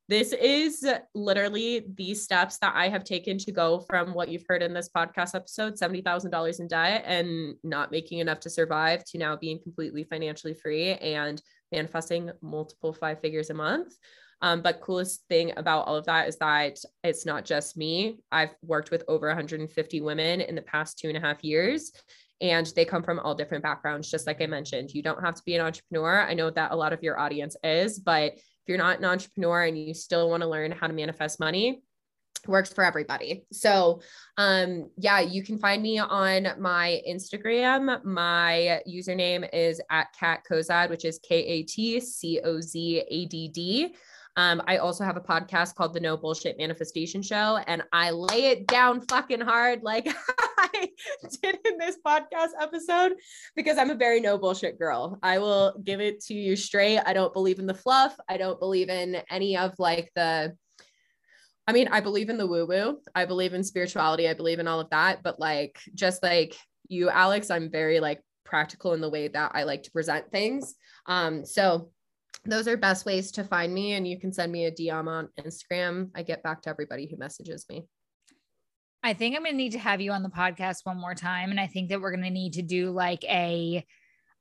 This 0.08 0.32
is 0.32 0.86
literally 1.14 1.86
the 1.96 2.14
steps 2.14 2.58
that 2.58 2.74
I 2.74 2.88
have 2.88 3.04
taken 3.04 3.38
to 3.38 3.52
go 3.52 3.80
from 3.80 4.12
what 4.12 4.28
you've 4.28 4.44
heard 4.48 4.62
in 4.62 4.74
this 4.74 4.90
podcast 4.94 5.34
episode 5.34 5.74
$70,000 5.74 6.60
in 6.60 6.66
debt 6.66 7.04
and 7.06 7.54
not 7.62 7.92
making 7.92 8.18
enough 8.18 8.40
to 8.40 8.50
survive 8.50 9.04
to 9.04 9.18
now 9.18 9.36
being 9.36 9.60
completely 9.62 10.04
financially 10.04 10.54
free 10.54 10.94
and 10.94 11.40
manifesting 11.70 12.30
multiple 12.42 12.92
five 12.92 13.20
figures 13.20 13.50
a 13.50 13.54
month. 13.54 13.94
Um, 14.42 14.60
but 14.60 14.80
coolest 14.80 15.22
thing 15.28 15.52
about 15.56 15.86
all 15.86 15.94
of 15.94 16.06
that 16.06 16.28
is 16.28 16.36
that 16.38 16.78
it's 17.04 17.24
not 17.24 17.44
just 17.44 17.76
me. 17.76 18.18
I've 18.32 18.54
worked 18.62 18.90
with 18.90 19.04
over 19.06 19.28
150 19.28 20.00
women 20.00 20.40
in 20.40 20.56
the 20.56 20.62
past 20.62 20.98
two 20.98 21.08
and 21.08 21.16
a 21.16 21.20
half 21.20 21.44
years, 21.44 21.92
and 22.40 22.66
they 22.74 22.84
come 22.84 23.04
from 23.04 23.20
all 23.20 23.36
different 23.36 23.62
backgrounds. 23.62 24.10
Just 24.10 24.26
like 24.26 24.42
I 24.42 24.46
mentioned, 24.46 24.90
you 24.90 25.02
don't 25.02 25.24
have 25.24 25.36
to 25.36 25.42
be 25.46 25.54
an 25.54 25.64
entrepreneur. 25.64 26.22
I 26.22 26.34
know 26.34 26.50
that 26.50 26.72
a 26.72 26.76
lot 26.76 26.92
of 26.92 27.04
your 27.04 27.20
audience 27.20 27.56
is, 27.62 28.00
but 28.00 28.32
if 28.62 28.68
you're 28.68 28.78
not 28.78 28.98
an 28.98 29.04
entrepreneur 29.04 29.64
and 29.64 29.76
you 29.76 29.92
still 29.92 30.30
want 30.30 30.42
to 30.42 30.48
learn 30.48 30.70
how 30.70 30.86
to 30.86 30.92
manifest 30.92 31.40
money, 31.40 31.82
works 32.46 32.72
for 32.72 32.84
everybody. 32.84 33.44
So, 33.52 34.00
um, 34.36 34.90
yeah, 34.96 35.20
you 35.20 35.42
can 35.42 35.58
find 35.58 35.82
me 35.82 35.98
on 35.98 36.48
my 36.58 37.00
Instagram. 37.08 38.04
My 38.04 38.80
username 38.88 39.48
is 39.52 39.80
at 39.90 40.08
Kat 40.18 40.42
Cozad, 40.50 40.90
which 40.90 41.04
is 41.04 41.18
K 41.22 41.36
A 41.36 41.62
T 41.64 42.00
C 42.00 42.40
O 42.44 42.60
Z 42.60 43.04
A 43.08 43.26
D 43.26 43.48
D. 43.48 43.94
Um, 44.36 44.62
I 44.66 44.78
also 44.78 45.04
have 45.04 45.16
a 45.16 45.20
podcast 45.20 45.74
called 45.74 45.92
the 45.92 46.00
No 46.00 46.16
Bullshit 46.16 46.56
Manifestation 46.56 47.22
Show, 47.22 47.58
and 47.66 47.82
I 47.92 48.10
lay 48.10 48.46
it 48.46 48.66
down 48.66 49.02
fucking 49.02 49.42
hard 49.42 49.82
like 49.82 50.08
I 50.58 50.88
did 51.42 51.58
in 51.66 51.78
this 51.78 51.98
podcast 52.04 52.50
episode 52.60 53.12
because 53.54 53.76
I'm 53.76 53.90
a 53.90 53.94
very 53.94 54.20
no 54.20 54.38
bullshit 54.38 54.78
girl. 54.78 55.18
I 55.22 55.38
will 55.38 55.74
give 55.84 56.00
it 56.00 56.20
to 56.24 56.34
you 56.34 56.56
straight. 56.56 57.00
I 57.04 57.12
don't 57.12 57.34
believe 57.34 57.58
in 57.58 57.66
the 57.66 57.74
fluff. 57.74 58.16
I 58.28 58.38
don't 58.38 58.58
believe 58.58 58.88
in 58.88 59.18
any 59.30 59.56
of 59.56 59.74
like 59.78 60.10
the 60.14 60.56
I 61.66 61.72
mean, 61.72 61.88
I 61.88 62.00
believe 62.00 62.28
in 62.28 62.38
the 62.38 62.46
woo 62.46 62.66
woo. 62.66 62.98
I 63.14 63.24
believe 63.24 63.54
in 63.54 63.62
spirituality. 63.62 64.28
I 64.28 64.34
believe 64.34 64.58
in 64.58 64.66
all 64.66 64.80
of 64.80 64.90
that. 64.90 65.22
But 65.22 65.38
like, 65.38 65.78
just 65.94 66.22
like 66.22 66.56
you, 66.88 67.08
Alex, 67.08 67.50
I'm 67.50 67.70
very 67.70 68.00
like 68.00 68.20
practical 68.44 68.94
in 68.94 69.00
the 69.00 69.10
way 69.10 69.28
that 69.28 69.52
I 69.54 69.62
like 69.62 69.84
to 69.84 69.90
present 69.92 70.30
things. 70.32 70.74
Um, 71.06 71.44
so 71.44 71.90
those 72.44 72.66
are 72.66 72.76
best 72.76 73.06
ways 73.06 73.30
to 73.32 73.44
find 73.44 73.72
me 73.72 73.92
and 73.92 74.06
you 74.06 74.18
can 74.18 74.32
send 74.32 74.50
me 74.50 74.66
a 74.66 74.72
dm 74.72 75.08
on 75.08 75.28
instagram. 75.40 76.10
I 76.14 76.22
get 76.22 76.42
back 76.42 76.62
to 76.62 76.70
everybody 76.70 77.08
who 77.08 77.16
messages 77.16 77.66
me. 77.68 77.86
I 79.02 79.14
think 79.14 79.36
i'm 79.36 79.42
going 79.42 79.54
to 79.54 79.56
need 79.56 79.72
to 79.72 79.78
have 79.78 80.00
you 80.00 80.12
on 80.12 80.22
the 80.22 80.28
podcast 80.28 80.78
one 80.84 81.00
more 81.00 81.14
time 81.14 81.50
and 81.50 81.58
i 81.58 81.66
think 81.66 81.88
that 81.88 82.00
we're 82.00 82.12
going 82.12 82.24
to 82.24 82.30
need 82.30 82.54
to 82.54 82.62
do 82.62 82.90
like 82.90 83.24
a 83.24 83.84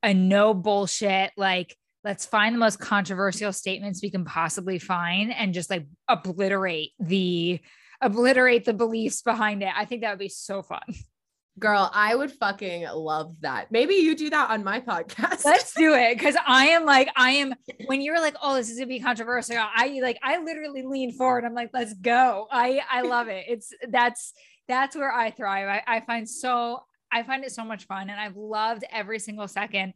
a 0.03 0.13
no 0.13 0.53
bullshit 0.53 1.31
like 1.35 1.75
let's 2.03 2.25
find 2.25 2.55
the 2.55 2.59
most 2.59 2.79
controversial 2.79 3.53
statements 3.53 4.01
we 4.01 4.09
can 4.09 4.25
possibly 4.25 4.79
find 4.79 5.33
and 5.33 5.53
just 5.53 5.69
like 5.69 5.85
obliterate 6.07 6.91
the 6.99 7.59
obliterate 8.01 8.65
the 8.65 8.73
beliefs 8.73 9.21
behind 9.21 9.61
it. 9.61 9.69
I 9.75 9.85
think 9.85 10.01
that 10.01 10.09
would 10.09 10.19
be 10.19 10.29
so 10.29 10.63
fun 10.63 10.81
Girl, 11.59 11.91
I 11.93 12.15
would 12.15 12.31
fucking 12.31 12.87
love 12.93 13.35
that. 13.41 13.71
Maybe 13.71 13.95
you 13.95 14.15
do 14.15 14.29
that 14.29 14.49
on 14.49 14.63
my 14.63 14.79
podcast. 14.79 15.43
Let's 15.43 15.73
do 15.73 15.93
it. 15.93 16.17
Cause 16.19 16.35
I 16.47 16.67
am 16.67 16.85
like, 16.85 17.09
I 17.15 17.31
am 17.31 17.53
when 17.85 18.01
you're 18.01 18.19
like, 18.21 18.35
oh, 18.41 18.55
this 18.55 18.69
is 18.69 18.77
gonna 18.77 18.87
be 18.87 18.99
controversial. 18.99 19.57
I 19.57 19.99
like, 20.01 20.17
I 20.23 20.37
literally 20.41 20.83
lean 20.83 21.11
forward. 21.11 21.43
I'm 21.43 21.53
like, 21.53 21.71
let's 21.73 21.93
go. 21.93 22.47
I 22.51 22.81
I 22.89 23.01
love 23.01 23.27
it. 23.27 23.45
It's 23.49 23.73
that's 23.89 24.33
that's 24.67 24.95
where 24.95 25.11
I 25.11 25.31
thrive. 25.31 25.67
I, 25.67 25.97
I 25.97 25.99
find 26.01 26.27
so 26.27 26.83
I 27.11 27.23
find 27.23 27.43
it 27.43 27.51
so 27.51 27.65
much 27.65 27.85
fun 27.85 28.09
and 28.09 28.19
I've 28.19 28.37
loved 28.37 28.85
every 28.89 29.19
single 29.19 29.47
second. 29.47 29.93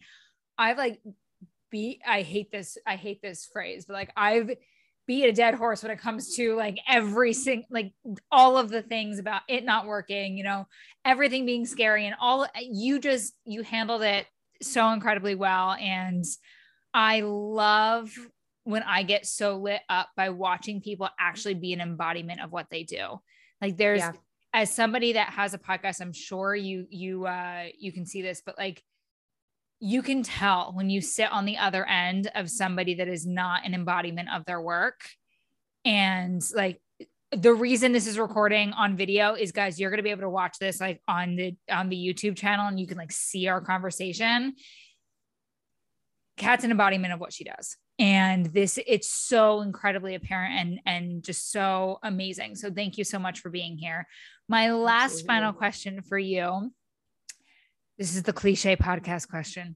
I've 0.58 0.78
like 0.78 1.00
beat, 1.72 2.02
I 2.06 2.22
hate 2.22 2.52
this, 2.52 2.78
I 2.86 2.96
hate 2.96 3.22
this 3.22 3.48
phrase, 3.52 3.86
but 3.86 3.94
like 3.94 4.12
I've 4.18 4.52
beat 5.08 5.26
a 5.26 5.32
dead 5.32 5.54
horse 5.54 5.84
when 5.84 5.92
it 5.92 6.00
comes 6.00 6.36
to 6.36 6.56
like 6.56 6.80
every 6.88 7.34
single, 7.34 7.68
like 7.70 7.94
all 8.32 8.58
of 8.58 8.70
the 8.70 8.82
things 8.82 9.20
about 9.20 9.42
it 9.48 9.64
not 9.64 9.86
working, 9.86 10.38
you 10.38 10.44
know, 10.44 10.66
everything 11.04 11.46
being 11.46 11.66
scary 11.66 12.06
and 12.06 12.16
all 12.20 12.48
you 12.60 13.00
just, 13.00 13.34
you 13.46 13.62
handled 13.62 14.02
it 14.02 14.26
so 14.62 14.90
incredibly 14.92 15.36
well. 15.36 15.74
And 15.74 16.24
I 16.94 17.22
love 17.22 18.12
when 18.64 18.84
I 18.84 19.04
get 19.04 19.26
so 19.26 19.58
lit 19.58 19.82
up 19.90 20.10
by 20.18 20.30
watching 20.30 20.82
people 20.82 21.08
actually 21.20 21.54
be 21.54 21.74
an 21.74 21.82
embodiment 21.82 22.42
of 22.42 22.52
what 22.52 22.68
they 22.72 22.84
do. 22.84 23.20
Like 23.62 23.78
there's 23.78 24.00
yeah. 24.00 24.14
as 24.54 24.74
somebody 24.74 25.14
that 25.14 25.30
has 25.30 25.54
a 25.54 25.60
podcast, 25.60 26.02
I'm 26.02 26.14
sure 26.14 26.56
you 26.56 26.88
you 26.90 27.26
uh 27.26 27.66
you 27.78 27.92
can 27.92 28.06
see 28.06 28.22
this, 28.22 28.42
but 28.46 28.58
like 28.58 28.82
you 29.80 30.02
can 30.02 30.24
tell 30.24 30.72
when 30.74 30.90
you 30.90 31.02
sit 31.02 31.32
on 31.32 31.46
the 31.46 31.58
other 31.58 31.86
end 31.86 32.32
of 32.36 32.50
somebody 32.50 32.96
that 32.96 33.08
is 33.08 33.26
not 33.26 33.66
an 33.66 33.74
embodiment 33.74 34.30
of 34.34 34.46
their 34.46 34.62
work. 34.62 35.02
And 35.84 36.42
like 36.56 36.82
the 37.32 37.54
reason 37.54 37.92
this 37.92 38.08
is 38.08 38.18
recording 38.18 38.72
on 38.74 38.96
video 38.96 39.34
is 39.34 39.52
guys, 39.52 39.80
you're 39.80 39.90
going 39.90 40.00
to 40.00 40.04
be 40.04 40.12
able 40.12 40.22
to 40.22 40.30
watch 40.30 40.58
this 40.60 40.80
like 40.80 41.02
on 41.08 41.36
the 41.36 41.56
on 41.70 41.90
the 41.90 41.98
YouTube 41.98 42.36
channel 42.36 42.68
and 42.68 42.80
you 42.80 42.88
can 42.88 42.98
like 42.98 43.12
see 43.12 43.48
our 43.48 43.62
conversation. 43.62 44.54
Kat's 46.38 46.64
an 46.64 46.72
embodiment 46.72 47.14
of 47.14 47.20
what 47.20 47.34
she 47.34 47.44
does 47.44 47.78
and 47.98 48.48
this 48.48 48.78
it's 48.86 49.10
so 49.10 49.62
incredibly 49.62 50.16
apparent 50.16 50.54
and 50.54 50.80
and 50.86 51.24
just 51.24 51.52
so 51.52 51.98
amazing 52.04 52.56
so 52.56 52.70
thank 52.70 52.98
you 52.98 53.04
so 53.04 53.18
much 53.18 53.40
for 53.40 53.50
being 53.50 53.78
here 53.78 54.06
my 54.50 54.72
last 54.72 55.14
Absolutely. 55.14 55.28
final 55.28 55.54
question 55.54 56.02
for 56.02 56.18
you 56.18 56.72
this 57.98 58.16
is 58.16 58.24
the 58.24 58.34
cliche 58.34 58.76
podcast 58.76 59.30
question. 59.30 59.76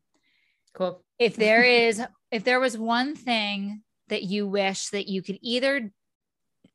Cool. 0.74 1.04
If 1.18 1.36
there 1.36 1.64
is 1.64 2.02
if 2.32 2.44
there 2.44 2.60
was 2.60 2.78
one 2.78 3.16
thing 3.16 3.82
that 4.10 4.24
you 4.24 4.48
wish 4.48 4.90
that 4.90 5.08
you 5.08 5.22
could 5.22 5.40
either 5.42 5.92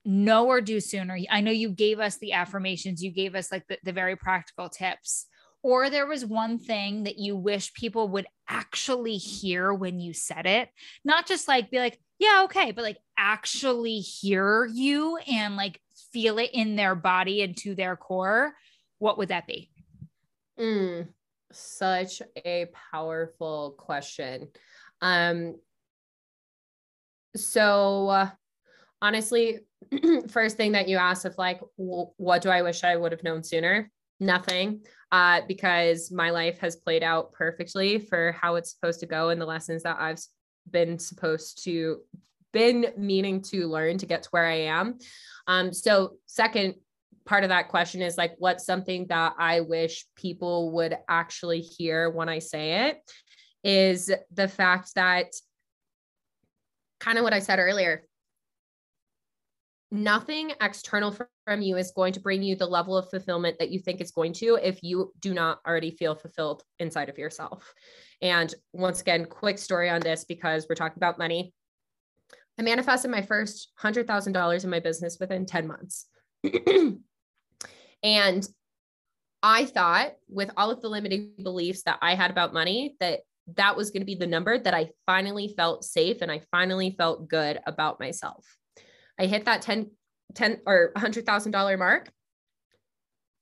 know 0.07 0.47
or 0.49 0.61
do 0.61 0.81
sooner 0.81 1.19
i 1.31 1.41
know 1.41 1.51
you 1.51 1.71
gave 1.71 1.99
us 1.99 2.19
the 2.19 2.33
affirmations 2.33 3.03
you 3.03 3.11
gave 3.11 3.35
us 3.35 3.51
like 3.51 3.66
the, 3.69 3.79
the 3.85 3.93
very 3.93 4.16
practical 4.16 4.69
tips 4.69 5.27
or 5.65 5.89
there 5.89 6.07
was 6.07 6.27
one 6.27 6.59
thing 6.59 7.05
that 7.05 7.19
you 7.19 7.35
wish 7.35 7.73
people 7.73 8.07
would 8.09 8.27
actually 8.51 9.16
hear 9.16 9.73
when 9.73 9.99
you 9.99 10.12
said 10.12 10.45
it, 10.45 10.69
not 11.07 11.27
just 11.27 11.49
like 11.49 11.71
be 11.71 11.79
like, 11.79 11.99
yeah, 12.19 12.43
okay, 12.45 12.71
but 12.71 12.85
like 12.85 12.99
actually 13.19 13.97
hear 13.97 14.66
you 14.66 15.16
and 15.27 15.57
like 15.57 15.81
feel 16.12 16.39
it 16.39 16.51
in 16.53 16.77
their 16.77 16.95
body 16.95 17.41
and 17.41 17.57
to 17.57 17.75
their 17.75 17.97
core, 17.97 18.53
what 18.99 19.16
would 19.16 19.29
that 19.29 19.47
be? 19.47 19.71
Mm, 20.61 21.09
such 21.55 22.23
a 22.45 22.67
powerful 22.93 23.75
question. 23.79 24.49
Um, 25.01 25.57
so 27.37 28.09
uh, 28.09 28.31
honestly, 29.03 29.61
first 30.29 30.57
thing 30.57 30.73
that 30.73 30.89
you 30.89 30.97
asked 30.97 31.25
of 31.25 31.37
like, 31.39 31.61
what 31.77 32.43
do 32.43 32.51
I 32.51 32.63
wish 32.63 32.85
I 32.85 32.97
would 32.97 33.13
have 33.13 33.25
known 33.25 33.43
sooner? 33.43 33.91
Nothing 34.21 34.85
uh, 35.13 35.43
because 35.47 36.11
my 36.11 36.31
life 36.31 36.59
has 36.61 36.77
played 36.77 37.03
out 37.03 37.33
perfectly 37.33 37.99
for 37.99 38.33
how 38.33 38.55
it's 38.57 38.73
supposed 38.73 39.01
to 39.01 39.07
go 39.07 39.31
and 39.31 39.41
the 39.41 39.47
lessons 39.47 39.83
that 39.83 39.97
I've 39.99 40.21
been 40.71 40.99
supposed 40.99 41.65
to 41.65 42.01
been 42.53 42.87
meaning 42.97 43.43
to 43.43 43.67
learn 43.67 43.99
to 43.99 44.07
get 44.07 44.23
to 44.23 44.29
where 44.31 44.47
I 44.47 44.61
am. 44.67 44.99
Um, 45.47 45.73
so 45.73 46.15
second 46.27 46.77
part 47.27 47.43
of 47.43 47.49
that 47.49 47.69
question 47.69 48.03
is 48.03 48.19
like, 48.19 48.35
what's 48.39 48.67
something 48.67 49.07
that 49.09 49.35
I 49.39 49.61
wish 49.61 50.07
people 50.17 50.73
would 50.73 50.97
actually 51.09 51.61
hear 51.61 52.11
when 52.11 52.29
I 52.29 52.39
say 52.39 52.89
it 52.89 52.99
is 53.63 54.11
the 54.33 54.49
fact 54.49 54.95
that 54.95 55.27
kind 57.01 57.19
of 57.19 57.25
what 57.25 57.33
I 57.33 57.39
said 57.39 57.59
earlier, 57.59 58.05
nothing 59.91 60.53
external 60.61 61.17
from 61.47 61.63
you 61.63 61.77
is 61.77 61.93
going 61.95 62.13
to 62.15 62.21
bring 62.21 62.43
you 62.43 62.57
the 62.57 62.67
level 62.67 62.97
of 62.97 63.09
fulfillment 63.09 63.59
that 63.59 63.71
you 63.71 63.79
think 63.79 64.01
it's 64.01 64.11
going 64.11 64.33
to 64.35 64.59
if 64.63 64.83
you 64.83 65.13
do 65.21 65.33
not 65.33 65.61
already 65.67 65.91
feel 65.91 66.15
fulfilled 66.15 66.63
inside 66.79 67.09
of 67.09 67.19
yourself. 67.19 67.73
And 68.21 68.53
once 68.73 69.01
again, 69.01 69.25
quick 69.27 69.59
story 69.59 69.89
on 69.89 70.01
this 70.01 70.25
because 70.25 70.67
we're 70.69 70.75
talking 70.75 70.99
about 70.99 71.19
money. 71.19 71.55
I 72.59 72.63
manifested 72.63 73.11
my 73.11 73.23
first 73.23 73.71
$100,000 73.83 74.65
in 74.65 74.71
my 74.71 74.81
business 74.81 75.19
within 75.19 75.47
10 75.47 75.67
months. 75.67 76.07
and 78.05 78.47
I 79.43 79.65
thought 79.65 80.13
with 80.29 80.51
all 80.57 80.71
of 80.71 80.81
the 80.81 80.89
limiting 80.89 81.33
beliefs 81.43 81.83
that 81.83 81.99
I 82.01 82.15
had 82.15 82.31
about 82.31 82.55
money 82.55 82.95
that 83.01 83.21
that 83.57 83.77
was 83.77 83.91
going 83.91 84.03
to 84.03 84.07
be 84.07 84.15
the 84.15 84.27
number 84.27 84.59
that 84.59 84.75
I 84.75 84.91
finally 85.07 85.49
felt 85.49 85.85
safe 85.85 86.23
and 86.23 86.31
I 86.31 86.41
finally 86.51 86.95
felt 86.97 87.29
good 87.29 87.61
about 87.67 88.01
myself. 88.01 88.47
I 89.19 89.27
hit 89.27 89.45
that 89.47 89.63
10, 89.63 89.91
10 90.35 90.61
or 90.67 90.93
$100,000 90.97 91.79
mark. 91.79 92.11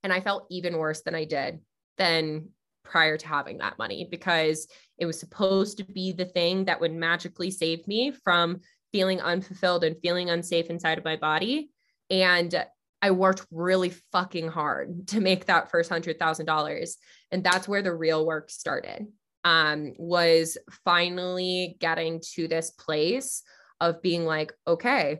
And 0.02 0.12
I 0.12 0.20
felt 0.20 0.46
even 0.50 0.78
worse 0.78 1.02
than 1.02 1.14
I 1.14 1.24
did 1.24 1.60
than 1.98 2.48
prior 2.84 3.16
to 3.16 3.28
having 3.28 3.58
that 3.58 3.78
money 3.78 4.08
because 4.10 4.66
it 4.98 5.06
was 5.06 5.20
supposed 5.20 5.78
to 5.78 5.84
be 5.84 6.10
the 6.12 6.24
thing 6.24 6.64
that 6.64 6.80
would 6.80 6.92
magically 6.92 7.52
save 7.52 7.86
me 7.86 8.10
from 8.10 8.60
feeling 8.90 9.20
unfulfilled 9.20 9.84
and 9.84 9.96
feeling 10.02 10.30
unsafe 10.30 10.66
inside 10.66 10.98
of 10.98 11.04
my 11.04 11.16
body. 11.16 11.70
And 12.10 12.64
I 13.02 13.10
worked 13.10 13.44
really 13.50 13.90
fucking 14.12 14.48
hard 14.48 15.08
to 15.08 15.20
make 15.20 15.46
that 15.46 15.70
first 15.70 15.90
hundred 15.90 16.20
thousand 16.20 16.46
dollars. 16.46 16.96
And 17.32 17.42
that's 17.42 17.66
where 17.66 17.82
the 17.82 17.94
real 17.94 18.24
work 18.24 18.48
started. 18.48 19.08
Um, 19.44 19.94
was 19.98 20.56
finally 20.84 21.76
getting 21.80 22.22
to 22.34 22.46
this 22.46 22.70
place 22.70 23.42
of 23.80 24.00
being 24.00 24.24
like, 24.24 24.52
okay, 24.68 25.18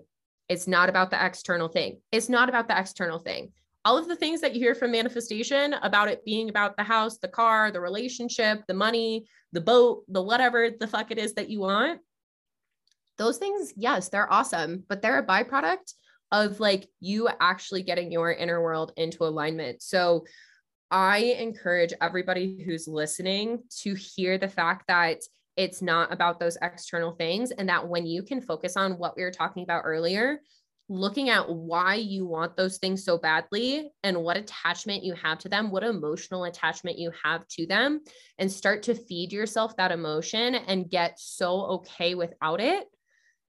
it's 0.49 0.69
not 0.69 0.89
about 0.89 1.11
the 1.11 1.25
external 1.25 1.67
thing. 1.67 2.01
It's 2.13 2.29
not 2.29 2.49
about 2.49 2.69
the 2.69 2.79
external 2.79 3.19
thing. 3.19 3.51
All 3.85 3.99
of 3.99 4.07
the 4.07 4.15
things 4.15 4.41
that 4.43 4.55
you 4.55 4.61
hear 4.61 4.77
from 4.77 4.93
manifestation 4.93 5.75
about 5.75 6.07
it 6.07 6.25
being 6.25 6.49
about 6.49 6.77
the 6.77 6.85
house, 6.85 7.19
the 7.19 7.27
car, 7.27 7.73
the 7.73 7.81
relationship, 7.81 8.63
the 8.69 8.75
money, 8.75 9.27
the 9.51 9.61
boat, 9.61 10.05
the 10.07 10.23
whatever 10.23 10.71
the 10.71 10.87
fuck 10.87 11.11
it 11.11 11.19
is 11.19 11.35
that 11.35 11.51
you 11.51 11.59
want. 11.59 12.01
Those 13.19 13.39
things, 13.39 13.73
yes, 13.77 14.09
they're 14.09 14.33
awesome, 14.33 14.85
but 14.89 15.03
they're 15.03 15.19
a 15.19 15.27
byproduct 15.27 15.95
of 16.33 16.59
like 16.59 16.89
you 16.99 17.29
actually 17.41 17.83
getting 17.83 18.11
your 18.11 18.33
inner 18.33 18.61
world 18.61 18.93
into 18.97 19.25
alignment. 19.25 19.83
So 19.83 20.25
I 20.91 21.19
encourage 21.39 21.93
everybody 22.01 22.63
who's 22.65 22.89
listening 22.89 23.63
to 23.83 23.95
hear 23.95 24.39
the 24.39 24.49
fact 24.49 24.87
that 24.89 25.19
it's 25.57 25.83
not 25.83 26.13
about 26.13 26.41
those 26.41 26.57
external 26.63 27.13
things. 27.13 27.51
And 27.51 27.69
that 27.69 27.87
when 27.87 28.07
you 28.07 28.23
can 28.23 28.41
focus 28.41 28.77
on 28.77 28.99
what 28.99 29.17
we 29.17 29.23
were 29.23 29.31
talking 29.31 29.63
about 29.63 29.83
earlier, 29.85 30.41
looking 30.89 31.29
at 31.29 31.49
why 31.49 31.95
you 31.95 32.27
want 32.27 32.57
those 32.57 32.79
things 32.79 33.05
so 33.05 33.19
badly 33.19 33.91
and 34.03 34.17
what 34.23 34.37
attachment 34.37 35.05
you 35.05 35.15
have 35.15 35.39
to 35.39 35.49
them, 35.49 35.71
what 35.71 35.83
emotional 35.83 36.45
attachment 36.45 36.99
you 36.99 37.11
have 37.23 37.47
to 37.49 37.67
them, 37.67 38.01
and 38.39 38.51
start 38.51 38.83
to 38.83 38.95
feed 38.95 39.33
yourself 39.33 39.77
that 39.77 39.93
emotion 39.93 40.55
and 40.55 40.91
get 40.91 41.19
so 41.19 41.63
okay 41.63 42.15
without 42.15 42.61
it. 42.61 42.87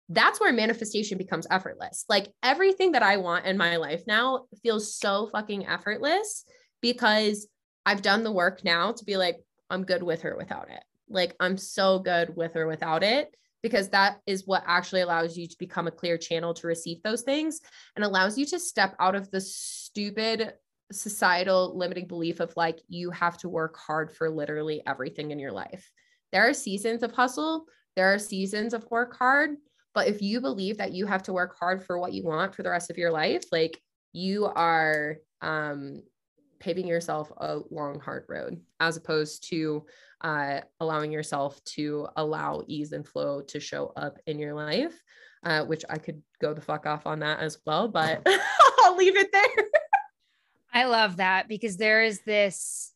That's 0.10 0.40
where 0.40 0.54
manifestation 0.54 1.18
becomes 1.18 1.48
effortless. 1.50 2.06
Like 2.10 2.32
everything 2.44 2.92
that 2.92 3.04
I 3.04 3.18
want 3.18 3.46
in 3.46 3.58
my 3.58 3.78
life 3.78 4.04
now 4.06 4.46
feels 4.62 4.96
so 4.96 5.30
fucking 5.32 5.66
effortless 5.68 6.46
because 6.82 7.48
I've 7.86 8.02
done 8.02 8.24
the 8.24 8.32
work 8.32 8.64
now 8.64 8.92
to 8.92 9.06
be 9.06 9.18
like, 9.18 9.38
I'm 9.70 9.84
good 9.84 10.04
with 10.04 10.22
her 10.22 10.36
without 10.38 10.70
it. 10.70 10.84
Like 11.10 11.36
I'm 11.40 11.58
so 11.58 12.00
good 12.00 12.36
with 12.36 12.56
or 12.56 12.68
without 12.68 13.04
it 13.04 13.34
because 13.62 13.90
that 13.90 14.20
is 14.28 14.46
what 14.46 14.64
actually 14.68 15.02
allows 15.02 15.38
you 15.38 15.48
to 15.48 15.56
become 15.58 15.88
a 15.88 15.92
clear 15.92 16.18
channel 16.18 16.54
to 16.54 16.68
receive 16.68 17.02
those 17.02 17.22
things 17.22 17.62
and 17.96 18.04
allows 18.04 18.38
you 18.38 18.46
to 18.46 18.60
step 18.60 18.96
out 19.00 19.16
of 19.16 19.32
the 19.32 19.42
stupid 19.42 20.54
societal 20.92 21.78
limiting 21.78 22.08
belief 22.08 22.40
of 22.40 22.54
like 22.56 22.80
you 22.88 23.10
have 23.12 23.38
to 23.38 23.50
work 23.50 23.78
hard 23.78 24.12
for 24.12 24.30
literally 24.30 24.82
everything 24.86 25.32
in 25.32 25.40
your 25.40 25.52
life. 25.52 25.90
There 26.32 26.48
are 26.48 26.54
seasons 26.54 27.04
of 27.04 27.14
hustle, 27.14 27.66
there 27.96 28.14
are 28.14 28.20
seasons 28.20 28.74
of 28.74 28.86
work 28.92 29.16
hard, 29.18 29.52
but 29.94 30.08
if 30.08 30.22
you 30.22 30.42
believe 30.42 30.78
that 30.78 30.94
you 30.94 31.06
have 31.06 31.24
to 31.24 31.34
work 31.34 31.58
hard 31.58 31.84
for 31.84 32.00
what 32.00 32.14
you 32.14 32.24
want 32.24 32.56
for 32.56 32.64
the 32.64 32.70
rest 32.70 32.90
of 32.90 32.98
your 32.98 33.12
life, 33.12 33.44
like 33.52 33.80
you 34.12 34.46
are 34.46 35.18
um 35.42 36.02
paving 36.64 36.88
yourself 36.88 37.30
a 37.38 37.60
long 37.72 38.00
hard 38.00 38.26
road 38.30 38.62
as 38.80 38.96
opposed 38.96 39.50
to 39.50 39.86
uh, 40.22 40.62
allowing 40.80 41.12
yourself 41.12 41.62
to 41.66 42.08
allow 42.16 42.64
ease 42.68 42.94
and 42.94 43.06
flow 43.06 43.42
to 43.42 43.60
show 43.60 43.92
up 43.98 44.18
in 44.28 44.40
your 44.40 44.54
life, 44.54 44.98
uh, 45.44 45.66
which 45.66 45.84
I 45.90 45.98
could 45.98 46.22
go 46.40 46.54
the 46.54 46.62
fuck 46.62 46.86
off 46.86 47.06
on 47.06 47.20
that 47.20 47.40
as 47.40 47.58
well, 47.66 47.90
but 47.90 48.26
I'll 48.80 48.96
leave 48.96 49.18
it 49.18 49.30
there. 49.34 49.66
I 50.74 50.86
love 50.86 51.18
that 51.18 51.50
because 51.50 51.76
there 51.76 52.02
is 52.04 52.22
this 52.22 52.94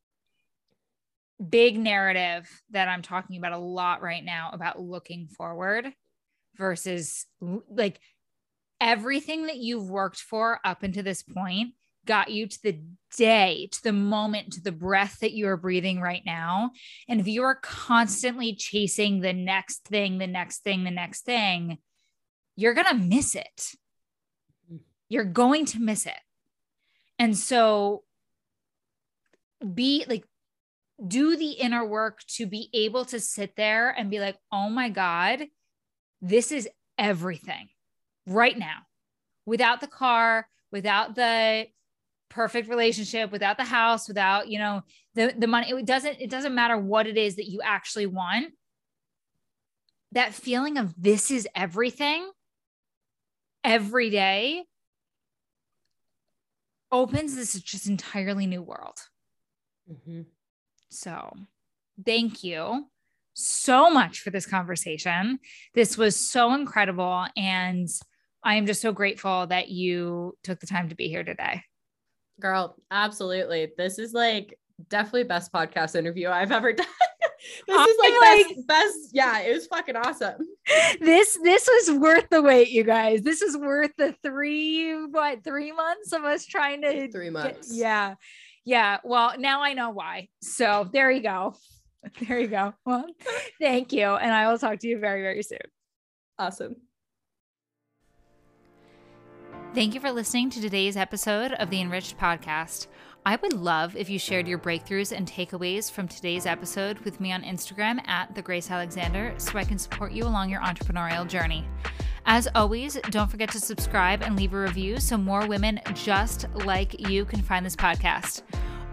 big 1.49 1.78
narrative 1.78 2.49
that 2.72 2.88
I'm 2.88 3.02
talking 3.02 3.38
about 3.38 3.52
a 3.52 3.57
lot 3.57 4.02
right 4.02 4.24
now 4.24 4.49
about 4.53 4.80
looking 4.80 5.28
forward 5.28 5.91
versus 6.57 7.25
like 7.69 7.99
everything 8.79 9.47
that 9.47 9.57
you've 9.57 9.89
worked 9.89 10.19
for 10.19 10.59
up 10.63 10.84
until 10.84 11.03
this 11.03 11.23
point 11.23 11.73
got 12.05 12.31
you 12.31 12.47
to 12.47 12.63
the 12.63 12.79
day, 13.15 13.69
to 13.71 13.84
the 13.84 13.91
moment, 13.91 14.53
to 14.53 14.61
the 14.61 14.71
breath 14.71 15.19
that 15.19 15.34
you 15.34 15.47
are 15.47 15.57
breathing 15.57 15.99
right 15.99 16.23
now. 16.25 16.71
And 17.07 17.19
if 17.19 17.27
you 17.27 17.43
are 17.43 17.55
constantly 17.55 18.55
chasing 18.55 19.19
the 19.19 19.34
next 19.34 19.84
thing, 19.84 20.17
the 20.17 20.27
next 20.27 20.63
thing, 20.63 20.84
the 20.84 20.91
next 20.91 21.25
thing, 21.25 21.77
you're 22.55 22.73
going 22.73 22.88
to 22.88 22.95
miss 22.95 23.35
it. 23.35 23.75
Mm. 24.71 24.79
You're 25.09 25.25
going 25.25 25.65
to 25.65 25.79
miss 25.79 26.05
it. 26.05 26.19
And 27.19 27.38
so 27.38 28.03
be 29.73 30.05
like, 30.07 30.23
do 31.05 31.35
the 31.38 31.51
inner 31.51 31.85
work 31.85 32.21
to 32.27 32.47
be 32.47 32.69
able 32.73 33.05
to 33.05 33.19
sit 33.19 33.55
there 33.55 33.89
and 33.89 34.09
be 34.09 34.19
like, 34.19 34.38
oh 34.51 34.69
my 34.69 34.89
God, 34.89 35.43
this 36.22 36.52
is 36.52 36.68
everything 36.98 37.69
right 38.26 38.57
now 38.57 38.80
without 39.45 39.81
the 39.81 39.88
car, 39.88 40.48
without 40.72 41.15
the 41.15 41.68
perfect 42.30 42.69
relationship, 42.69 43.31
without 43.31 43.57
the 43.57 43.64
house, 43.64 44.07
without, 44.07 44.49
you 44.49 44.60
know, 44.60 44.81
the 45.15 45.34
the 45.38 45.48
money. 45.48 45.69
It 45.69 45.85
doesn't 45.85 46.19
it 46.19 46.30
doesn't 46.30 46.53
matter 46.53 46.77
what 46.77 47.07
it 47.07 47.18
is 47.18 47.38
that 47.38 47.48
you 47.48 47.61
actually 47.64 48.07
want. 48.07 48.53
That 50.11 50.34
feeling 50.34 50.77
of 50.77 50.94
this 50.98 51.31
is 51.31 51.48
everything 51.56 52.30
every 53.64 54.10
day 54.10 54.64
opens 56.91 57.35
this 57.35 57.53
just 57.61 57.88
entirely 57.88 58.48
new 58.48 58.61
world. 58.61 58.98
Mm-hmm. 59.91 60.22
So, 60.89 61.35
thank 62.06 62.44
you 62.44 62.85
so 63.38 63.89
much 63.89 64.22
for 64.22 64.31
this 64.31 64.45
conversation. 64.45 65.39
This 65.73 65.97
was 65.97 66.15
so 66.15 66.53
incredible. 66.53 67.26
And 67.38 67.88
I 68.43 68.55
am 68.55 68.65
just 68.65 68.81
so 68.81 68.91
grateful 68.91 69.47
that 69.47 69.69
you 69.69 70.35
took 70.43 70.59
the 70.59 70.68
time 70.68 70.89
to 70.89 70.95
be 70.95 71.07
here 71.07 71.23
today. 71.23 71.61
Girl, 72.39 72.76
absolutely. 72.91 73.72
This 73.77 73.99
is 73.99 74.14
like 74.14 74.57
definitely 74.89 75.23
best 75.23 75.51
podcast 75.51 75.95
interview 75.95 76.30
I've 76.30 76.51
ever 76.51 76.73
done. 76.73 76.85
this 77.68 77.88
is 77.88 77.97
like, 77.99 78.14
like 78.22 78.47
best, 78.47 78.68
best. 78.68 78.97
Yeah, 79.14 79.39
it 79.39 79.53
was 79.53 79.68
fucking 79.68 79.95
awesome. 79.95 80.35
This 80.99 81.38
this 81.43 81.68
was 81.68 81.97
worth 81.99 82.27
the 82.30 82.41
wait, 82.41 82.69
you 82.69 82.84
guys. 82.84 83.22
This 83.22 83.41
is 83.41 83.57
worth 83.57 83.91
the 83.97 84.15
three 84.23 84.93
what 85.07 85.43
three 85.43 85.72
months 85.72 86.11
of 86.11 86.23
us 86.23 86.45
trying 86.45 86.81
to 86.81 87.11
three 87.11 87.30
months. 87.30 87.72
Get, 87.72 87.77
yeah, 87.77 88.15
yeah. 88.65 88.97
Well, 89.03 89.34
now 89.39 89.61
I 89.61 89.73
know 89.73 89.91
why. 89.91 90.27
So 90.41 90.89
there 90.91 91.09
you 91.09 91.22
go. 91.22 91.55
There 92.28 92.40
you 92.40 92.48
go. 92.48 92.74
Well, 92.86 93.06
thank 93.60 93.91
you, 93.91 94.06
and 94.06 94.34
I 94.34 94.49
will 94.49 94.57
talk 94.57 94.80
to 94.80 94.88
you 94.88 94.99
very 94.99 95.22
very 95.22 95.44
soon. 95.44 95.60
Awesome. 96.40 96.76
Thank 99.74 99.94
you 99.94 99.99
for 99.99 100.11
listening 100.11 100.49
to 100.52 100.61
today's 100.61 100.98
episode 100.98 101.52
of 101.53 101.69
the 101.69 101.82
Enriched 101.82 102.18
Podcast. 102.18 102.88
I 103.26 103.36
would 103.36 103.53
love 103.53 103.95
if 103.95 104.10
you 104.10 104.18
shared 104.18 104.48
your 104.48 104.57
breakthroughs 104.57 105.15
and 105.15 105.28
takeaways 105.28 105.91
from 105.91 106.07
today's 106.07 106.45
episode 106.45 106.98
with 106.99 107.19
me 107.19 107.34
on 107.34 107.44
Instagram 107.44 107.99
at 108.07 108.34
the 108.34 108.41
Grace 108.41 108.72
Alexander 108.72 109.36
so 109.38 109.60
I 109.60 109.65
can 109.65 109.78
support 109.78 110.14
you 110.14 110.24
along 110.24 110.49
your 110.49 110.61
entrepreneurial 110.61 111.28
journey. 111.28 111.68
As 112.26 112.48
always, 112.56 112.98
don't 113.10 113.30
forget 113.30 113.52
to 113.52 113.60
subscribe 113.60 114.22
and 114.22 114.36
leave 114.36 114.53
a 114.53 114.60
review 114.60 114.99
so 114.99 115.18
more 115.18 115.45
women 115.45 115.82
just 115.94 116.45
like 116.65 117.10
you 117.10 117.26
can 117.26 117.41
find 117.41 117.65
this 117.65 117.76
podcast. 117.76 118.44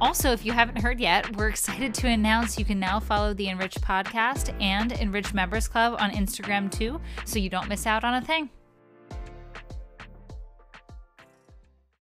Also, 0.04 0.32
if 0.32 0.44
you 0.44 0.52
haven't 0.52 0.82
heard 0.82 1.00
yet, 1.00 1.34
we're 1.34 1.48
excited 1.48 1.94
to 1.94 2.06
announce 2.06 2.58
you 2.58 2.64
can 2.66 2.78
now 2.78 3.00
follow 3.00 3.32
the 3.32 3.48
Enrich 3.48 3.76
podcast 3.76 4.54
and 4.60 4.92
Enrich 4.92 5.32
Members 5.32 5.66
Club 5.66 5.96
on 5.98 6.10
Instagram 6.10 6.70
too, 6.70 7.00
so 7.24 7.38
you 7.38 7.48
don't 7.48 7.70
miss 7.70 7.86
out 7.86 8.04
on 8.04 8.12
a 8.12 8.20
thing. 8.20 8.50